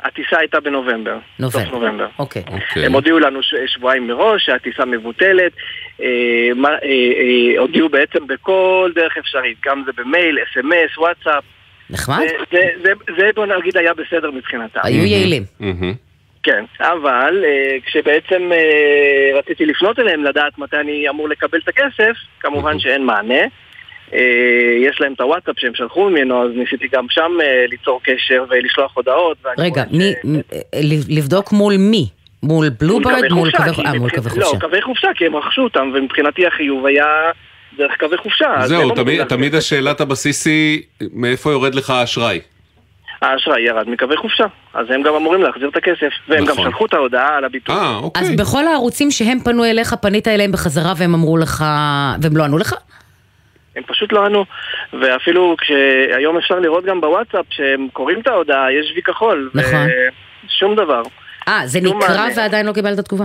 הטיסה 0.00 0.38
הייתה 0.38 0.60
בנובמבר. 0.60 1.16
נובמבר. 1.38 1.64
סוף 1.64 1.72
נובמבר. 1.72 2.06
אוקיי. 2.18 2.42
אוקיי. 2.52 2.86
הם 2.86 2.92
הודיעו 2.92 3.18
לנו 3.18 3.42
ש- 3.42 3.54
שבועיים 3.66 4.06
מראש 4.06 4.44
שהטיסה 4.46 4.84
מבוטלת. 4.84 5.52
אה, 6.02 6.06
מה- 6.56 6.68
אה, 6.68 6.76
אה, 6.84 7.58
הודיעו 7.58 7.88
בעצם 7.88 8.26
בכל 8.26 8.90
דרך 8.94 9.16
אפשרית, 9.16 9.58
גם 9.66 9.82
זה 9.86 9.92
במייל, 9.96 10.38
אס.אם.אס, 10.38 10.98
וואטסאפ. 10.98 11.44
נחמד. 11.90 12.18
זה- 12.18 12.58
זה- 12.58 12.92
זה- 13.06 13.14
זה 13.18 13.30
בוא 13.34 13.46
נגיד 13.46 13.76
היה 13.76 13.92
בסדר 13.94 14.30
מבחינתם. 14.30 14.80
היו 14.82 15.04
יעילים. 15.04 15.42
כן, 16.42 16.64
אבל 16.80 17.44
אה, 17.44 17.76
כשבעצם 17.86 18.52
אה, 18.52 19.38
רציתי 19.38 19.66
לפנות 19.66 19.98
אליהם 19.98 20.24
לדעת 20.24 20.58
מתי 20.58 20.76
אני 20.76 21.08
אמור 21.08 21.28
לקבל 21.28 21.58
את 21.58 21.68
הכסף, 21.68 22.12
כמובן 22.40 22.78
שאין 22.78 23.04
מענה. 23.06 23.40
אה, 24.14 24.20
יש 24.80 25.00
להם 25.00 25.12
את 25.12 25.20
הוואטסאפ 25.20 25.54
שהם 25.58 25.74
שלחו 25.74 26.10
ממנו, 26.10 26.44
אז 26.44 26.50
ניסיתי 26.56 26.88
גם 26.92 27.06
שם 27.10 27.32
ליצור 27.68 28.00
קשר 28.04 28.44
ולשלוח 28.50 28.92
הודעות. 28.96 29.36
רגע, 29.58 29.84
מי, 29.90 30.12
לבדוק 31.08 31.52
מול 31.52 31.74
מי? 31.78 32.08
מול 32.42 32.68
בלוברד? 32.80 33.32
מול 33.32 33.50
קווי 33.50 33.72
חופשה. 34.30 34.40
לא, 34.40 34.52
קווי 34.60 34.82
חופשה, 34.82 35.08
כי 35.14 35.26
הם 35.26 35.36
רכשו 35.36 35.62
אותם, 35.62 35.90
ומבחינתי 35.94 36.46
החיוב 36.46 36.86
היה 36.86 37.04
דרך 37.78 37.92
קווי 38.00 38.18
חופשה. 38.18 38.46
זהו, 38.66 38.82
לא 38.82 38.94
תמיד- 38.94 39.00
מבינים. 39.00 39.24
תמיד 39.24 39.54
השאלת 39.54 40.00
הבסיס 40.00 40.46
היא, 40.46 40.82
מאיפה 41.12 41.50
יורד 41.50 41.74
לך 41.74 41.90
האשראי? 41.90 42.40
האשראי 43.22 43.60
ירד 43.60 43.88
מקווי 43.88 44.16
חופשה, 44.16 44.44
אז 44.74 44.86
הם 44.90 45.02
גם 45.02 45.14
אמורים 45.14 45.42
להחזיר 45.42 45.68
את 45.68 45.76
הכסף, 45.76 46.08
והם 46.28 46.44
גם 46.44 46.52
נכון. 46.52 46.64
שלחו 46.64 46.86
את 46.86 46.94
ההודעה 46.94 47.36
על 47.36 47.44
הביטול. 47.44 47.76
אה, 47.76 47.96
אוקיי. 47.96 48.22
אז 48.22 48.30
בכל 48.36 48.66
הערוצים 48.66 49.10
שהם 49.10 49.38
פנו 49.44 49.64
אליך, 49.64 49.94
פנית 49.94 50.28
אליהם 50.28 50.52
בחזרה 50.52 50.92
והם 50.96 51.14
אמרו 51.14 51.36
לך... 51.36 51.64
והם 52.22 52.36
לא 52.36 52.44
ענו 52.44 52.58
לך? 52.58 52.74
הם 53.76 53.82
פשוט 53.86 54.12
לא 54.12 54.26
ענו, 54.26 54.44
ואפילו 55.00 55.56
כשהיום 55.60 56.36
אפשר 56.36 56.58
לראות 56.58 56.84
גם 56.84 57.00
בוואטסאפ 57.00 57.44
שהם 57.50 57.88
קוראים 57.92 58.20
את 58.20 58.26
ההודעה, 58.26 58.72
יש 58.72 58.92
וי 58.96 59.02
כחול. 59.02 59.50
נכון. 59.54 59.86
שום 60.48 60.74
דבר. 60.76 61.02
אה, 61.48 61.60
זה 61.66 61.80
נקרא. 61.80 62.26
ועדיין 62.36 62.66
לא 62.66 62.72
קיבלת 62.72 62.98
תגובה. 62.98 63.24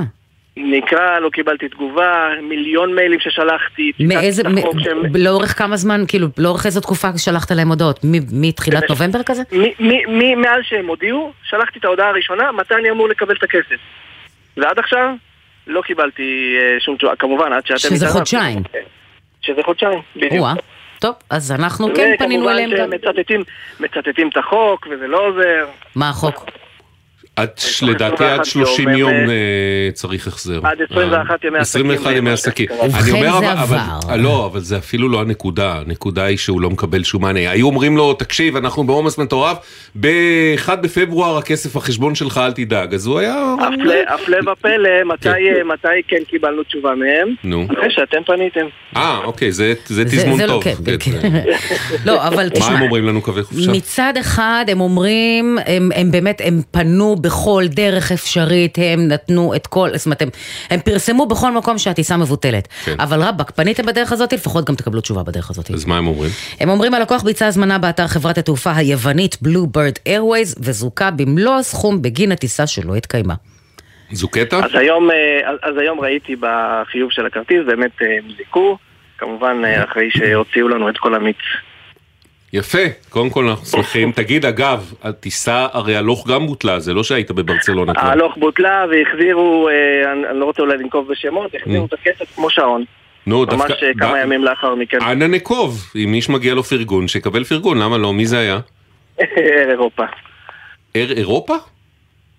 נקרא, 0.62 1.20
לא 1.20 1.30
קיבלתי 1.30 1.70
תגובה, 1.70 2.30
מיליון 2.41 2.95
מיילים 2.95 3.20
ששלחתי. 3.20 3.91
מאיזה, 3.99 4.43
מ- 4.49 4.80
שהם- 4.84 5.03
לאורך 5.16 5.57
כמה 5.57 5.78
זמן, 5.78 6.03
כאילו, 6.07 6.28
לאורך 6.38 6.66
איזו 6.66 6.82
תקופה 6.82 7.07
שלחת 7.18 7.51
להם 7.51 7.70
הודעות? 7.70 7.99
מ- 8.03 8.41
מתחילת 8.41 8.78
במשך- 8.78 8.89
נובמבר 8.89 9.24
כזה? 9.24 9.41
מ- 9.51 9.88
מ- 9.88 10.18
מ- 10.20 10.41
מאז 10.41 10.60
שהם 10.64 10.88
הודיעו, 10.88 11.32
שלחתי 11.43 11.80
את 11.80 11.86
ההודעה 11.86 12.10
הראשונה, 12.10 12.51
מתי 12.51 12.74
אני 12.76 12.89
אמור 12.89 13.10
לקבל 13.10 13.36
את 13.36 13.43
הכסף. 13.43 13.80
ועד 14.57 14.80
עכשיו 14.80 15.10
לא 15.68 15.82
קיבלתי 15.82 16.24
אה, 16.62 16.80
שום 16.80 16.95
תשובה, 16.97 17.16
כמובן, 17.16 17.53
עד 17.53 17.66
שאתם... 17.66 17.78
שזה. 17.80 18.07
חודשיים. 18.07 18.60
שזה 19.41 19.62
חודשיים, 19.66 19.99
בדיוק. 20.16 20.34
או-אה. 20.34 20.53
טוב, 20.99 21.16
אז 21.30 21.51
אנחנו 21.51 21.88
כן 21.95 22.16
פנינו 22.20 22.49
אליהם 22.49 22.70
גם. 22.70 22.76
וכמובן 22.76 22.97
שמצטטים 23.14 23.43
מצטטים 23.80 24.30
את 24.30 24.38
החוק, 24.38 24.88
וזה 24.91 25.07
לא 25.07 25.28
עוזר. 25.28 25.66
מה 25.95 26.10
החוק? 26.10 26.45
עד, 27.42 27.50
לדעתי 27.82 28.24
עד 28.26 28.46
30 28.46 28.90
יום, 28.90 29.00
יום 29.00 29.12
אה, 29.14 29.18
אה, 29.30 29.92
צריך 29.94 30.28
החזר. 30.28 30.60
עד 30.64 30.78
21 30.92 31.44
ימי 31.44 31.58
עסקים. 31.60 31.92
21 31.92 32.16
ימי 32.16 32.32
עסקים. 32.32 32.66
ובכן, 32.86 32.98
אני 33.02 33.12
אומר, 33.12 33.40
זה 33.40 33.52
אבל- 33.52 33.58
אבל- 33.62 33.78
עבר. 34.04 34.16
לא, 34.16 34.46
אבל 34.46 34.60
זה 34.60 34.78
אפילו 34.78 35.10
לא 35.10 35.22
הנקודה, 35.22 35.74
הנקודה 35.86 36.24
היא 36.24 36.38
שהוא 36.38 36.62
לא 36.62 36.70
מקבל 36.70 37.04
שום 37.04 37.22
מענה. 37.22 37.40
היו 37.52 37.66
אומרים 37.68 37.98
לו, 37.98 38.14
תקשיב, 38.14 38.56
אנחנו 38.56 38.84
בעומס 38.84 39.18
מטורף, 39.18 39.58
ב-1 40.00 40.76
בפברואר 40.76 41.38
הכסף 41.38 41.76
בחשבון 41.76 42.16
שלך, 42.16 42.38
אל 42.38 42.52
תדאג. 42.52 42.94
אז 42.94 43.06
הוא 43.06 43.20
היה... 43.20 43.56
הפלא- 43.60 44.50
ופלא, 44.52 44.74
מתי 45.06 45.30
אה, 45.30 45.64
מתי 45.74 45.88
כן 46.08 46.18
קיבלנו 46.30 46.64
תשובה 46.64 46.90
מהם? 46.96 47.36
נו. 47.44 47.68
אחרי 47.74 47.92
שאתם 47.92 48.18
פניתם. 48.26 48.66
אה, 48.98 49.18
אוקיי, 49.24 49.52
זה 49.52 49.74
תזמון 49.86 50.38
זה 50.38 50.46
לא- 50.46 50.52
טוב. 50.52 50.64
כן, 50.64 50.72
כן, 51.00 51.22
כן. 51.22 51.42
לא, 52.06 52.28
אבל 52.28 52.44
מה 52.44 52.50
תשמע, 52.50 52.66
הם 52.76 52.82
אומרים 52.82 53.06
לנו 53.08 53.22
קווי 53.22 53.44
חופשה? 53.44 53.72
מצד 53.72 54.14
אחד 54.20 54.66
הם 54.68 54.82
אומרים, 54.82 55.58
הם, 55.66 55.90
הם 55.96 56.12
באמת, 56.12 56.42
הם 56.46 56.62
פנו 56.72 57.16
בכל 57.30 57.64
דרך 57.70 58.12
אפשרית, 58.12 58.78
הם 58.94 59.08
נתנו 59.08 59.56
את 59.56 59.68
כל, 59.68 59.90
זאת 59.94 60.06
אומרת, 60.06 60.22
הם, 60.22 60.30
הם 60.70 60.80
פרסמו 60.80 61.26
בכל 61.26 61.52
מקום 61.52 61.78
שהטיסה 61.78 62.18
מבוטלת. 62.18 62.68
כן. 62.86 62.96
אבל 63.00 63.22
רבאק, 63.24 63.52
פניתם 63.52 63.86
בדרך 63.86 64.12
הזאת, 64.12 64.34
לפחות 64.34 64.66
גם 64.66 64.76
תקבלו 64.76 65.02
תשובה 65.02 65.24
בדרך 65.24 65.50
הזאת. 65.50 65.72
אז 65.72 65.86
מה 65.86 65.98
הם 65.98 66.08
אומרים? 66.08 66.32
הם 66.60 66.70
אומרים 66.70 66.94
הלקוח 66.94 67.24
ביצע 67.24 67.48
הזמנה 67.48 67.78
באתר 67.78 68.08
חברת 68.08 68.38
התעופה 68.38 68.72
היוונית 68.76 69.38
בלובירד 69.41 69.93
איירווייז 70.08 70.56
וזוכה 70.60 71.12
במלוא 71.12 71.56
הסכום 71.56 72.02
בגין 72.02 72.32
הטיסה 72.32 72.68
שלא 72.68 72.96
התקיימה. 72.96 73.34
זו 74.12 74.28
קטע? 74.28 74.58
אז 74.66 74.72
היום, 74.74 75.12
אה, 75.12 75.16
אז- 75.50 75.58
אז 75.62 75.78
היום 75.82 76.00
ראיתי 76.00 76.36
בחיוב 76.36 77.12
של 77.12 77.26
הכרטיס, 77.26 77.60
באמת 77.68 77.92
אה, 78.02 78.08
הם 78.08 78.32
זיכו, 78.38 78.78
כמובן 79.18 79.62
אה, 79.66 79.84
אחרי 79.84 80.10
שהוציאו 80.18 80.68
לנו 80.68 80.90
את 80.90 80.98
כל 80.98 81.16
המיץ. 81.16 81.38
יפה, 82.54 82.78
קודם 83.10 83.30
כל 83.30 83.47
אנחנו 83.50 83.66
שמחים. 83.66 84.12
תגיד, 84.12 84.45
אגב, 84.45 84.93
הטיסה 85.04 85.68
הרי 85.74 85.95
הלוך 85.95 86.28
גם 86.28 86.47
בוטלה, 86.47 86.80
זה 86.80 86.93
לא 86.93 87.04
שהיית 87.04 87.32
בברצלונה 87.32 87.93
כבר. 87.93 88.02
ההלוך 88.08 88.38
בוטלה 88.38 88.86
והחזירו, 88.91 89.70
אה, 89.70 90.12
אני 90.32 90.39
לא 90.39 90.45
רוצה 90.45 90.62
אולי 90.62 90.78
לנקוב 90.78 91.08
בשמות, 91.12 91.52
החזירו 91.62 91.86
את 91.86 91.93
הכסף 91.93 92.36
כמו 92.36 92.50
שעון. 92.50 92.84
נו, 93.28 93.39
ממש 93.41 93.50
דווקא... 93.52 93.74
אה, 93.86 93.91
כמה 94.00 94.20
ימים 94.22 94.43
לאחר 94.43 94.76
מכן. 94.76 94.97
אנא 95.02 95.26
נקוב, 95.26 95.91
אם 95.95 96.14
איש 96.14 96.30
מגיע 96.30 96.54
לו 96.54 96.64
פרגון, 96.64 97.08
שיקבל 97.08 97.43
פרגון, 97.43 97.78
למה 97.78 97.97
לא? 97.97 98.14
מי 98.14 98.26
זה 98.26 98.39
היה? 98.39 98.60
אר 99.20 99.26
אירופה. 99.70 100.04
אר 100.95 101.12
אירופה? 101.12 101.56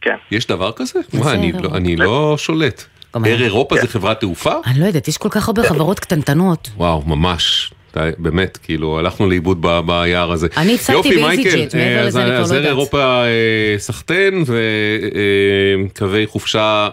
כן. 0.00 0.16
יש 0.30 0.46
דבר 0.46 0.72
כזה? 0.72 1.00
מה 1.12 1.32
אני 1.32 1.96
לא- 1.96 2.04
לא 2.04 2.34
שולט. 2.38 2.84
אר 3.16 3.42
אירופה 3.42 3.76
זה 3.76 3.88
חברת 3.88 4.20
תעופה? 4.20 4.52
אני 4.66 4.80
לא 4.80 4.84
יודעת, 4.86 5.08
יש 5.08 5.18
כל 5.18 5.28
כך 5.28 5.48
הרבה 5.48 5.62
חברות 5.62 6.00
קטנטנות. 6.00 6.70
וואו, 6.76 7.02
ממש. 7.06 7.72
באמת, 8.18 8.56
כאילו, 8.62 8.98
הלכנו 8.98 9.28
לאיבוד 9.28 9.58
ב- 9.60 9.80
ביער 9.86 10.32
הזה. 10.32 10.48
אני 10.56 10.74
הפסקתי 10.74 10.92
יופי, 10.92 11.22
באיזי 11.22 11.42
ג'ט, 11.42 11.74
מעבר 11.74 11.98
אה, 12.00 12.04
לזה 12.06 12.22
אני 12.22 12.30
כבר 12.30 12.40
אז 12.40 12.52
לא 12.52 12.56
יודעת. 12.56 12.70
אירופה 12.70 12.98
אה, 13.24 13.74
סחטיין, 13.78 14.44
וקווי 15.86 16.26
חופשה 16.26 16.88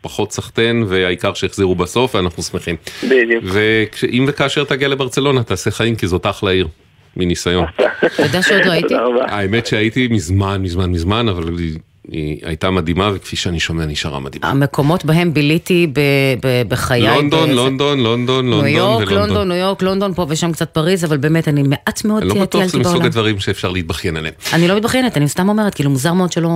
פחות 0.00 0.32
סחטיין, 0.32 0.84
והעיקר 0.88 1.34
שהחזירו 1.34 1.74
בסוף, 1.74 2.14
ואנחנו 2.14 2.42
שמחים. 2.42 2.76
בדיוק. 3.04 3.44
ואם 3.44 4.24
וכאשר 4.28 4.64
תגיע 4.64 4.88
לברצלונה, 4.88 5.42
תעשה 5.42 5.70
חיים, 5.70 5.96
כי 5.96 6.06
זאת 6.06 6.26
אחלה 6.26 6.50
עיר. 6.50 6.68
מניסיון. 7.16 7.64
אתה 8.06 8.22
יודע 8.22 8.42
שעוד 8.42 8.64
לא 8.66 8.72
הייתי? 8.72 8.94
האמת 9.28 9.66
שהייתי 9.66 10.08
מזמן, 10.08 10.62
מזמן, 10.62 10.90
מזמן, 10.90 11.28
אבל 11.28 11.50
היא, 12.10 12.38
הייתה 12.42 12.70
מדהימה, 12.70 13.10
וכפי 13.14 13.36
שאני 13.36 13.60
שומע, 13.60 13.86
נשארה 13.86 14.20
מדהימה. 14.20 14.48
המקומות 14.48 15.04
בהם 15.04 15.34
ביליתי 15.34 15.86
ב- 15.92 16.00
ב- 16.46 16.62
בחיי. 16.68 17.00
לונדון, 17.02 17.40
באיזה- 17.40 17.54
לונדון, 17.54 18.00
לונדון, 18.00 18.44
ניו 18.44 18.54
לונדון 18.54 18.68
יורק, 18.76 19.06
ולונדון. 19.06 19.28
לונדון, 19.28 19.48
ניו 19.48 19.56
יורק, 19.56 19.82
לונדון, 19.82 20.14
פה 20.14 20.26
ושם 20.28 20.52
קצת 20.52 20.70
פריז, 20.70 21.04
אבל 21.04 21.16
באמת, 21.16 21.48
אני 21.48 21.62
מעט 21.62 22.04
מאוד 22.04 22.22
אני 22.22 22.28
לא 22.28 22.34
טיילתי 22.34 22.48
בטוח 22.58 22.68
שזה 22.68 22.78
מסוג 22.78 22.92
בעולם. 22.92 23.06
הדברים 23.06 23.40
שאפשר 23.40 23.70
להתבכיין 23.70 24.16
עליהם. 24.16 24.34
אני 24.52 24.68
לא 24.68 24.76
מתבכיינת, 24.76 25.16
אני 25.16 25.28
סתם 25.28 25.48
אומרת, 25.48 25.74
כאילו 25.74 25.90
מוזר 25.90 26.12
מאוד 26.12 26.32
שלא... 26.32 26.50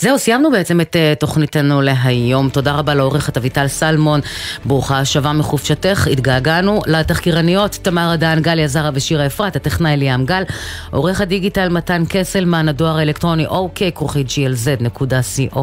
זהו, 0.00 0.18
סיימנו 0.18 0.50
בעצם 0.50 0.80
את 0.80 0.96
uh, 0.96 1.18
תוכניתנו 1.18 1.82
להיום. 1.82 2.48
תודה 2.48 2.72
רבה 2.72 2.94
לעורכת 2.94 3.36
אביטל 3.36 3.68
סלמון, 3.68 4.20
ברוכה 4.64 4.98
השבה 4.98 5.32
מחופשתך, 5.32 6.08
התגעגענו 6.12 6.80
לתחקירניות 6.86 7.78
תמר 7.82 8.14
אדן, 8.14 8.38
גליה 8.42 8.68
זרה 8.68 8.90
ושירה 8.94 9.26
אפרת, 9.26 9.56
הטכנאי 9.56 9.96
ליאם 9.96 10.24
גל, 10.24 10.42
עורך 10.90 11.20
הדיגיטל 11.20 11.68
מתן 11.68 12.02
קסלמן, 12.08 12.68
הדואר 12.68 12.98
האלקטרוני 12.98 13.46
אוקיי, 13.46 13.92
כרוכית 13.92 14.26
glz.co.il. 14.26 15.60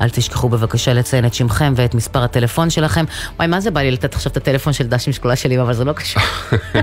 אל 0.00 0.08
תשכחו 0.10 0.48
בבקשה 0.48 0.92
לציין 0.92 1.26
את 1.26 1.34
שמכם 1.34 1.72
ואת 1.76 1.94
מספר 1.94 2.22
הטלפון 2.22 2.70
שלכם. 2.70 3.04
וואי, 3.36 3.48
מה 3.48 3.60
זה 3.60 3.70
בא 3.70 3.80
לי 3.80 3.90
לתת 3.90 4.14
עכשיו 4.14 4.32
את 4.32 4.36
הטלפון 4.36 4.72
של 4.72 4.86
דש 4.86 5.06
עם 5.06 5.12
שקולה 5.12 5.36
שלי, 5.36 5.60
אבל 5.60 5.72
זה 5.74 5.84
לא 5.84 5.92
קשור. 5.92 6.22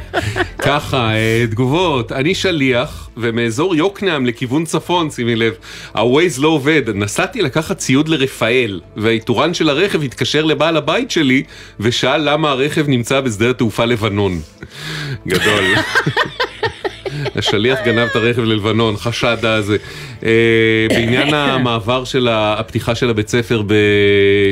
ככה, 0.68 1.12
אה, 1.14 1.46
תגובות. 1.52 2.12
אני 2.12 2.36
שליח, 2.36 3.10
ומאזור 3.18 3.76
יוקנעם 3.76 4.26
לכיוון 4.26 4.66
צפון, 4.66 5.10
שימי 5.12 5.36
לב, 5.36 5.54
ה-Waze 6.08 6.42
לא 6.42 6.48
עובד. 6.48 6.82
נסעתי 6.96 7.42
לקחת 7.42 7.78
ציוד 7.78 8.10
לרפאל, 8.10 8.82
והאיתורן 8.98 9.54
של 9.54 9.70
הרכב 9.70 10.04
התקשר 10.04 10.46
לבעל 10.46 10.78
הבית 10.78 11.12
שלי, 11.12 11.44
ושאל 11.80 12.30
למה 12.34 12.50
הרכב 12.52 12.88
נמצא 12.88 13.20
בשדה 13.22 13.50
התעופה 13.50 13.86
לבנון. 13.86 14.40
גדול. 15.28 15.64
השליח 17.36 17.80
גנב 17.86 18.08
את 18.12 18.16
הרכב 18.16 18.42
ללבנון, 18.44 18.98
חשד 18.98 19.38
הזה. 19.46 19.78
אה, 20.24 20.30
בעניין 20.90 21.34
המעבר 21.34 22.04
של 22.04 22.28
ה- 22.28 22.56
הפתיחה 22.60 22.96
של 22.96 23.10
הבית 23.10 23.30
ספר 23.30 23.62
ב... 23.68 23.74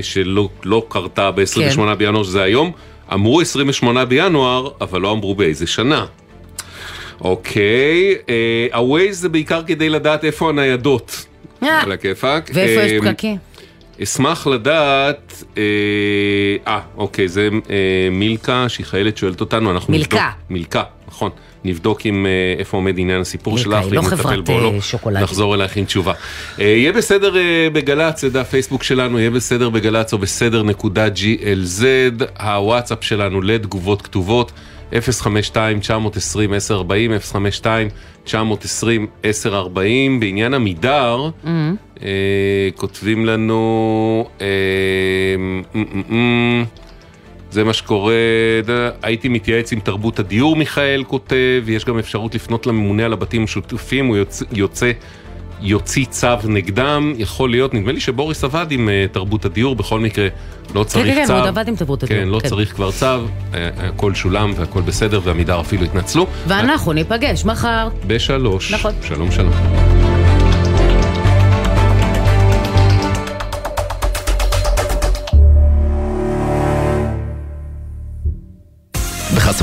שלא 0.01 0.49
לא 0.63 0.85
קרתה 0.89 1.31
ב-28 1.31 1.75
כן. 1.75 1.95
בינואר, 1.97 2.23
שזה 2.23 2.41
היום, 2.43 2.71
אמרו 3.13 3.41
28 3.41 4.05
בינואר, 4.05 4.69
אבל 4.81 5.01
לא 5.01 5.11
אמרו 5.11 5.35
באיזה 5.35 5.67
שנה. 5.67 6.05
אוקיי, 7.21 8.15
אה, 8.29 8.67
ה-Waze 8.79 9.11
זה 9.11 9.29
בעיקר 9.29 9.61
כדי 9.67 9.89
לדעת 9.89 10.25
איפה 10.25 10.49
הניידות. 10.49 11.25
על 11.69 11.91
הכיפאק. 11.91 12.51
ואיפה 12.53 12.81
יש 12.83 12.91
אה, 12.91 13.11
פקקים? 13.11 13.37
אשמח 14.03 14.47
לדעת, 14.47 15.43
אה, 15.57 15.63
אה, 16.67 16.79
אוקיי, 16.97 17.27
זה 17.27 17.49
אה, 17.69 17.75
מילקה, 18.11 18.69
שהיא 18.69 18.85
חיילת 18.85 19.17
שואלת 19.17 19.41
אותנו, 19.41 19.71
אנחנו 19.71 19.91
מילקה. 19.93 20.15
נבדוק. 20.15 20.31
מילקה, 20.49 20.83
נכון. 21.07 21.29
נבדוק 21.65 22.05
עם 22.05 22.25
אה, 22.25 22.31
איפה 22.59 22.77
עומד 22.77 22.93
עניין 22.97 23.21
הסיפור 23.21 23.53
מילקה, 23.53 23.69
שלך, 23.71 23.85
היא 23.85 23.93
לא 23.93 23.99
ואם 24.01 24.13
נטפל 24.13 24.41
בו 24.41 24.53
או 24.53 24.59
לא. 24.59 24.71
אה, 24.75 24.81
שוקולדים. 24.81 25.23
נחזור 25.23 25.55
אלייך 25.55 25.75
עם 25.77 25.85
תשובה. 25.85 26.13
אה, 26.59 26.65
יהיה 26.65 26.91
בסדר 26.91 27.37
אה, 27.37 27.67
בגל"צ, 27.73 28.21
זה 28.21 28.29
דף 28.29 28.49
פייסבוק 28.49 28.83
שלנו, 28.83 29.19
יהיה 29.19 29.29
בסדר 29.29 29.69
בגל"צ 29.69 30.13
או 30.13 30.17
בסדר 30.17 30.63
נקודה 30.63 31.07
glz, 31.07 31.83
הוואטסאפ 32.39 33.03
שלנו 33.03 33.41
לתגובות 33.41 34.01
כתובות. 34.01 34.51
052-920-1040, 34.95 34.97
052-920-1040, 38.25 38.27
בעניין 40.19 40.53
עמידר, 40.53 41.29
Mm. 41.43 41.47
אה, 42.01 42.07
כותבים 42.75 43.25
לנו, 43.25 43.65
אה, 44.41 44.47
מ- 45.37 45.61
מ- 45.75 46.13
מ- 46.59 46.63
זה 47.51 47.63
מה 47.63 47.73
שקורה, 47.73 48.13
הייתי 49.01 49.29
מתייעץ 49.29 49.73
עם 49.73 49.79
תרבות 49.79 50.19
הדיור, 50.19 50.55
מיכאל 50.55 51.03
כותב, 51.07 51.35
יש 51.67 51.85
גם 51.85 51.99
אפשרות 51.99 52.35
לפנות 52.35 52.67
לממונה 52.67 53.05
על 53.05 53.13
הבתים 53.13 53.41
המשותפים, 53.41 54.05
הוא 54.05 54.17
יוצא, 54.17 54.45
יוצא 54.51 54.91
יוציא 55.61 56.05
צו 56.05 56.27
נגדם, 56.43 57.13
יכול 57.17 57.49
להיות, 57.49 57.73
נדמה 57.73 57.91
לי 57.91 57.99
שבוריס 57.99 58.43
עבד 58.43 58.65
עם 58.69 58.89
אה, 58.89 59.05
תרבות 59.11 59.45
הדיור, 59.45 59.75
בכל 59.75 59.99
מקרה 59.99 60.27
לא 60.75 60.83
צריך 60.83 61.05
כן, 61.05 61.21
צו. 61.21 61.27
כן, 61.27 61.33
הוא 61.33 61.41
עוד 61.41 61.47
עבד 61.47 61.67
עם 61.67 61.75
תרבות 61.75 62.03
הדיור. 62.03 62.19
כן, 62.19 62.27
לא 62.27 62.39
צריך 62.39 62.73
כבר 62.75 62.91
צו, 62.91 63.05
אה, 63.05 63.69
הכל 63.77 64.13
שולם 64.13 64.53
והכל 64.55 64.81
בסדר, 64.81 65.19
ועמידר 65.23 65.61
אפילו 65.61 65.83
התנצלו. 65.83 66.27
ואנחנו 66.47 66.93
ניפגש 66.93 67.45
מחר. 67.45 67.89
בשלוש. 68.07 68.73
נכון. 68.73 68.91
שלום 69.01 69.31
שלום. 69.31 69.84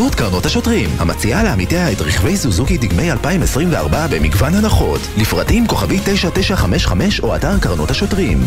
בחסות 0.03 0.15
קרנות 0.15 0.47
השוטרים, 0.47 0.91
המציעה 0.99 1.43
לעמיתיה 1.43 1.93
את 1.93 2.01
רכבי 2.01 2.37
סוזוקי 2.37 2.79
דגמי 2.79 3.13
2024 3.13 4.07
במגוון 4.07 4.55
הנחות. 4.55 5.01
לפרטים 5.17 5.67
כוכבי 5.67 6.01
9955 6.05 7.21
או 7.21 7.37
אתר 7.37 7.59
קרנות 7.59 7.91
השוטרים. 7.91 8.47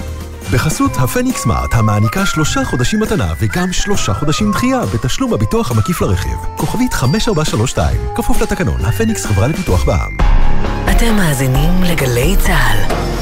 בחסות 0.52 0.92
הפניקס 0.96 1.42
סמארט, 1.42 1.74
המעניקה 1.74 2.26
שלושה 2.26 2.66
חודשים 2.66 3.00
מתנה 3.00 3.34
וגם 3.40 3.74
שלושה 3.74 4.14
חודשים 4.14 4.52
דחייה 4.52 4.86
בתשלום 4.86 5.34
הביטוח 5.34 5.72
המקיף 5.72 6.02
לרכב. 6.02 6.38
כוכבית 6.58 6.94
5432, 6.94 7.98
כפוף 8.16 8.42
לתקנון, 8.42 8.86
הפניקס 8.86 9.26
חברה 9.26 9.48
לפיתוח 9.48 9.86
בע"מ. 9.86 10.18
אתם 10.92 11.16
מאזינים 11.16 11.84
לגלי 11.84 12.36
צה"ל. 12.40 13.15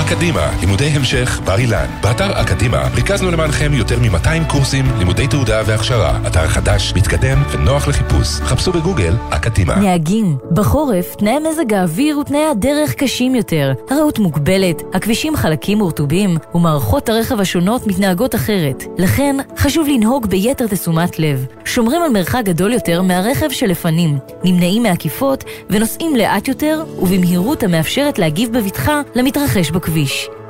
אקדימה, 0.00 0.50
לימודי 0.60 0.84
המשך 0.84 1.40
בר 1.44 1.58
אילן. 1.58 1.86
באתר 2.02 2.40
אקדימה 2.40 2.88
ריכזנו 2.94 3.30
למענכם 3.30 3.72
יותר 3.72 3.98
מ-200 3.98 4.50
קורסים, 4.52 4.84
לימודי 4.98 5.26
תעודה 5.26 5.62
והכשרה. 5.66 6.18
אתר 6.26 6.46
חדש, 6.46 6.92
מתקדם 6.96 7.42
ונוח 7.52 7.88
לחיפוש. 7.88 8.28
חפשו 8.28 8.72
בגוגל 8.72 9.14
אקדימה. 9.30 9.76
נהגים, 9.76 10.36
בחורף 10.52 11.14
תנאי 11.14 11.38
מזג 11.38 11.72
האוויר 11.72 12.18
ותנאי 12.18 12.44
הדרך 12.50 12.94
קשים 12.94 13.34
יותר. 13.34 13.72
הרעות 13.90 14.18
מוגבלת, 14.18 14.82
הכבישים 14.94 15.36
חלקים 15.36 15.80
ורטובים, 15.80 16.36
ומערכות 16.54 17.08
הרכב 17.08 17.40
השונות 17.40 17.86
מתנהגות 17.86 18.34
אחרת. 18.34 18.84
לכן, 18.98 19.36
חשוב 19.58 19.88
לנהוג 19.88 20.26
ביתר 20.26 20.66
תשומת 20.66 21.18
לב. 21.18 21.46
שומרים 21.64 22.02
על 22.02 22.10
מרחק 22.10 22.42
גדול 22.44 22.72
יותר 22.72 23.02
מהרכב 23.02 23.50
שלפנים, 23.50 24.18
נמנעים 24.44 24.82
מעקיפות 24.82 25.44
ונוסעים 25.70 26.16
לאט 26.16 26.48
יותר 26.48 26.84
ובמהירות 26.98 27.62
המאפשרת 27.62 28.18
להגיב 28.18 28.52
בבטחה 28.52 29.00
למתרחש 29.14 29.70
בכביש. 29.70 29.85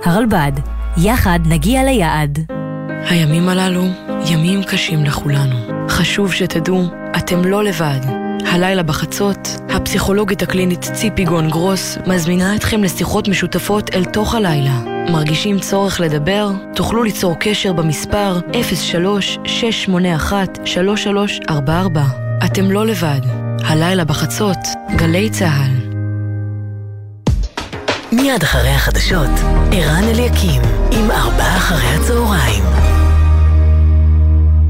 הרלב"ד, 0.04 0.52
יחד 0.96 1.38
נגיע 1.44 1.84
ליעד. 1.84 2.38
הימים 3.08 3.48
הללו 3.48 3.84
ימים 4.30 4.62
קשים 4.62 5.04
לכולנו. 5.04 5.88
חשוב 5.88 6.32
שתדעו, 6.32 6.88
אתם 7.16 7.44
לא 7.44 7.64
לבד. 7.64 8.00
הלילה 8.46 8.82
בחצות, 8.82 9.48
הפסיכולוגית 9.68 10.42
הקלינית 10.42 10.80
ציפי 10.80 11.24
גון 11.24 11.50
גרוס 11.50 11.98
מזמינה 12.06 12.56
אתכם 12.56 12.84
לשיחות 12.84 13.28
משותפות 13.28 13.94
אל 13.94 14.04
תוך 14.04 14.34
הלילה. 14.34 14.80
מרגישים 15.12 15.58
צורך 15.58 16.00
לדבר? 16.00 16.50
תוכלו 16.74 17.02
ליצור 17.04 17.34
קשר 17.40 17.72
במספר 17.72 18.40
03-681-3344. 21.48 21.50
אתם 22.44 22.70
לא 22.70 22.86
לבד. 22.86 23.20
הלילה 23.64 24.04
בחצות, 24.04 24.58
גלי 24.96 25.30
צה"ל. 25.30 25.85
מיד 28.12 28.42
אחרי 28.42 28.70
החדשות, 28.70 29.30
ערן 29.72 30.04
אליקים, 30.08 30.62
עם 30.90 31.10
ארבעה 31.10 31.56
אחרי 31.56 31.88
הצהריים. 31.88 32.85